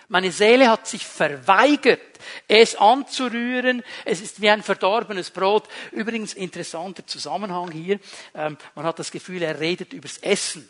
Meine 0.07 0.31
Seele 0.31 0.69
hat 0.69 0.87
sich 0.87 1.05
verweigert, 1.05 1.99
es 2.47 2.75
anzurühren. 2.75 3.83
Es 4.03 4.21
ist 4.21 4.39
wie 4.39 4.49
ein 4.49 4.61
verdorbenes 4.61 5.31
Brot. 5.31 5.67
Übrigens 5.91 6.33
interessanter 6.33 7.07
Zusammenhang 7.07 7.71
hier. 7.71 7.99
Ähm, 8.35 8.57
man 8.75 8.85
hat 8.85 8.99
das 8.99 9.11
Gefühl, 9.11 9.41
er 9.41 9.59
redet 9.59 9.93
übers 9.93 10.19
Essen. 10.19 10.69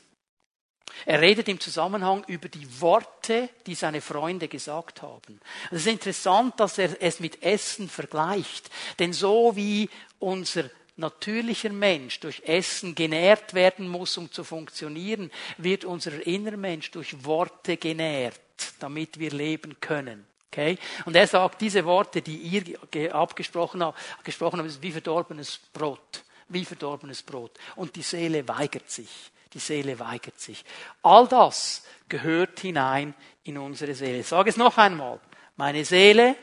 Er 1.05 1.19
redet 1.19 1.49
im 1.49 1.59
Zusammenhang 1.59 2.23
über 2.27 2.47
die 2.47 2.79
Worte, 2.79 3.49
die 3.65 3.75
seine 3.75 3.99
Freunde 3.99 4.47
gesagt 4.47 5.01
haben. 5.01 5.41
Es 5.69 5.81
ist 5.81 5.87
interessant, 5.87 6.57
dass 6.59 6.77
er 6.77 7.01
es 7.01 7.19
mit 7.19 7.43
Essen 7.43 7.89
vergleicht. 7.89 8.69
Denn 8.99 9.11
so 9.11 9.55
wie 9.55 9.89
unser 10.19 10.69
natürlicher 10.97 11.71
Mensch 11.71 12.19
durch 12.19 12.41
Essen 12.45 12.95
genährt 12.95 13.53
werden 13.53 13.87
muss, 13.87 14.17
um 14.17 14.31
zu 14.31 14.43
funktionieren, 14.43 15.31
wird 15.57 15.85
unser 15.85 16.25
innerer 16.25 16.57
Mensch 16.57 16.91
durch 16.91 17.25
Worte 17.25 17.77
genährt, 17.77 18.39
damit 18.79 19.19
wir 19.19 19.31
leben 19.31 19.79
können. 19.79 20.25
Okay? 20.51 20.77
Und 21.05 21.15
er 21.15 21.27
sagt, 21.27 21.61
diese 21.61 21.83
Worte, 21.83 22.21
die 22.21 22.37
ihr 22.37 23.13
abgesprochen 23.13 23.83
habt, 23.83 23.99
gesprochen 24.23 24.59
habt, 24.59 24.69
ist 24.69 24.81
wie 24.81 24.91
verdorbenes 24.91 25.59
Brot. 25.73 26.23
Wie 26.47 26.63
verdorbenes 26.63 27.23
Brot. 27.23 27.51
Und 27.75 27.95
die 27.95 28.01
Seele 28.01 28.47
weigert 28.47 28.89
sich. 28.89 29.09
Die 29.53 29.59
Seele 29.59 29.99
weigert 29.99 30.39
sich. 30.39 30.63
All 31.01 31.27
das 31.27 31.83
gehört 32.07 32.59
hinein 32.59 33.15
in 33.43 33.57
unsere 33.57 33.95
Seele. 33.95 34.19
Ich 34.19 34.27
sage 34.27 34.49
es 34.49 34.57
noch 34.57 34.77
einmal. 34.77 35.19
Meine 35.55 35.83
Seele, 35.83 36.35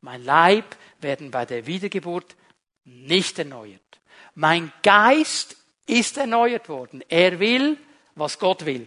mein 0.00 0.24
Leib 0.24 0.76
werden 1.00 1.30
bei 1.30 1.44
der 1.44 1.66
Wiedergeburt 1.66 2.36
nicht 2.84 3.38
erneuert. 3.38 3.89
Mein 4.34 4.72
Geist 4.82 5.56
ist 5.86 6.16
erneuert 6.16 6.68
worden. 6.68 7.02
Er 7.08 7.38
will, 7.38 7.78
was 8.14 8.38
Gott 8.38 8.64
will. 8.64 8.86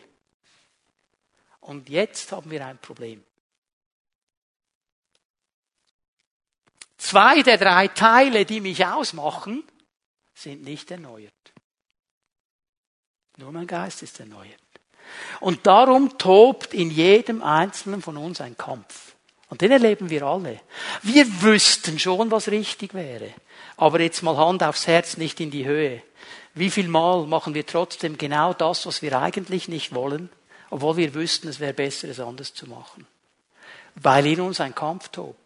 Und 1.60 1.90
jetzt 1.90 2.32
haben 2.32 2.52
wir 2.52 2.66
ein 2.66 2.78
Problem. 2.78 3.24
Zwei 6.98 7.42
der 7.42 7.58
drei 7.58 7.90
Teile, 7.90 8.46
die 8.46 8.62
mich 8.62 8.86
ausmachen, 8.86 9.64
sind 10.34 10.64
nicht 10.64 10.90
erneuert. 10.90 11.34
Nur 13.38 13.52
mein 13.52 13.68
Geist 13.68 14.04
ist 14.04 14.20
erneuert. 14.20 14.60
Und 15.40 15.68
darum 15.68 16.18
tobt 16.18 16.74
in 16.74 16.90
jedem 16.92 17.42
Einzelnen 17.42 18.02
von 18.02 18.18
uns 18.18 18.40
ein 18.42 18.58
Kampf. 18.58 19.16
Und 19.50 19.62
den 19.62 19.72
erleben 19.72 20.10
wir 20.10 20.24
alle. 20.24 20.62
Wir 21.02 21.26
wüssten 21.42 22.00
schon, 22.00 22.32
was 22.32 22.48
richtig 22.50 22.94
wäre. 22.94 23.34
Aber 23.78 24.00
jetzt 24.00 24.22
mal 24.22 24.38
Hand 24.38 24.64
aufs 24.64 24.88
Herz, 24.88 25.18
nicht 25.18 25.40
in 25.40 25.52
die 25.52 25.66
Höhe. 25.66 26.02
Wie 26.54 26.70
viel 26.70 26.88
Mal 26.88 27.26
machen 27.26 27.54
wir 27.54 27.66
trotzdem 27.66 28.18
genau 28.18 28.54
das, 28.54 28.86
was 28.86 29.02
wir 29.02 29.20
eigentlich 29.20 29.68
nicht 29.68 29.94
wollen, 29.94 30.30
obwohl 30.70 30.98
wir 30.98 31.14
wüssten, 31.14 31.48
es 31.48 31.60
wäre 31.60 31.74
besser, 31.74 32.10
es 32.10 32.20
anders 32.20 32.54
zu 32.54 32.68
machen? 32.68 33.08
Weil 33.96 34.26
in 34.28 34.42
uns 34.42 34.60
ein 34.62 34.76
Kampf 34.76 35.10
tobt. 35.10 35.40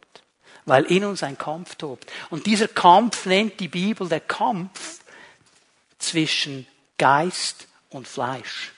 Weil 0.65 0.83
in 0.85 1.05
uns 1.05 1.23
ein 1.23 1.37
Kampf 1.37 1.75
tobt. 1.75 2.11
Und 2.29 2.45
dieser 2.45 2.67
Kampf 2.67 3.25
nennt 3.25 3.59
die 3.59 3.69
Bibel 3.69 4.09
der 4.09 4.19
Kampf 4.19 4.99
zwischen 5.97 6.67
Geist 6.97 7.67
und 7.89 8.07
Fleisch. 8.07 8.73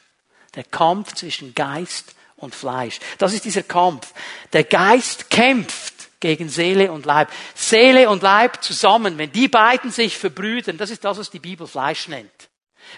Der 0.56 0.64
Kampf 0.64 1.14
zwischen 1.16 1.56
Geist 1.56 2.16
und 2.38 2.54
Fleisch. 2.54 3.00
Das 3.18 3.34
ist 3.34 3.46
dieser 3.46 3.64
Kampf. 3.64 4.14
Der 4.54 4.64
Geist 4.64 5.30
kämpft 5.30 5.89
gegen 6.20 6.50
Seele 6.50 6.92
und 6.92 7.06
Leib. 7.06 7.30
Seele 7.56 8.10
und 8.10 8.22
Leib 8.24 8.64
zusammen, 8.64 9.18
wenn 9.18 9.32
die 9.32 9.48
beiden 9.48 9.92
sich 9.92 10.18
verbrüdern, 10.18 10.78
das 10.78 10.90
ist 10.90 11.04
das, 11.04 11.18
was 11.18 11.30
die 11.30 11.40
Bibel 11.40 11.68
Fleisch 11.68 12.08
nennt. 12.08 12.50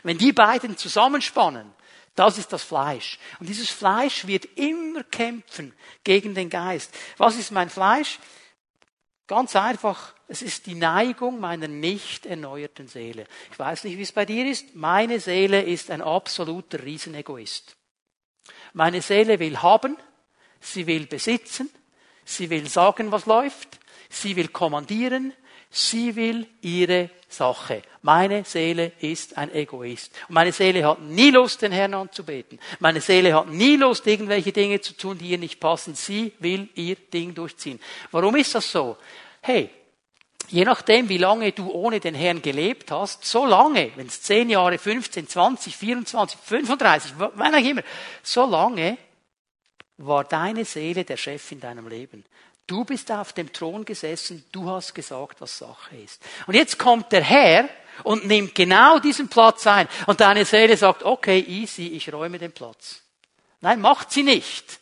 Wenn 0.04 0.18
die 0.18 0.34
beiden 0.34 0.78
zusammenspannen, 0.78 1.72
das 2.16 2.38
ist 2.38 2.52
das 2.52 2.64
Fleisch. 2.64 3.20
Und 3.40 3.48
dieses 3.48 3.70
Fleisch 3.70 4.28
wird 4.28 4.46
immer 4.58 5.04
kämpfen 5.04 5.74
gegen 6.04 6.36
den 6.36 6.50
Geist. 6.50 6.94
Was 7.18 7.38
ist 7.38 7.52
mein 7.52 7.70
Fleisch? 7.70 8.20
Ganz 9.28 9.56
einfach, 9.56 10.14
es 10.28 10.42
ist 10.42 10.66
die 10.66 10.76
Neigung 10.76 11.40
meiner 11.40 11.70
nicht 11.70 12.26
erneuerten 12.26 12.88
Seele. 12.88 13.26
Ich 13.52 13.58
weiß 13.58 13.86
nicht, 13.86 13.98
wie 13.98 14.02
es 14.02 14.12
bei 14.12 14.26
dir 14.26 14.46
ist. 14.46 14.76
Meine 14.76 15.20
Seele 15.20 15.62
ist 15.62 15.90
ein 15.90 16.02
absoluter 16.02 16.84
Riesenegoist. 16.84 17.78
Meine 18.74 19.02
Seele 19.02 19.40
will 19.40 19.62
haben, 19.62 19.96
sie 20.60 20.88
will 20.88 21.06
besitzen, 21.08 21.70
Sie 22.26 22.50
will 22.50 22.68
sagen, 22.68 23.12
was 23.12 23.26
läuft. 23.26 23.80
Sie 24.10 24.36
will 24.36 24.50
kommandieren. 24.50 25.34
Sie 25.70 26.16
will 26.16 26.48
ihre 26.62 27.10
Sache. 27.30 27.82
Meine 28.02 28.44
Seele 28.44 28.92
ist 29.00 29.38
ein 29.38 29.54
Egoist. 29.54 30.12
Und 30.28 30.36
meine 30.36 30.52
Seele 30.52 30.86
hat 30.86 31.02
nie 31.02 31.32
Lust, 31.32 31.62
den 31.62 31.72
Herrn 31.72 31.94
anzubeten. 31.94 32.60
Meine 32.80 33.00
Seele 33.00 33.34
hat 33.34 33.48
nie 33.48 33.78
Lust, 33.78 34.06
irgendwelche 34.06 34.52
Dinge 34.52 34.82
zu 34.82 34.94
tun, 34.98 35.18
die 35.18 35.30
ihr 35.30 35.38
nicht 35.38 35.60
passen. 35.60 35.96
Sie 35.96 36.34
will 36.40 36.68
ihr 36.76 36.96
Ding 36.96 37.34
durchziehen. 37.34 37.80
Warum 38.12 38.36
ist 38.36 38.54
das 38.54 38.70
so? 38.70 38.98
Hey, 39.40 39.70
je 40.50 40.66
nachdem, 40.66 41.08
wie 41.08 41.18
lange 41.18 41.54
du 41.54 41.72
ohne 41.72 42.02
den 42.02 42.16
Herrn 42.16 42.42
gelebt 42.42 42.92
hast, 42.92 43.24
so 43.24 43.46
lange, 43.46 43.92
wenn 43.96 44.08
es 44.08 44.22
10 44.24 44.50
Jahre, 44.50 44.78
15, 44.78 45.30
20, 45.30 45.78
24, 45.78 46.38
35, 46.38 47.14
wann 47.18 47.56
auch 47.56 47.60
immer, 47.60 47.84
so 48.24 48.46
lange 48.46 48.98
war 50.06 50.24
deine 50.24 50.66
Seele 50.66 51.04
der 51.04 51.18
Chef 51.18 51.52
in 51.52 51.60
deinem 51.60 51.88
Leben. 51.88 52.26
Du 52.68 52.86
bist 52.86 53.12
auf 53.12 53.34
dem 53.34 53.52
Thron 53.52 53.84
gesessen, 53.86 54.46
du 54.52 54.70
hast 54.70 54.94
gesagt, 54.94 55.42
was 55.42 55.58
Sache 55.58 55.96
ist. 55.98 56.24
Und 56.48 56.56
jetzt 56.56 56.78
kommt 56.78 57.12
der 57.12 57.24
Herr 57.24 57.68
und 58.04 58.26
nimmt 58.26 58.56
genau 58.56 59.00
diesen 59.00 59.28
Platz 59.28 59.68
ein. 59.68 59.88
Und 60.06 60.22
deine 60.22 60.46
Seele 60.46 60.78
sagt, 60.78 61.04
okay, 61.04 61.40
easy, 61.40 61.88
ich 61.88 62.12
räume 62.14 62.40
den 62.40 62.52
Platz. 62.52 63.02
Nein, 63.60 63.82
macht 63.82 64.12
sie 64.12 64.24
nicht. 64.24 64.80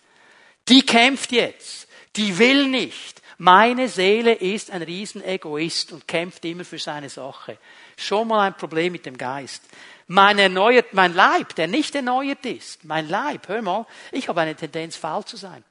Die 0.67 0.86
kämpft 0.86 1.32
jetzt. 1.32 1.88
Die 2.15 2.38
will 2.38 2.67
nicht. 2.67 3.22
Meine 3.38 3.88
Seele 3.88 4.34
ist 4.34 4.70
ein 4.70 4.82
Riesenegoist 4.82 5.93
und 5.93 6.07
kämpft 6.07 6.43
immer 6.45 6.65
für 6.65 6.78
seine 6.78 7.09
Sache. 7.09 7.57
Schon 7.97 8.28
mal 8.28 8.47
ein 8.47 8.57
Problem 8.57 8.91
mit 8.91 9.05
dem 9.05 9.17
Geist. 9.17 9.63
Mein 10.12 10.39
erneuert, 10.39 10.91
mein 10.95 11.14
Leib, 11.14 11.53
der 11.53 11.68
nicht 11.68 11.93
erneuert 11.93 12.43
ist, 12.43 12.84
mein 12.84 13.07
Leib, 13.07 13.47
hör 13.47 13.62
mal, 13.62 13.86
ich 14.12 14.28
habe 14.28 14.41
eine 14.41 14.55
Tendenz, 14.55 14.95
faul 14.95 15.24
zu 15.24 15.38
sein. 15.38 15.64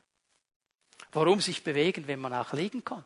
Warum 1.10 1.40
sich 1.40 1.64
bewegen, 1.64 2.06
wenn 2.06 2.20
man 2.20 2.32
auch 2.32 2.52
liegen 2.52 2.84
kann? 2.84 3.04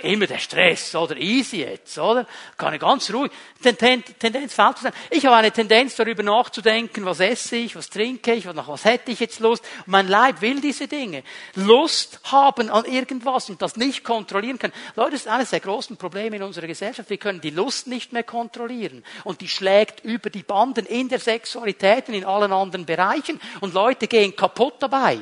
Immer 0.00 0.26
der 0.26 0.38
Stress, 0.38 0.94
oder 0.94 1.16
easy 1.16 1.62
jetzt, 1.62 1.98
oder? 1.98 2.24
Kann 2.56 2.74
ich 2.74 2.80
ganz 2.80 3.12
ruhig. 3.12 3.32
Tendenz 3.60 4.54
falsch 4.54 4.78
sein. 4.78 4.92
Ich 5.10 5.26
habe 5.26 5.34
eine 5.34 5.50
Tendenz, 5.50 5.96
darüber 5.96 6.22
nachzudenken, 6.22 7.04
was 7.04 7.18
esse 7.18 7.56
ich, 7.56 7.74
was 7.74 7.90
trinke 7.90 8.32
ich, 8.32 8.44
nach 8.44 8.68
was 8.68 8.84
hätte 8.84 9.10
ich 9.10 9.18
jetzt 9.18 9.40
Lust. 9.40 9.64
Mein 9.86 10.06
Leib 10.06 10.40
will 10.40 10.60
diese 10.60 10.86
Dinge. 10.86 11.24
Lust 11.56 12.20
haben 12.24 12.70
an 12.70 12.84
irgendwas 12.84 13.50
und 13.50 13.60
das 13.60 13.76
nicht 13.76 14.04
kontrollieren 14.04 14.58
können. 14.58 14.74
Leute, 14.94 15.12
das 15.12 15.22
ist 15.22 15.28
eines 15.28 15.50
der 15.50 15.60
großen 15.60 15.96
Probleme 15.96 16.36
in 16.36 16.42
unserer 16.44 16.68
Gesellschaft. 16.68 17.10
Wir 17.10 17.18
können 17.18 17.40
die 17.40 17.50
Lust 17.50 17.88
nicht 17.88 18.12
mehr 18.12 18.22
kontrollieren. 18.22 19.04
Und 19.24 19.40
die 19.40 19.48
schlägt 19.48 20.04
über 20.04 20.30
die 20.30 20.44
Banden 20.44 20.86
in 20.86 21.08
der 21.08 21.18
Sexualität 21.18 22.08
und 22.08 22.14
in 22.14 22.24
allen 22.24 22.52
anderen 22.52 22.86
Bereichen. 22.86 23.40
Und 23.60 23.74
Leute 23.74 24.06
gehen 24.06 24.36
kaputt 24.36 24.74
dabei. 24.78 25.18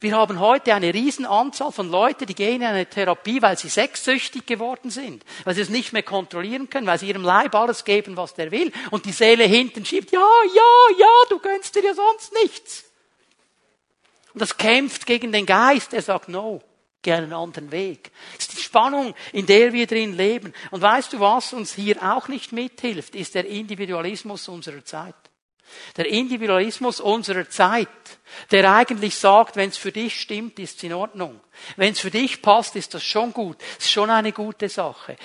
Wir 0.00 0.16
haben 0.16 0.38
heute 0.38 0.74
eine 0.74 0.94
Riesenanzahl 0.94 1.72
von 1.72 1.90
Leuten, 1.90 2.26
die 2.26 2.34
gehen 2.34 2.62
in 2.62 2.68
eine 2.68 2.86
Therapie, 2.86 3.42
weil 3.42 3.58
sie 3.58 3.68
sexsüchtig 3.68 4.46
geworden 4.46 4.90
sind, 4.90 5.24
weil 5.44 5.56
sie 5.56 5.62
es 5.62 5.70
nicht 5.70 5.92
mehr 5.92 6.04
kontrollieren 6.04 6.70
können, 6.70 6.86
weil 6.86 7.00
sie 7.00 7.08
ihrem 7.08 7.24
Leib 7.24 7.54
alles 7.56 7.84
geben, 7.84 8.16
was 8.16 8.34
der 8.34 8.52
will, 8.52 8.72
und 8.92 9.06
die 9.06 9.12
Seele 9.12 9.44
hinten 9.44 9.84
schiebt, 9.84 10.12
ja, 10.12 10.20
ja, 10.54 10.96
ja, 10.98 11.06
du 11.30 11.40
gönnst 11.40 11.74
dir 11.74 11.82
ja 11.82 11.94
sonst 11.94 12.32
nichts. 12.42 12.84
Und 14.34 14.40
das 14.40 14.56
kämpft 14.56 15.04
gegen 15.04 15.32
den 15.32 15.46
Geist, 15.46 15.92
er 15.92 16.02
sagt, 16.02 16.28
no, 16.28 16.62
geh 17.02 17.12
einen 17.12 17.32
anderen 17.32 17.72
Weg. 17.72 18.12
Das 18.36 18.46
ist 18.46 18.56
die 18.56 18.62
Spannung, 18.62 19.14
in 19.32 19.46
der 19.46 19.72
wir 19.72 19.88
drin 19.88 20.16
leben. 20.16 20.54
Und 20.70 20.80
weißt 20.80 21.12
du, 21.12 21.18
was 21.18 21.52
uns 21.52 21.74
hier 21.74 22.00
auch 22.02 22.28
nicht 22.28 22.52
mithilft, 22.52 23.16
ist 23.16 23.34
der 23.34 23.46
Individualismus 23.46 24.46
unserer 24.46 24.84
Zeit. 24.84 25.14
Der 25.96 26.06
Individualismus 26.06 27.00
unserer 27.00 27.48
Zeit, 27.48 27.88
der 28.50 28.72
eigentlich 28.72 29.16
sagt, 29.16 29.56
wenn 29.56 29.70
es 29.70 29.76
für 29.76 29.92
dich 29.92 30.20
stimmt, 30.20 30.58
ist 30.58 30.78
es 30.78 30.82
in 30.82 30.92
Ordnung. 30.92 31.40
Wenn 31.76 31.92
es 31.92 32.00
für 32.00 32.10
dich 32.10 32.42
passt, 32.42 32.76
ist 32.76 32.94
das 32.94 33.02
schon 33.02 33.32
gut. 33.32 33.56
Ist 33.78 33.90
schon 33.90 34.10
eine 34.10 34.32
gute 34.32 34.68
Sache. 34.68 35.16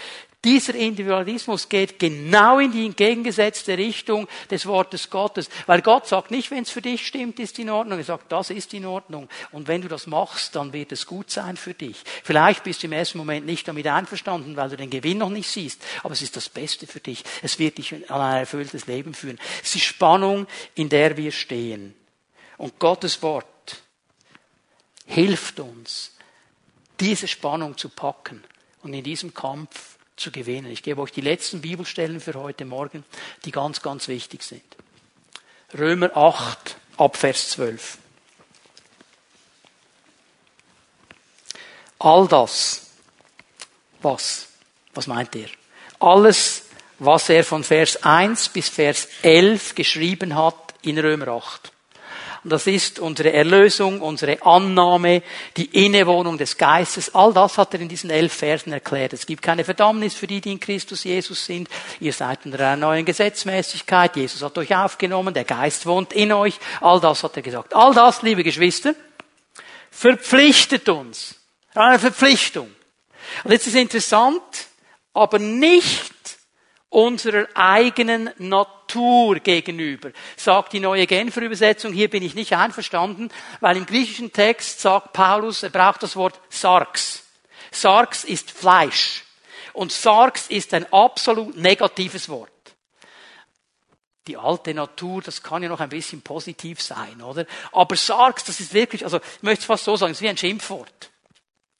Dieser 0.43 0.75
Individualismus 0.75 1.69
geht 1.69 1.99
genau 1.99 2.59
in 2.59 2.73
die 2.73 2.85
entgegengesetzte 2.85 3.77
Richtung 3.77 4.27
des 4.51 4.65
Wortes 4.65 5.09
Gottes. 5.09 5.49
Weil 5.67 5.81
Gott 5.81 6.05
sagt 6.05 6.31
nicht, 6.31 6.51
wenn 6.51 6.63
es 6.63 6.69
für 6.69 6.81
dich 6.81 7.07
stimmt, 7.07 7.39
ist 7.39 7.59
in 7.59 7.69
Ordnung. 7.69 7.97
Er 7.97 8.03
sagt, 8.03 8.29
das 8.29 8.49
ist 8.49 8.73
in 8.73 8.85
Ordnung. 8.85 9.29
Und 9.51 9.69
wenn 9.69 9.81
du 9.81 9.87
das 9.87 10.05
machst, 10.05 10.57
dann 10.57 10.73
wird 10.73 10.91
es 10.91 11.05
gut 11.05 11.31
sein 11.31 11.55
für 11.55 11.73
dich. 11.73 12.03
Vielleicht 12.23 12.65
bist 12.65 12.83
du 12.83 12.87
im 12.87 12.93
ersten 12.93 13.19
Moment 13.19 13.45
nicht 13.45 13.65
damit 13.69 13.87
einverstanden, 13.87 14.57
weil 14.57 14.69
du 14.69 14.75
den 14.75 14.89
Gewinn 14.89 15.19
noch 15.19 15.29
nicht 15.29 15.49
siehst. 15.49 15.81
Aber 16.03 16.13
es 16.13 16.21
ist 16.21 16.35
das 16.35 16.49
Beste 16.49 16.87
für 16.87 16.99
dich. 16.99 17.23
Es 17.41 17.57
wird 17.57 17.77
dich 17.77 17.93
an 18.11 18.19
ein 18.19 18.39
erfülltes 18.39 18.85
Leben 18.85 19.13
führen. 19.13 19.39
Es 19.61 19.67
ist 19.67 19.75
die 19.75 19.79
Spannung, 19.79 20.47
in 20.75 20.89
der 20.89 21.15
wir 21.15 21.31
stehen. 21.31 21.95
Und 22.57 22.79
Gottes 22.79 23.21
Wort 23.21 23.81
hilft 25.05 25.61
uns, 25.61 26.11
diese 26.99 27.29
Spannung 27.29 27.77
zu 27.77 27.87
packen 27.87 28.43
und 28.81 28.93
in 28.93 29.03
diesem 29.03 29.33
Kampf 29.33 29.92
zu 30.23 30.31
gewinnen. 30.31 30.71
Ich 30.71 30.81
gebe 30.81 31.01
euch 31.01 31.11
die 31.11 31.21
letzten 31.21 31.61
Bibelstellen 31.61 32.19
für 32.19 32.33
heute 32.35 32.65
Morgen, 32.65 33.03
die 33.45 33.51
ganz, 33.51 33.81
ganz 33.81 34.07
wichtig 34.07 34.41
sind. 34.41 34.63
Römer 35.77 36.15
8 36.15 36.77
ab 36.97 37.17
Vers 37.17 37.49
12. 37.49 37.97
All 41.99 42.27
das, 42.27 42.87
was, 44.01 44.47
was 44.93 45.07
meint 45.07 45.35
er? 45.35 45.47
Alles, 45.99 46.63
was 46.99 47.29
er 47.29 47.43
von 47.43 47.63
Vers 47.63 48.03
1 48.03 48.49
bis 48.49 48.69
Vers 48.69 49.07
11 49.21 49.75
geschrieben 49.75 50.35
hat 50.35 50.73
in 50.81 50.97
Römer 50.99 51.29
8. 51.29 51.71
Und 52.43 52.51
das 52.51 52.67
ist 52.67 52.99
unsere 52.99 53.31
Erlösung, 53.31 54.01
unsere 54.01 54.41
Annahme, 54.45 55.23
die 55.55 55.85
Innewohnung 55.85 56.37
des 56.37 56.57
Geistes. 56.57 57.15
All 57.15 57.31
das 57.31 57.57
hat 57.57 57.73
er 57.73 57.79
in 57.79 57.87
diesen 57.87 58.09
elf 58.09 58.33
Versen 58.33 58.73
erklärt. 58.73 59.13
Es 59.13 59.25
gibt 59.25 59.41
keine 59.41 59.63
Verdammnis 59.63 60.13
für 60.13 60.27
die, 60.27 60.41
die 60.41 60.51
in 60.51 60.59
Christus 60.59 61.05
Jesus 61.05 61.45
sind. 61.45 61.69
Ihr 62.01 62.11
seid 62.11 62.45
in 62.45 62.53
einer 62.53 62.75
neuen 62.75 63.05
Gesetzmäßigkeit. 63.05 64.17
Jesus 64.17 64.41
hat 64.41 64.57
euch 64.57 64.75
aufgenommen. 64.75 65.33
Der 65.33 65.45
Geist 65.45 65.85
wohnt 65.85 66.11
in 66.11 66.33
euch. 66.33 66.59
All 66.81 66.99
das 66.99 67.23
hat 67.23 67.37
er 67.37 67.43
gesagt. 67.43 67.73
All 67.73 67.93
das, 67.93 68.21
liebe 68.23 68.43
Geschwister, 68.43 68.93
verpflichtet 69.89 70.89
uns. 70.89 71.35
Eine 71.73 71.97
Verpflichtung. 71.97 72.69
Und 73.45 73.51
jetzt 73.51 73.67
ist 73.67 73.75
interessant, 73.75 74.41
aber 75.13 75.39
nicht 75.39 76.12
unserer 76.93 77.47
eigenen 77.55 78.29
Natur 78.37 79.39
gegenüber, 79.39 80.11
sagt 80.37 80.73
die 80.73 80.79
neue 80.79 81.07
Genfer 81.07 81.41
Übersetzung. 81.41 81.91
Hier 81.91 82.09
bin 82.09 82.21
ich 82.21 82.35
nicht 82.35 82.53
einverstanden, 82.53 83.29
weil 83.61 83.77
im 83.77 83.87
griechischen 83.87 84.31
Text 84.31 84.79
sagt 84.79 85.11
Paulus, 85.11 85.63
er 85.63 85.71
braucht 85.71 86.03
das 86.03 86.15
Wort 86.15 86.39
Sarx. 86.49 87.23
Sarx 87.71 88.23
ist 88.23 88.51
Fleisch. 88.51 89.23
Und 89.73 89.91
Sarx 89.91 90.47
ist 90.49 90.71
ein 90.75 90.91
absolut 90.93 91.57
negatives 91.57 92.29
Wort. 92.29 92.51
Die 94.27 94.37
alte 94.37 94.73
Natur, 94.75 95.23
das 95.23 95.41
kann 95.41 95.63
ja 95.63 95.69
noch 95.69 95.79
ein 95.79 95.89
bisschen 95.89 96.21
positiv 96.21 96.79
sein, 96.79 97.23
oder? 97.23 97.47
Aber 97.71 97.95
Sarx, 97.95 98.43
das 98.43 98.59
ist 98.59 98.73
wirklich, 98.73 99.03
also 99.03 99.17
ich 99.17 99.43
möchte 99.43 99.61
es 99.61 99.65
fast 99.65 99.83
so 99.83 99.95
sagen, 99.95 100.11
es 100.11 100.19
ist 100.19 100.21
wie 100.21 100.29
ein 100.29 100.37
Schimpfwort. 100.37 101.09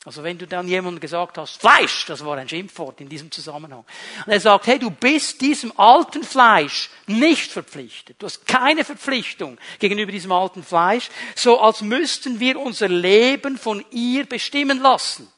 Also 0.05 0.21
wenn 0.21 0.37
du 0.37 0.45
dann 0.45 0.67
jemandem 0.67 0.99
gesagt 0.99 1.37
hast, 1.37 1.61
Fleisch, 1.61 2.05
das 2.07 2.25
war 2.25 2.37
ein 2.37 2.49
Schimpfwort 2.49 2.99
in 2.99 3.07
diesem 3.07 3.31
Zusammenhang. 3.31 3.85
Und 4.25 4.31
er 4.33 4.39
sagt, 4.39 4.67
hey, 4.67 4.77
du 4.77 4.89
bist 4.89 5.39
diesem 5.39 5.71
alten 5.79 6.23
Fleisch 6.23 6.89
nicht 7.07 7.49
verpflichtet. 7.49 8.17
Du 8.19 8.25
hast 8.25 8.45
keine 8.45 8.83
Verpflichtung 8.83 9.57
gegenüber 9.79 10.11
diesem 10.11 10.33
alten 10.33 10.61
Fleisch, 10.61 11.09
so 11.35 11.57
als 11.59 11.81
müssten 11.81 12.41
wir 12.41 12.59
unser 12.59 12.89
Leben 12.89 13.57
von 13.57 13.85
ihr 13.91 14.25
bestimmen 14.25 14.81
lassen. 14.81 15.31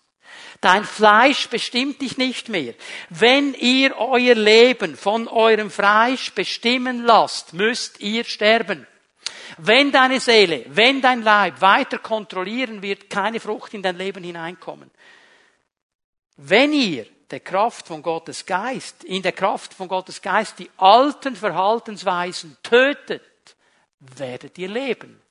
Dein 0.61 0.83
Fleisch 0.83 1.47
bestimmt 1.49 2.01
dich 2.01 2.17
nicht 2.17 2.49
mehr. 2.49 2.73
Wenn 3.11 3.53
ihr 3.53 3.95
euer 3.97 4.33
Leben 4.33 4.95
von 4.97 5.27
eurem 5.27 5.69
Fleisch 5.69 6.31
bestimmen 6.31 7.03
lasst, 7.03 7.53
müsst 7.53 7.99
ihr 7.99 8.23
sterben. 8.23 8.87
Wenn 9.57 9.91
deine 9.91 10.19
Seele, 10.19 10.65
wenn 10.67 11.01
dein 11.01 11.21
Leib 11.21 11.61
weiter 11.61 11.97
kontrollieren 11.99 12.81
wird, 12.81 13.09
keine 13.09 13.39
Frucht 13.39 13.73
in 13.73 13.81
dein 13.81 13.97
Leben 13.97 14.23
hineinkommen. 14.23 14.91
Wenn 16.37 16.73
ihr 16.73 17.05
der 17.31 17.39
Kraft 17.39 17.87
von 17.87 18.01
Gottes 18.01 18.45
Geist, 18.45 19.03
in 19.03 19.21
der 19.21 19.31
Kraft 19.31 19.73
von 19.73 19.87
Gottes 19.87 20.21
Geist 20.21 20.59
die 20.59 20.69
alten 20.77 21.35
Verhaltensweisen 21.35 22.57
tötet, 22.61 23.23
werdet 23.99 24.57
ihr 24.57 24.69
leben. 24.69 25.21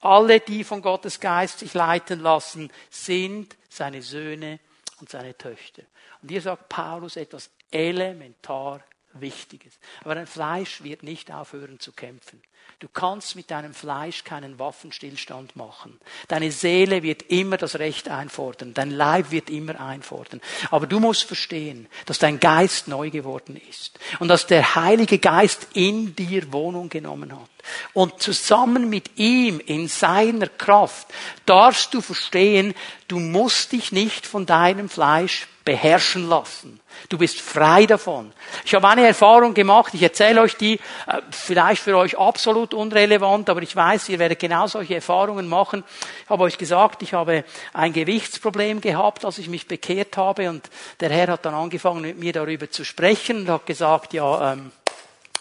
Alle, 0.00 0.40
die 0.40 0.64
von 0.64 0.80
Gottes 0.80 1.20
Geist 1.20 1.58
sich 1.58 1.74
leiten 1.74 2.20
lassen, 2.20 2.72
sind 2.90 3.56
seine 3.68 4.02
Söhne 4.02 4.60
und 5.00 5.10
seine 5.10 5.36
Töchter. 5.36 5.82
Und 6.22 6.30
hier 6.30 6.40
sagt 6.40 6.68
Paulus 6.68 7.16
etwas 7.16 7.50
elementar 7.70 8.82
Wichtiges. 9.20 9.78
Aber 10.04 10.14
dein 10.14 10.26
Fleisch 10.26 10.82
wird 10.82 11.02
nicht 11.02 11.32
aufhören 11.32 11.80
zu 11.80 11.92
kämpfen. 11.92 12.40
Du 12.80 12.86
kannst 12.86 13.34
mit 13.34 13.50
deinem 13.50 13.74
Fleisch 13.74 14.22
keinen 14.22 14.60
Waffenstillstand 14.60 15.56
machen. 15.56 15.98
Deine 16.28 16.52
Seele 16.52 17.02
wird 17.02 17.22
immer 17.22 17.56
das 17.56 17.80
Recht 17.80 18.08
einfordern. 18.08 18.72
Dein 18.72 18.92
Leib 18.92 19.32
wird 19.32 19.50
immer 19.50 19.80
einfordern. 19.80 20.40
Aber 20.70 20.86
du 20.86 21.00
musst 21.00 21.24
verstehen, 21.24 21.88
dass 22.06 22.20
dein 22.20 22.38
Geist 22.38 22.86
neu 22.86 23.10
geworden 23.10 23.60
ist. 23.68 23.98
Und 24.20 24.28
dass 24.28 24.46
der 24.46 24.76
Heilige 24.76 25.18
Geist 25.18 25.66
in 25.74 26.14
dir 26.14 26.52
Wohnung 26.52 26.88
genommen 26.88 27.32
hat. 27.32 27.50
Und 27.94 28.22
zusammen 28.22 28.88
mit 28.88 29.18
ihm 29.18 29.58
in 29.58 29.88
seiner 29.88 30.46
Kraft 30.46 31.08
darfst 31.46 31.94
du 31.94 32.00
verstehen, 32.00 32.74
du 33.08 33.18
musst 33.18 33.72
dich 33.72 33.90
nicht 33.90 34.24
von 34.24 34.46
deinem 34.46 34.88
Fleisch 34.88 35.48
beherrschen 35.68 36.30
lassen. 36.30 36.80
Du 37.10 37.18
bist 37.18 37.42
frei 37.42 37.84
davon. 37.84 38.32
Ich 38.64 38.74
habe 38.74 38.88
eine 38.88 39.06
Erfahrung 39.06 39.52
gemacht, 39.52 39.92
ich 39.92 40.02
erzähle 40.02 40.40
euch 40.40 40.56
die, 40.56 40.76
äh, 41.06 41.20
vielleicht 41.30 41.82
für 41.82 41.94
euch 41.94 42.16
absolut 42.16 42.72
unrelevant, 42.72 43.50
aber 43.50 43.60
ich 43.60 43.76
weiß, 43.76 44.08
ihr 44.08 44.18
werdet 44.18 44.38
genau 44.38 44.66
solche 44.66 44.94
Erfahrungen 44.94 45.46
machen. 45.46 45.84
Ich 46.24 46.30
habe 46.30 46.44
euch 46.44 46.56
gesagt, 46.56 47.02
ich 47.02 47.12
habe 47.12 47.44
ein 47.74 47.92
Gewichtsproblem 47.92 48.80
gehabt, 48.80 49.26
als 49.26 49.36
ich 49.36 49.50
mich 49.50 49.68
bekehrt 49.68 50.16
habe 50.16 50.48
und 50.48 50.70
der 51.00 51.10
Herr 51.10 51.28
hat 51.28 51.44
dann 51.44 51.52
angefangen 51.52 52.00
mit 52.00 52.18
mir 52.18 52.32
darüber 52.32 52.70
zu 52.70 52.82
sprechen 52.82 53.40
und 53.40 53.50
hat 53.50 53.66
gesagt, 53.66 54.14
ja, 54.14 54.54
ähm, 54.54 54.72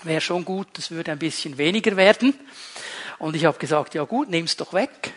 wäre 0.03 0.19
schon 0.19 0.43
gut, 0.43 0.67
das 0.73 0.91
würde 0.91 1.13
ein 1.13 1.19
bisschen 1.19 1.57
weniger 1.57 1.95
werden. 1.95 2.37
Und 3.17 3.37
ich 3.37 3.45
habe 3.45 3.57
gesagt, 3.57 3.95
ja 3.95 4.03
gut, 4.03 4.29
nimm's 4.29 4.57
doch 4.57 4.73
weg. 4.73 5.13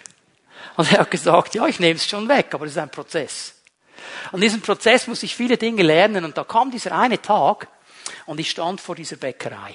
Und 0.76 0.92
er 0.92 1.00
hat 1.00 1.10
gesagt, 1.10 1.56
ja, 1.56 1.66
ich 1.66 1.80
nehme 1.80 1.96
es 1.96 2.06
schon 2.06 2.28
weg, 2.28 2.46
aber 2.52 2.66
es 2.66 2.72
ist 2.72 2.78
ein 2.78 2.90
Prozess. 2.90 3.59
An 4.32 4.40
diesem 4.40 4.60
Prozess 4.60 5.06
muss 5.06 5.22
ich 5.22 5.34
viele 5.34 5.56
Dinge 5.56 5.82
lernen 5.82 6.24
und 6.24 6.36
da 6.36 6.44
kam 6.44 6.70
dieser 6.70 6.92
eine 6.92 7.20
Tag 7.20 7.68
und 8.26 8.40
ich 8.40 8.50
stand 8.50 8.80
vor 8.80 8.94
dieser 8.94 9.16
Bäckerei. 9.16 9.74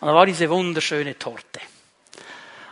Und 0.00 0.08
da 0.08 0.14
war 0.14 0.26
diese 0.26 0.48
wunderschöne 0.48 1.18
Torte. 1.18 1.60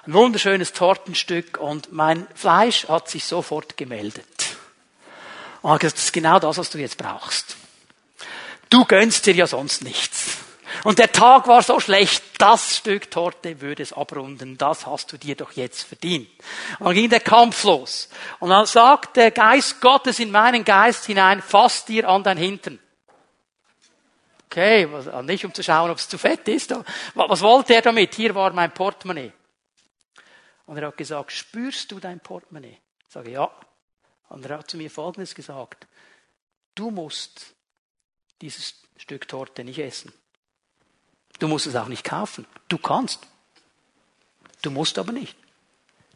Ein 0.06 0.14
wunderschönes 0.14 0.72
Tortenstück 0.72 1.58
und 1.58 1.92
mein 1.92 2.26
Fleisch 2.34 2.86
hat 2.88 3.10
sich 3.10 3.24
sofort 3.24 3.76
gemeldet. 3.76 4.56
Und 5.62 5.72
hat 5.72 5.80
gesagt, 5.80 5.98
das 5.98 6.04
ist 6.04 6.12
genau 6.12 6.38
das, 6.38 6.58
was 6.58 6.70
du 6.70 6.78
jetzt 6.78 6.96
brauchst. 6.96 7.56
Du 8.70 8.84
gönnst 8.84 9.26
dir 9.26 9.34
ja 9.34 9.46
sonst 9.46 9.82
nichts. 9.82 10.38
Und 10.84 10.98
der 10.98 11.12
Tag 11.12 11.46
war 11.48 11.62
so 11.62 11.80
schlecht, 11.80 12.22
das 12.38 12.76
Stück 12.76 13.10
Torte 13.10 13.60
würde 13.60 13.82
es 13.82 13.92
abrunden, 13.92 14.58
das 14.58 14.86
hast 14.86 15.12
du 15.12 15.16
dir 15.16 15.36
doch 15.36 15.52
jetzt 15.52 15.82
verdient. 15.82 16.28
Und 16.78 16.86
dann 16.86 16.94
ging 16.94 17.10
der 17.10 17.20
Kampf 17.20 17.64
los. 17.64 18.08
Und 18.40 18.50
dann 18.50 18.66
sagt 18.66 19.16
der 19.16 19.30
Geist 19.30 19.80
Gottes 19.80 20.18
in 20.18 20.30
meinen 20.30 20.64
Geist 20.64 21.06
hinein, 21.06 21.42
fass 21.42 21.84
dir 21.84 22.08
an 22.08 22.22
dein 22.22 22.38
Hintern. 22.38 22.78
Okay, 24.46 24.88
nicht 25.22 25.44
um 25.44 25.52
zu 25.52 25.62
schauen, 25.62 25.90
ob 25.90 25.98
es 25.98 26.08
zu 26.08 26.18
fett 26.18 26.48
ist. 26.48 26.74
Was 27.14 27.42
wollte 27.42 27.74
er 27.74 27.82
damit? 27.82 28.14
Hier 28.14 28.34
war 28.34 28.52
mein 28.52 28.72
Portemonnaie. 28.72 29.32
Und 30.66 30.78
er 30.78 30.88
hat 30.88 30.96
gesagt, 30.96 31.32
spürst 31.32 31.92
du 31.92 32.00
dein 32.00 32.20
Portemonnaie? 32.20 32.78
Ich 33.06 33.12
sage, 33.12 33.30
ja. 33.30 33.50
Und 34.28 34.46
er 34.46 34.58
hat 34.58 34.70
zu 34.70 34.76
mir 34.76 34.90
Folgendes 34.90 35.34
gesagt. 35.34 35.86
Du 36.74 36.90
musst 36.90 37.54
dieses 38.40 38.82
Stück 38.96 39.28
Torte 39.28 39.62
nicht 39.62 39.78
essen. 39.78 40.12
Du 41.38 41.48
musst 41.48 41.66
es 41.66 41.76
auch 41.76 41.88
nicht 41.88 42.04
kaufen. 42.04 42.46
Du 42.68 42.78
kannst. 42.78 43.26
Du 44.62 44.70
musst 44.70 44.98
aber 44.98 45.12
nicht. 45.12 45.36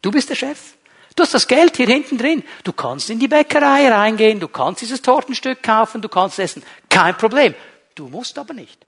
Du 0.01 0.11
bist 0.11 0.29
der 0.29 0.35
Chef. 0.35 0.75
Du 1.15 1.23
hast 1.23 1.33
das 1.33 1.47
Geld 1.47 1.77
hier 1.77 1.87
hinten 1.87 2.17
drin. 2.17 2.43
Du 2.63 2.73
kannst 2.73 3.09
in 3.09 3.19
die 3.19 3.27
Bäckerei 3.27 3.89
reingehen, 3.89 4.39
du 4.39 4.47
kannst 4.47 4.81
dieses 4.81 5.01
Tortenstück 5.01 5.61
kaufen, 5.61 6.01
du 6.01 6.09
kannst 6.09 6.39
essen. 6.39 6.63
Kein 6.89 7.17
Problem. 7.17 7.53
Du 7.95 8.07
musst 8.07 8.37
aber 8.37 8.53
nicht. 8.53 8.85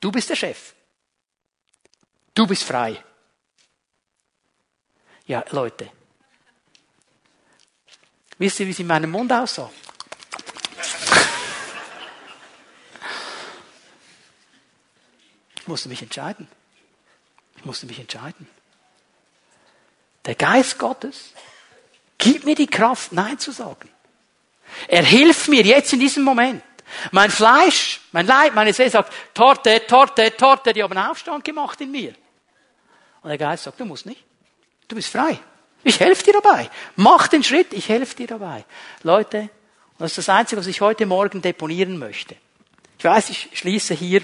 Du 0.00 0.12
bist 0.12 0.28
der 0.30 0.36
Chef. 0.36 0.74
Du 2.34 2.46
bist 2.46 2.62
frei. 2.62 3.02
Ja, 5.26 5.44
Leute. 5.50 5.90
Wisst 8.38 8.60
ihr, 8.60 8.66
wie 8.66 8.70
es 8.70 8.78
in 8.78 8.86
meinem 8.86 9.10
Mund 9.10 9.32
aussah? 9.32 9.70
Musste 15.68 15.88
mich 15.88 16.02
entscheiden. 16.02 16.48
Ich 17.56 17.64
musste 17.64 17.86
mich 17.86 17.98
entscheiden. 17.98 18.48
Der 20.24 20.34
Geist 20.34 20.78
Gottes 20.78 21.32
gibt 22.18 22.44
mir 22.44 22.54
die 22.54 22.66
Kraft, 22.66 23.12
Nein 23.12 23.38
zu 23.38 23.52
sagen. 23.52 23.88
Er 24.86 25.02
hilft 25.02 25.48
mir 25.48 25.62
jetzt 25.62 25.92
in 25.92 26.00
diesem 26.00 26.24
Moment. 26.24 26.62
Mein 27.12 27.30
Fleisch, 27.30 28.00
mein 28.12 28.26
Leib, 28.26 28.54
meine 28.54 28.72
Seele 28.72 28.90
sagt, 28.90 29.12
Torte, 29.34 29.86
Torte, 29.86 30.36
Torte, 30.36 30.72
die 30.72 30.82
haben 30.82 30.96
Aufstand 30.96 31.44
gemacht 31.44 31.80
in 31.80 31.90
mir. 31.90 32.14
Und 33.22 33.28
der 33.28 33.38
Geist 33.38 33.64
sagt, 33.64 33.80
du 33.80 33.84
musst 33.84 34.06
nicht. 34.06 34.24
Du 34.86 34.96
bist 34.96 35.10
frei. 35.10 35.38
Ich 35.84 36.00
helfe 36.00 36.24
dir 36.24 36.32
dabei. 36.34 36.70
Mach 36.96 37.28
den 37.28 37.44
Schritt, 37.44 37.72
ich 37.72 37.88
helfe 37.88 38.16
dir 38.16 38.26
dabei. 38.26 38.64
Leute, 39.02 39.50
das 39.98 40.12
ist 40.12 40.18
das 40.18 40.28
Einzige, 40.28 40.60
was 40.60 40.66
ich 40.66 40.80
heute 40.80 41.06
Morgen 41.06 41.42
deponieren 41.42 41.98
möchte. 41.98 42.36
Ich 42.98 43.04
weiß, 43.04 43.30
ich 43.30 43.50
schließe 43.52 43.94
hier 43.94 44.22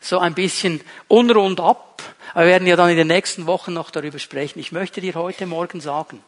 so 0.00 0.18
ein 0.18 0.34
bisschen 0.34 0.80
unrund 1.08 1.60
ab. 1.60 2.02
Wir 2.34 2.46
werden 2.46 2.66
ja 2.66 2.76
dann 2.76 2.90
in 2.90 2.96
den 2.96 3.08
nächsten 3.08 3.46
Wochen 3.46 3.72
noch 3.72 3.90
darüber 3.90 4.18
sprechen. 4.18 4.58
Ich 4.58 4.72
möchte 4.72 5.00
dir 5.00 5.14
heute 5.14 5.46
Morgen 5.46 5.80
sagen, 5.80 6.22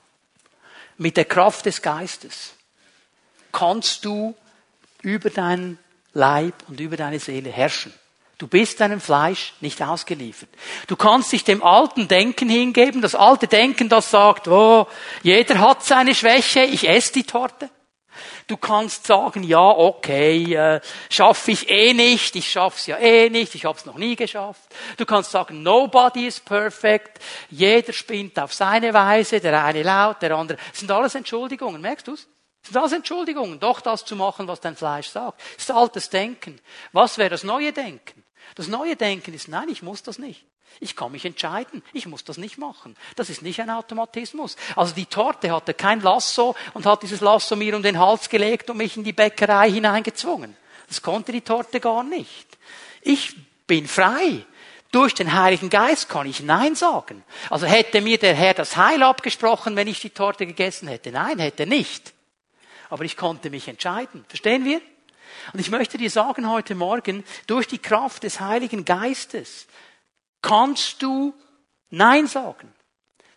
mit 0.99 1.17
der 1.17 1.25
Kraft 1.25 1.67
des 1.67 1.81
Geistes 1.83 2.55
kannst 3.51 4.05
du 4.05 4.35
über 5.03 5.31
deinen 5.31 5.79
Leib 6.13 6.55
und 6.69 6.81
über 6.81 6.97
deine 6.97 7.19
Seele 7.19 7.51
herrschen. 7.51 7.93
Du 8.39 8.49
bist 8.49 8.81
deinem 8.81 9.01
Fleisch 9.01 9.55
nicht 9.61 9.81
ausgeliefert. 9.83 10.49
Du 10.89 10.97
kannst 10.97 11.31
dich 11.31 11.45
dem 11.45 11.63
alten 11.63 12.09
Denken 12.09 12.49
hingeben, 12.49 13.01
das 13.01 13.15
alte 13.15 13.47
Denken, 13.47 13.89
das 13.89 14.11
sagt, 14.11 14.49
oh, 14.49 14.89
jeder 15.23 15.61
hat 15.61 15.85
seine 15.85 16.15
Schwäche, 16.15 16.65
ich 16.65 16.89
esse 16.89 17.13
die 17.13 17.23
Torte. 17.23 17.71
Du 18.47 18.57
kannst 18.57 19.07
sagen, 19.07 19.43
ja, 19.43 19.61
okay, 19.61 20.55
äh, 20.55 20.81
schaffe 21.11 21.53
ich 21.53 21.69
eh 21.71 21.93
nicht, 21.93 22.35
ich 22.37 22.51
schaff's 22.51 22.87
ja 22.87 22.99
eh 22.99 23.31
nicht, 23.31 23.55
ich 23.55 23.65
habe 23.65 23.79
es 23.79 23.87
noch 23.87 23.97
nie 23.97 24.17
geschafft. 24.17 24.63
Du 24.97 25.07
kannst 25.07 25.31
sagen, 25.31 25.63
nobody 25.63 26.27
is 26.27 26.41
perfect, 26.41 27.21
jeder 27.51 27.93
spinnt 27.93 28.39
auf 28.39 28.53
seine 28.53 28.93
Weise, 28.95 29.41
der 29.41 29.65
eine 29.65 29.83
laut, 29.83 30.23
der 30.23 30.37
andere. 30.37 30.59
Das 30.71 30.81
sind 30.81 30.91
alles 30.91 31.15
Entschuldigungen, 31.15 31.81
merkst 31.81 32.09
du's? 32.09 32.29
Das 32.63 32.71
sind 32.71 32.77
alles 32.77 32.93
Entschuldigungen, 32.93 33.59
doch 33.59 33.81
das 33.81 34.05
zu 34.05 34.15
machen, 34.15 34.47
was 34.47 34.61
dein 34.61 34.77
Fleisch 34.77 35.09
sagt. 35.09 35.41
Das 35.57 35.65
ist 35.65 35.71
altes 35.71 36.11
Denken. 36.11 36.61
Was 36.93 37.19
wäre 37.19 37.31
das 37.31 37.43
neue 37.43 37.73
Denken? 37.73 38.23
Das 38.55 38.69
neue 38.69 38.97
Denken 38.97 39.35
ist, 39.35 39.49
nein, 39.49 39.69
ich 39.69 39.83
muss 39.83 40.03
das 40.03 40.19
nicht. 40.19 40.47
Ich 40.81 40.97
kann 40.97 41.13
mich 41.13 41.25
entscheiden. 41.25 41.83
Ich 41.93 42.07
muss 42.07 42.25
das 42.25 42.39
nicht 42.39 42.59
machen. 42.59 42.97
Das 43.17 43.31
ist 43.31 43.43
nicht 43.43 43.61
ein 43.61 43.71
Automatismus. 43.71 44.57
Also 44.75 44.95
die 44.95 45.07
Torte 45.07 45.53
hatte 45.53 45.75
kein 45.75 46.01
Lasso 46.01 46.57
und 46.75 46.87
hat 46.87 47.03
dieses 47.03 47.21
Lasso 47.21 47.55
mir 47.55 47.77
um 47.77 47.83
den 47.83 47.99
Hals 47.99 48.29
gelegt 48.29 48.69
und 48.69 48.79
mich 48.79 48.97
in 48.97 49.05
die 49.05 49.13
Bäckerei 49.13 49.71
hineingezwungen. 49.71 50.57
Das 50.89 51.01
konnte 51.01 51.33
die 51.33 51.41
Torte 51.41 51.79
gar 51.79 52.03
nicht. 52.03 52.59
Ich 53.01 53.35
bin 53.67 53.87
frei. 53.87 54.45
Durch 54.91 55.15
den 55.15 55.33
Heiligen 55.33 55.71
Geist 55.71 56.11
kann 56.11 56.27
ich 56.27 56.43
Nein 56.43 56.75
sagen. 56.75 57.25
Also 57.49 57.67
hätte 57.67 58.03
mir 58.03 58.19
der 58.19 58.35
Herr 58.35 58.53
das 58.53 58.77
Heil 58.77 59.03
abgesprochen, 59.03 59.75
wenn 59.75 59.89
ich 59.89 60.01
die 60.01 60.11
Torte 60.11 60.47
gegessen 60.47 60.87
hätte? 60.89 61.11
Nein, 61.11 61.39
hätte 61.39 61.67
nicht. 61.67 62.13
Aber 62.91 63.05
ich 63.05 63.17
konnte 63.17 63.49
mich 63.49 63.69
entscheiden. 63.69 64.25
Verstehen 64.29 64.67
wir? 64.67 64.83
Und 65.55 65.61
ich 65.61 65.71
möchte 65.71 65.97
dir 65.97 66.11
sagen 66.11 66.51
heute 66.51 66.75
Morgen, 66.75 67.25
durch 67.47 67.67
die 67.67 67.79
Kraft 67.79 68.23
des 68.25 68.41
Heiligen 68.41 68.85
Geistes 68.85 69.67
kannst 70.43 71.03
du 71.03 71.33
Nein 71.91 72.27
sagen. 72.27 72.73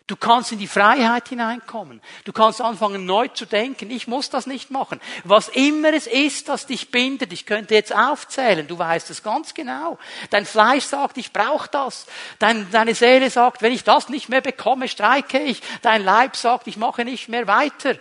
Du 0.08 0.14
kannst 0.14 0.52
in 0.52 0.60
die 0.60 0.68
Freiheit 0.68 1.28
hineinkommen. 1.28 2.00
Du 2.24 2.32
kannst 2.32 2.60
anfangen 2.60 3.06
neu 3.06 3.26
zu 3.26 3.44
denken. 3.44 3.90
Ich 3.90 4.06
muss 4.06 4.30
das 4.30 4.46
nicht 4.46 4.70
machen. 4.70 5.00
Was 5.24 5.48
immer 5.48 5.92
es 5.92 6.06
ist, 6.06 6.48
das 6.48 6.66
dich 6.66 6.92
bindet, 6.92 7.32
ich 7.32 7.44
könnte 7.44 7.74
jetzt 7.74 7.92
aufzählen, 7.92 8.68
du 8.68 8.78
weißt 8.78 9.10
es 9.10 9.24
ganz 9.24 9.52
genau. 9.52 9.98
Dein 10.30 10.46
Fleisch 10.46 10.84
sagt, 10.84 11.18
ich 11.18 11.32
brauche 11.32 11.68
das. 11.70 12.06
Dein, 12.38 12.70
deine 12.70 12.94
Seele 12.94 13.30
sagt, 13.30 13.62
wenn 13.62 13.72
ich 13.72 13.82
das 13.82 14.08
nicht 14.08 14.28
mehr 14.28 14.42
bekomme, 14.42 14.86
streike 14.86 15.40
ich. 15.40 15.60
Dein 15.82 16.04
Leib 16.04 16.36
sagt, 16.36 16.68
ich 16.68 16.76
mache 16.76 17.04
nicht 17.04 17.28
mehr 17.28 17.48
weiter. 17.48 17.96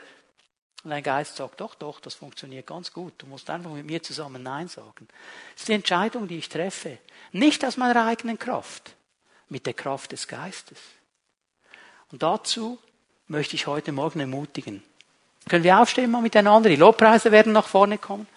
Und 0.85 0.91
dein 0.91 1.01
Geist 1.01 1.35
sagt, 1.37 1.61
doch, 1.61 1.73
doch, 1.73 1.99
das 1.99 2.13
funktioniert 2.13 2.67
ganz 2.67 2.93
gut. 2.93 3.13
Du 3.17 3.25
musst 3.25 3.49
einfach 3.49 3.71
mit 3.71 3.87
mir 3.87 4.03
zusammen 4.03 4.43
Nein 4.43 4.67
sagen. 4.67 5.07
Das 5.53 5.63
ist 5.63 5.67
die 5.67 5.73
Entscheidung, 5.73 6.27
die 6.27 6.37
ich 6.37 6.47
treffe. 6.47 6.99
Nicht 7.31 7.65
aus 7.65 7.75
meiner 7.75 8.05
eigenen 8.05 8.37
Kraft, 8.37 8.95
mit 9.49 9.65
der 9.65 9.73
Kraft 9.73 10.11
des 10.11 10.27
Geistes. 10.27 10.77
Und 12.11 12.21
dazu 12.21 12.77
möchte 13.27 13.55
ich 13.55 13.65
heute 13.65 13.91
Morgen 13.93 14.19
ermutigen. 14.19 14.83
Können 15.49 15.63
wir 15.63 15.79
aufstehen 15.79 16.11
mal 16.11 16.21
miteinander? 16.21 16.69
Die 16.69 16.75
Lobpreise 16.75 17.31
werden 17.31 17.51
nach 17.51 17.67
vorne 17.67 17.97
kommen. 17.97 18.27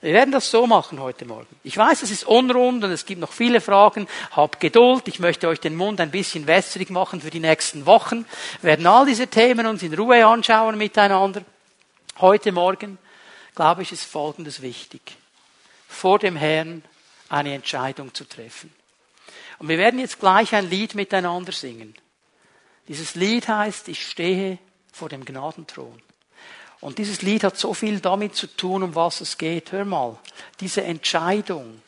Wir 0.00 0.12
werden 0.12 0.32
das 0.32 0.50
so 0.50 0.66
machen 0.66 0.98
heute 0.98 1.24
Morgen. 1.24 1.54
Ich 1.62 1.76
weiß, 1.76 2.02
es 2.02 2.10
ist 2.10 2.24
unrund 2.24 2.82
und 2.82 2.90
es 2.90 3.06
gibt 3.06 3.20
noch 3.20 3.32
viele 3.32 3.60
Fragen. 3.60 4.08
Habt 4.32 4.58
Geduld. 4.58 5.06
Ich 5.06 5.20
möchte 5.20 5.46
euch 5.46 5.60
den 5.60 5.76
Mund 5.76 6.00
ein 6.00 6.10
bisschen 6.10 6.48
wässrig 6.48 6.90
machen 6.90 7.20
für 7.20 7.30
die 7.30 7.38
nächsten 7.38 7.86
Wochen. 7.86 8.26
Wir 8.60 8.70
werden 8.70 8.88
all 8.88 9.06
diese 9.06 9.28
Themen 9.28 9.66
uns 9.66 9.84
in 9.84 9.94
Ruhe 9.94 10.26
anschauen 10.26 10.76
miteinander. 10.76 11.42
Heute 12.18 12.50
Morgen, 12.50 12.96
glaube 13.54 13.82
ich, 13.82 13.92
ist 13.92 14.04
Folgendes 14.04 14.62
wichtig. 14.62 15.18
Vor 15.86 16.18
dem 16.18 16.34
Herrn 16.34 16.82
eine 17.28 17.52
Entscheidung 17.52 18.14
zu 18.14 18.24
treffen. 18.24 18.72
Und 19.58 19.68
wir 19.68 19.76
werden 19.76 20.00
jetzt 20.00 20.18
gleich 20.18 20.54
ein 20.54 20.70
Lied 20.70 20.94
miteinander 20.94 21.52
singen. 21.52 21.94
Dieses 22.88 23.16
Lied 23.16 23.48
heißt, 23.48 23.88
ich 23.88 24.06
stehe 24.06 24.56
vor 24.90 25.10
dem 25.10 25.26
Gnadenthron. 25.26 26.00
Und 26.80 26.96
dieses 26.96 27.20
Lied 27.20 27.44
hat 27.44 27.58
so 27.58 27.74
viel 27.74 28.00
damit 28.00 28.34
zu 28.34 28.46
tun, 28.46 28.82
um 28.82 28.94
was 28.94 29.20
es 29.20 29.36
geht. 29.36 29.72
Hör 29.72 29.84
mal, 29.84 30.18
diese 30.60 30.84
Entscheidung, 30.84 31.82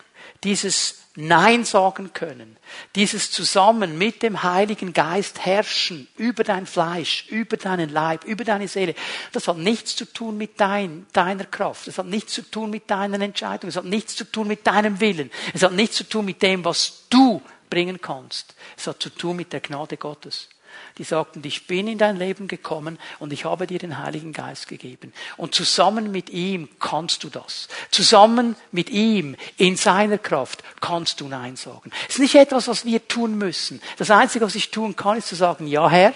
dieses 0.45 0.99
Nein 1.21 1.65
sagen 1.65 2.13
können, 2.13 2.57
dieses 2.95 3.33
zusammen 3.33 3.99
mit 3.99 4.23
dem 4.23 4.45
Heiligen 4.45 4.93
Geist 4.93 5.45
herrschen 5.45 6.07
über 6.17 6.45
dein 6.45 6.65
Fleisch, 6.65 7.27
über 7.29 7.57
deinen 7.57 7.89
Leib, 7.89 8.23
über 8.23 8.45
deine 8.45 8.69
Seele, 8.69 8.95
das 9.33 9.49
hat 9.49 9.59
nichts 9.59 9.97
zu 9.97 10.05
tun 10.05 10.39
mit 10.39 10.61
dein, 10.61 11.07
deiner 11.13 11.45
Kraft, 11.45 11.89
das 11.89 11.99
hat 11.99 12.07
nichts 12.07 12.35
zu 12.35 12.43
tun 12.43 12.71
mit 12.71 12.89
deinen 12.89 13.21
Entscheidungen, 13.21 13.71
es 13.71 13.77
hat 13.77 13.85
nichts 13.85 14.15
zu 14.15 14.31
tun 14.31 14.47
mit 14.47 14.65
deinem 14.65 15.01
Willen, 15.01 15.33
es 15.55 15.65
hat 15.65 15.73
nichts 15.73 15.97
zu 15.97 16.05
tun 16.05 16.25
mit 16.25 16.41
dem, 16.41 16.65
was 16.65 17.07
du 17.11 17.43
bringen 17.69 18.01
kannst, 18.01 18.55
es 18.77 18.87
hat 18.87 19.03
zu 19.03 19.11
tun 19.11 19.35
mit 19.35 19.53
der 19.53 19.61
Gnade 19.61 19.97
Gottes 19.97 20.49
die 20.99 21.05
sagten, 21.05 21.43
ich 21.45 21.67
bin 21.67 21.87
in 21.87 21.99
dein 21.99 22.17
Leben 22.17 22.49
gekommen 22.49 22.99
und 23.19 23.33
ich 23.33 23.45
habe 23.45 23.67
dir 23.67 23.79
den 23.79 23.99
Heiligen 23.99 24.33
Geist 24.33 24.69
gegeben. 24.69 25.13
Und 25.37 25.55
zusammen 25.55 26.11
mit 26.11 26.31
ihm 26.31 26.69
kannst 26.81 27.25
du 27.25 27.29
das. 27.29 27.69
Zusammen 27.91 28.57
mit 28.73 28.91
ihm, 28.91 29.37
in 29.57 29.77
seiner 29.77 30.19
Kraft, 30.19 30.65
kannst 30.81 31.21
du 31.21 31.29
Nein 31.29 31.57
sagen. 31.57 31.91
Es 32.09 32.15
ist 32.15 32.21
nicht 32.21 32.35
etwas, 32.35 32.69
was 32.69 32.85
wir 32.85 33.07
tun 33.07 33.37
müssen. 33.37 33.81
Das 33.97 34.11
Einzige, 34.11 34.45
was 34.45 34.55
ich 34.55 34.71
tun 34.71 34.97
kann, 34.97 35.19
ist 35.19 35.29
zu 35.29 35.37
sagen, 35.37 35.67
ja 35.67 35.89
Herr, 35.91 36.15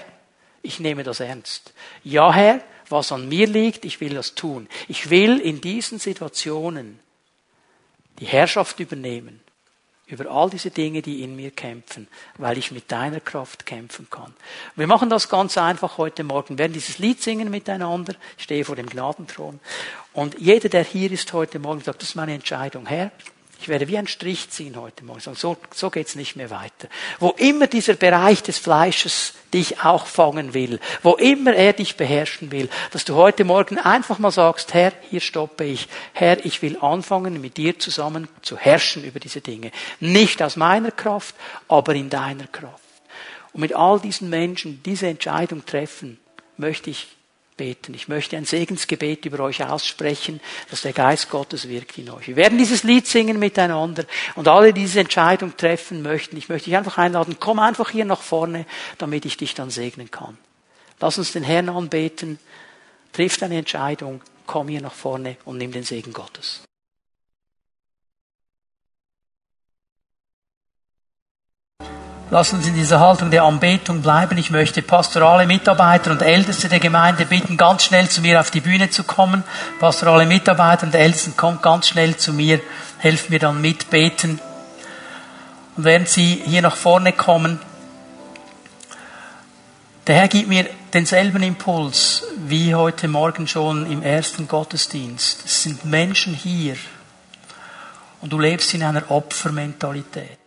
ich 0.63 0.81
nehme 0.81 1.03
das 1.03 1.21
ernst. 1.21 1.75
Ja 2.03 2.33
Herr, 2.33 2.61
was 2.89 3.13
an 3.13 3.29
mir 3.29 3.47
liegt, 3.47 3.85
ich 3.85 4.01
will 4.01 4.15
das 4.15 4.35
tun. 4.35 4.69
Ich 4.89 5.11
will 5.11 5.39
in 5.39 5.61
diesen 5.61 5.99
Situationen 5.99 6.99
die 8.19 8.27
Herrschaft 8.27 8.81
übernehmen 8.81 9.42
über 10.13 10.31
all 10.31 10.51
diese 10.51 10.71
Dinge, 10.71 11.03
die 11.03 11.23
in 11.23 11.35
mir 11.35 11.51
kämpfen, 11.51 12.07
weil 12.39 12.59
ich 12.59 12.71
mit 12.71 12.93
deiner 12.93 13.21
Kraft 13.21 13.67
kämpfen 13.67 14.09
kann. 14.11 14.33
Wir 14.77 14.87
machen 14.87 15.11
das 15.11 15.29
ganz 15.29 15.59
einfach 15.59 15.99
heute 15.99 16.23
Morgen. 16.23 16.51
Wir 16.51 16.59
werden 16.59 16.73
dieses 16.73 16.99
Lied 16.99 17.23
singen 17.23 17.51
miteinander. 17.51 18.15
Ich 18.37 18.45
stehe 18.45 18.65
vor 18.65 18.77
dem 18.77 18.89
Gnadenthron. 18.89 19.61
Und 20.13 20.39
jeder, 20.39 20.69
der 20.69 20.85
hier 20.85 21.11
ist 21.11 21.33
heute 21.33 21.59
Morgen, 21.59 21.81
sagt, 21.81 22.03
das 22.03 22.11
ist 22.11 22.15
meine 22.15 22.35
Entscheidung. 22.35 22.87
Herr, 22.87 23.11
ich 23.63 23.69
werde 23.69 23.87
wie 23.87 23.97
ein 23.97 24.09
Strich 24.09 24.51
ziehen 24.51 24.75
heute 24.75 25.05
Morgen. 25.05 25.21
So, 25.21 25.57
so 25.73 25.91
geht's 25.91 26.17
nicht 26.17 26.35
mehr 26.35 26.51
weiter. 26.51 26.89
Wo 27.21 27.31
immer 27.31 27.69
dieser 27.69 27.95
Bereich 27.95 28.43
des 28.43 28.59
Fleisches 28.59 29.35
dich 29.55 29.85
auch 29.85 30.07
fangen 30.07 30.53
will, 30.53 30.81
wo 31.05 31.15
immer 31.15 31.55
er 31.55 31.73
dich 31.73 31.97
beherrschen 31.97 32.51
will, 32.51 32.69
dass 32.91 33.05
du 33.05 33.15
heute 33.15 33.45
Morgen 33.45 33.79
einfach 33.79 34.19
mal 34.19 34.33
sagst, 34.33 34.75
Herr, 34.75 34.93
hier 35.11 35.21
stoppe 35.21 35.63
ich. 35.63 35.87
Herr, 36.13 36.45
ich 36.45 36.61
will 36.61 36.77
anfangen, 36.81 37.41
mit 37.41 37.57
dir 37.57 37.79
zusammen 37.79 38.27
zu 38.43 38.57
herrschen 38.57 39.05
über 39.05 39.21
diese 39.21 39.41
Dinge. 39.41 39.71
Nicht 40.01 40.43
aus 40.43 40.57
meiner 40.57 40.91
Kraft, 40.91 41.37
aber 41.69 41.95
in 41.95 42.11
deiner 42.11 42.49
Kraft. 42.49 42.83
Und 43.53 43.61
mit 43.61 43.77
all 43.77 44.01
diesen 44.01 44.29
Menschen 44.29 44.83
diese 44.83 45.07
Entscheidung 45.07 45.65
treffen, 45.65 46.19
möchte 46.57 46.91
ich 46.91 47.07
beten. 47.63 47.95
Ich 47.95 48.09
möchte 48.09 48.37
ein 48.37 48.45
Segensgebet 48.45 49.25
über 49.25 49.39
euch 49.39 49.63
aussprechen, 49.65 50.41
dass 50.69 50.83
der 50.83 50.93
Geist 50.93 51.31
Gottes 51.31 51.69
wirkt 51.69 51.97
in 51.97 52.11
euch. 52.11 52.27
Wir 52.27 52.35
werden 52.35 52.59
dieses 52.59 52.83
Lied 52.83 53.07
singen 53.07 53.39
miteinander 53.39 54.05
und 54.35 54.49
alle 54.49 54.73
diese 54.73 54.99
Entscheidung 54.99 55.57
treffen 55.57 56.03
möchten. 56.03 56.37
Ich 56.37 56.49
möchte 56.49 56.71
dich 56.71 56.77
einfach 56.77 56.99
einladen, 56.99 57.37
komm 57.39 57.61
einfach 57.61 57.91
hier 57.91 58.05
nach 58.05 58.21
vorne, 58.21 58.67
damit 58.99 59.27
ich 59.27 59.37
dich 59.37 59.55
dann 59.55 59.71
segnen 59.71 60.11
kann. 60.11 60.37
Lass 60.99 61.19
uns 61.19 61.31
den 61.31 61.45
Herrn 61.45 61.69
anbeten, 61.69 62.41
triff 63.13 63.37
deine 63.37 63.59
Entscheidung, 63.59 64.23
komm 64.45 64.67
hier 64.67 64.81
nach 64.81 64.95
vorne 64.95 65.37
und 65.45 65.59
nimm 65.59 65.71
den 65.71 65.85
Segen 65.85 66.13
Gottes. 66.13 66.63
Lass 72.33 72.51
uns 72.55 72.67
in 72.67 72.75
dieser 72.75 72.99
Haltung 72.99 73.31
der 73.31 73.43
Anbetung 73.43 74.01
bleiben. 74.01 74.39
Ich 74.39 74.51
möchte 74.51 74.81
pastorale 74.81 75.47
Mitarbeiter 75.47 76.11
und 76.13 76.23
Älteste 76.23 76.71
der 76.71 76.81
Gemeinde 76.81 77.27
bitten, 77.27 77.59
ganz 77.59 77.85
schnell 77.85 78.09
zu 78.09 78.23
mir 78.23 78.41
auf 78.41 78.51
die 78.51 78.63
Bühne 78.63 78.89
zu 78.89 79.05
kommen. 79.05 79.45
Pastorale 79.79 80.25
Mitarbeiter 80.25 80.87
und 80.87 80.95
Ältesten, 80.95 81.37
kommt 81.37 81.61
ganz 81.61 81.89
schnell 81.89 82.17
zu 82.17 82.33
mir, 82.33 82.59
helft 82.97 83.29
mir 83.29 83.39
dann 83.39 83.61
mitbeten. 83.61 84.41
Und 85.77 85.85
während 85.85 86.09
Sie 86.09 86.43
hier 86.47 86.63
nach 86.63 86.75
vorne 86.75 87.13
kommen, 87.13 87.61
der 90.07 90.15
Herr 90.15 90.29
gibt 90.29 90.49
mir 90.49 90.65
denselben 90.95 91.43
Impuls 91.43 92.25
wie 92.47 92.75
heute 92.75 93.09
Morgen 93.09 93.47
schon 93.47 93.85
im 93.93 94.03
ersten 94.03 94.49
Gottesdienst. 94.49 95.43
Es 95.45 95.65
sind 95.65 95.85
Menschen 95.85 96.33
hier 96.33 96.77
und 98.23 98.33
du 98.33 98.39
lebst 98.39 98.73
in 98.73 98.83
einer 98.85 99.11
Opfermentalität. 99.11 100.42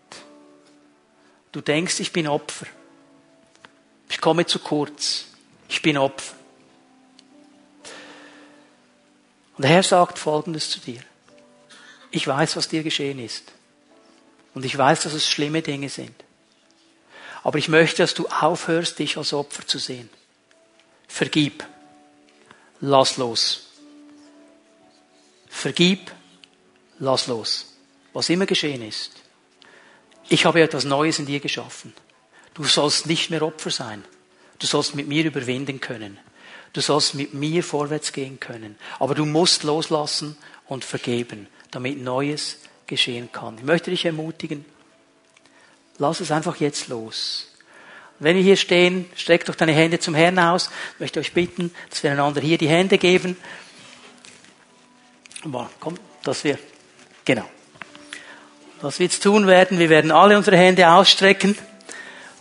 Du 1.55 1.61
denkst, 1.61 2.01
ich 2.01 2.11
bin 2.11 2.27
Opfer. 2.27 2.65
Ich 4.09 4.19
komme 4.19 4.45
zu 4.45 4.59
kurz. 4.59 5.27
Ich 5.69 5.81
bin 5.81 5.97
Opfer. 5.97 6.35
Und 9.55 9.61
der 9.61 9.71
Herr 9.71 9.83
sagt 9.83 10.19
Folgendes 10.19 10.69
zu 10.69 10.81
dir. 10.81 10.99
Ich 12.11 12.27
weiß, 12.27 12.57
was 12.57 12.67
dir 12.67 12.83
geschehen 12.83 13.19
ist. 13.19 13.53
Und 14.53 14.65
ich 14.65 14.77
weiß, 14.77 15.03
dass 15.03 15.13
es 15.13 15.29
schlimme 15.29 15.61
Dinge 15.61 15.87
sind. 15.87 16.13
Aber 17.41 17.57
ich 17.57 17.69
möchte, 17.69 18.03
dass 18.03 18.13
du 18.13 18.27
aufhörst, 18.27 18.99
dich 18.99 19.15
als 19.15 19.31
Opfer 19.31 19.65
zu 19.65 19.79
sehen. 19.79 20.09
Vergib. 21.07 21.63
Lass 22.81 23.15
los. 23.15 23.67
Vergib. 25.47 26.11
Lass 26.99 27.27
los. 27.27 27.77
Was 28.11 28.27
immer 28.27 28.45
geschehen 28.45 28.81
ist 28.81 29.24
ich 30.29 30.45
habe 30.45 30.61
etwas 30.61 30.85
Neues 30.85 31.19
in 31.19 31.25
dir 31.25 31.39
geschaffen. 31.39 31.93
Du 32.53 32.63
sollst 32.63 33.05
nicht 33.05 33.29
mehr 33.29 33.41
Opfer 33.41 33.69
sein. 33.69 34.03
Du 34.59 34.67
sollst 34.67 34.95
mit 34.95 35.07
mir 35.07 35.25
überwinden 35.25 35.79
können. 35.81 36.17
Du 36.73 36.81
sollst 36.81 37.13
mit 37.13 37.33
mir 37.33 37.63
vorwärts 37.63 38.11
gehen 38.11 38.39
können. 38.39 38.77
Aber 38.99 39.15
du 39.15 39.25
musst 39.25 39.63
loslassen 39.63 40.37
und 40.67 40.83
vergeben, 40.83 41.47
damit 41.71 42.01
Neues 42.01 42.59
geschehen 42.87 43.31
kann. 43.31 43.57
Ich 43.57 43.63
möchte 43.63 43.91
dich 43.91 44.05
ermutigen, 44.05 44.65
lass 45.97 46.19
es 46.19 46.31
einfach 46.31 46.57
jetzt 46.57 46.87
los. 46.87 47.51
Wenn 48.19 48.37
wir 48.37 48.43
hier 48.43 48.55
stehen, 48.55 49.05
streck 49.15 49.45
doch 49.45 49.55
deine 49.55 49.73
Hände 49.73 49.99
zum 49.99 50.15
Herrn 50.15 50.39
aus. 50.39 50.69
Ich 50.93 50.99
möchte 51.01 51.19
euch 51.19 51.33
bitten, 51.33 51.73
dass 51.89 52.03
wir 52.03 52.11
einander 52.11 52.41
hier 52.41 52.57
die 52.57 52.69
Hände 52.69 52.97
geben. 52.97 53.37
Komm, 55.79 55.97
dass 56.23 56.43
wir, 56.43 56.57
genau. 57.25 57.49
Was 58.81 58.99
wir 58.99 59.05
jetzt 59.05 59.23
tun 59.23 59.47
werden, 59.47 59.79
wir 59.79 59.89
werden 59.89 60.11
alle 60.11 60.37
unsere 60.37 60.57
Hände 60.57 60.89
ausstrecken, 60.89 61.57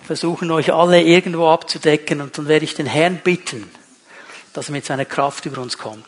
versuchen 0.04 0.50
euch 0.50 0.72
alle 0.72 1.00
irgendwo 1.00 1.48
abzudecken 1.48 2.20
und 2.20 2.36
dann 2.36 2.48
werde 2.48 2.64
ich 2.64 2.74
den 2.74 2.86
Herrn 2.86 3.20
bitten, 3.22 3.70
dass 4.52 4.68
er 4.68 4.72
mit 4.72 4.84
seiner 4.84 5.04
Kraft 5.04 5.46
über 5.46 5.62
uns 5.62 5.78
kommt. 5.78 6.04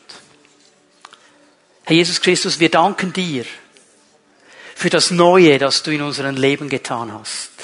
Herr 1.85 1.97
Jesus 1.97 2.21
Christus, 2.21 2.59
wir 2.59 2.71
danken 2.71 3.13
dir 3.13 3.45
für 4.75 4.91
das 4.91 5.11
Neue, 5.11 5.59
das 5.59 5.83
du 5.85 5.93
in 5.93 6.03
unserem 6.03 6.37
Leben 6.37 6.69
getan 6.69 7.13
hast. 7.13 7.56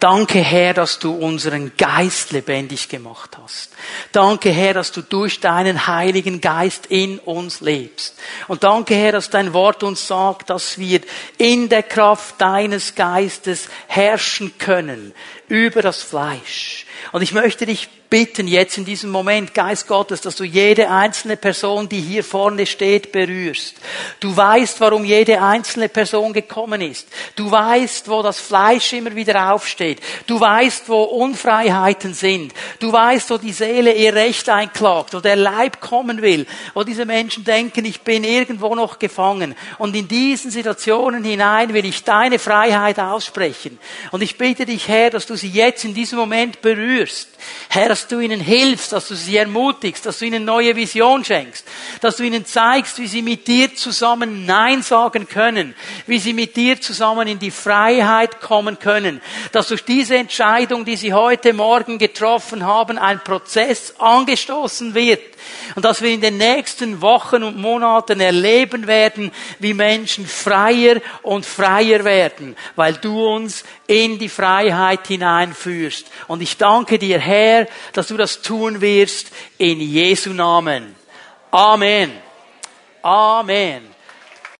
Danke, 0.00 0.38
Herr, 0.38 0.74
dass 0.74 1.00
du 1.00 1.12
unseren 1.12 1.76
Geist 1.76 2.30
lebendig 2.30 2.88
gemacht 2.88 3.36
hast. 3.42 3.72
Danke, 4.12 4.50
Herr, 4.50 4.72
dass 4.72 4.92
du 4.92 5.02
durch 5.02 5.40
deinen 5.40 5.88
Heiligen 5.88 6.40
Geist 6.40 6.86
in 6.86 7.18
uns 7.18 7.60
lebst. 7.60 8.16
Und 8.46 8.62
danke, 8.62 8.94
Herr, 8.94 9.10
dass 9.10 9.28
dein 9.28 9.52
Wort 9.52 9.82
uns 9.82 10.06
sagt, 10.06 10.50
dass 10.50 10.78
wir 10.78 11.00
in 11.36 11.68
der 11.68 11.82
Kraft 11.82 12.40
deines 12.40 12.94
Geistes 12.94 13.68
herrschen 13.88 14.56
können 14.58 15.12
über 15.48 15.82
das 15.82 16.02
Fleisch. 16.02 16.86
Und 17.12 17.22
ich 17.22 17.32
möchte 17.32 17.66
dich 17.66 17.88
bitten 18.10 18.48
jetzt 18.48 18.78
in 18.78 18.84
diesem 18.84 19.10
Moment, 19.10 19.54
Geist 19.54 19.86
Gottes, 19.86 20.20
dass 20.20 20.36
du 20.36 20.44
jede 20.44 20.90
einzelne 20.90 21.36
Person, 21.36 21.88
die 21.88 22.00
hier 22.00 22.24
vorne 22.24 22.64
steht, 22.66 23.12
berührst. 23.12 23.76
Du 24.20 24.34
weißt, 24.34 24.80
warum 24.80 25.04
jede 25.04 25.42
einzelne 25.42 25.88
Person 25.88 26.32
gekommen 26.32 26.80
ist. 26.80 27.06
Du 27.36 27.50
weißt, 27.50 28.08
wo 28.08 28.22
das 28.22 28.40
Fleisch 28.40 28.92
immer 28.94 29.14
wieder 29.14 29.52
aufsteht. 29.52 30.00
Du 30.26 30.40
weißt, 30.40 30.88
wo 30.88 31.02
Unfreiheiten 31.02 32.14
sind. 32.14 32.54
Du 32.78 32.92
weißt, 32.92 33.30
wo 33.30 33.36
die 33.36 33.52
Seele 33.52 33.92
ihr 33.92 34.14
Recht 34.14 34.48
einklagt, 34.48 35.12
wo 35.12 35.20
der 35.20 35.36
Leib 35.36 35.80
kommen 35.80 36.22
will, 36.22 36.46
wo 36.74 36.84
diese 36.84 37.04
Menschen 37.04 37.44
denken, 37.44 37.84
ich 37.84 38.00
bin 38.00 38.24
irgendwo 38.24 38.74
noch 38.74 38.98
gefangen. 38.98 39.54
Und 39.76 39.94
in 39.94 40.08
diesen 40.08 40.50
Situationen 40.50 41.24
hinein 41.24 41.74
will 41.74 41.84
ich 41.84 42.04
deine 42.04 42.38
Freiheit 42.38 42.98
aussprechen. 42.98 43.78
Und 44.12 44.22
ich 44.22 44.38
bitte 44.38 44.64
dich, 44.64 44.88
Herr, 44.88 45.10
dass 45.10 45.26
du 45.26 45.36
sie 45.38 45.48
jetzt 45.48 45.84
in 45.84 45.94
diesem 45.94 46.18
Moment 46.18 46.60
berührst. 46.60 47.30
Herr, 47.70 47.88
dass 47.88 48.06
du 48.06 48.20
ihnen 48.20 48.40
hilfst, 48.40 48.92
dass 48.92 49.08
du 49.08 49.14
sie 49.14 49.36
ermutigst, 49.36 50.04
dass 50.04 50.18
du 50.18 50.26
ihnen 50.26 50.44
neue 50.44 50.76
Vision 50.76 51.24
schenkst, 51.24 51.64
dass 52.00 52.16
du 52.16 52.24
ihnen 52.24 52.44
zeigst, 52.44 52.98
wie 52.98 53.06
sie 53.06 53.22
mit 53.22 53.46
dir 53.46 53.74
zusammen 53.74 54.44
Nein 54.44 54.82
sagen 54.82 55.26
können, 55.26 55.74
wie 56.06 56.18
sie 56.18 56.34
mit 56.34 56.56
dir 56.56 56.80
zusammen 56.80 57.28
in 57.28 57.38
die 57.38 57.50
Freiheit 57.50 58.40
kommen 58.40 58.78
können, 58.78 59.22
dass 59.52 59.68
durch 59.68 59.84
diese 59.84 60.16
Entscheidung, 60.16 60.84
die 60.84 60.96
sie 60.96 61.14
heute 61.14 61.54
Morgen 61.54 61.98
getroffen 61.98 62.66
haben, 62.66 62.98
ein 62.98 63.20
Prozess 63.24 63.94
angestoßen 63.98 64.94
wird 64.94 65.22
und 65.74 65.84
dass 65.84 66.02
wir 66.02 66.10
in 66.10 66.20
den 66.20 66.38
nächsten 66.38 67.00
Wochen 67.00 67.42
und 67.42 67.56
Monaten 67.56 68.20
erleben 68.20 68.86
werden, 68.86 69.30
wie 69.58 69.74
Menschen 69.74 70.26
freier 70.26 71.00
und 71.22 71.46
freier 71.46 72.04
werden, 72.04 72.56
weil 72.76 72.94
du 72.94 73.26
uns 73.26 73.64
in 73.86 74.18
die 74.18 74.28
Freiheit 74.28 75.06
hineinführst. 75.06 76.06
Und 76.26 76.42
ich 76.42 76.56
danke 76.56 76.98
dir, 76.98 77.18
Herr, 77.18 77.66
dass 77.92 78.08
du 78.08 78.16
das 78.16 78.42
tun 78.42 78.80
wirst 78.80 79.30
in 79.58 79.80
Jesu 79.80 80.32
Namen. 80.32 80.94
Amen. 81.50 82.12
Amen. 83.02 83.97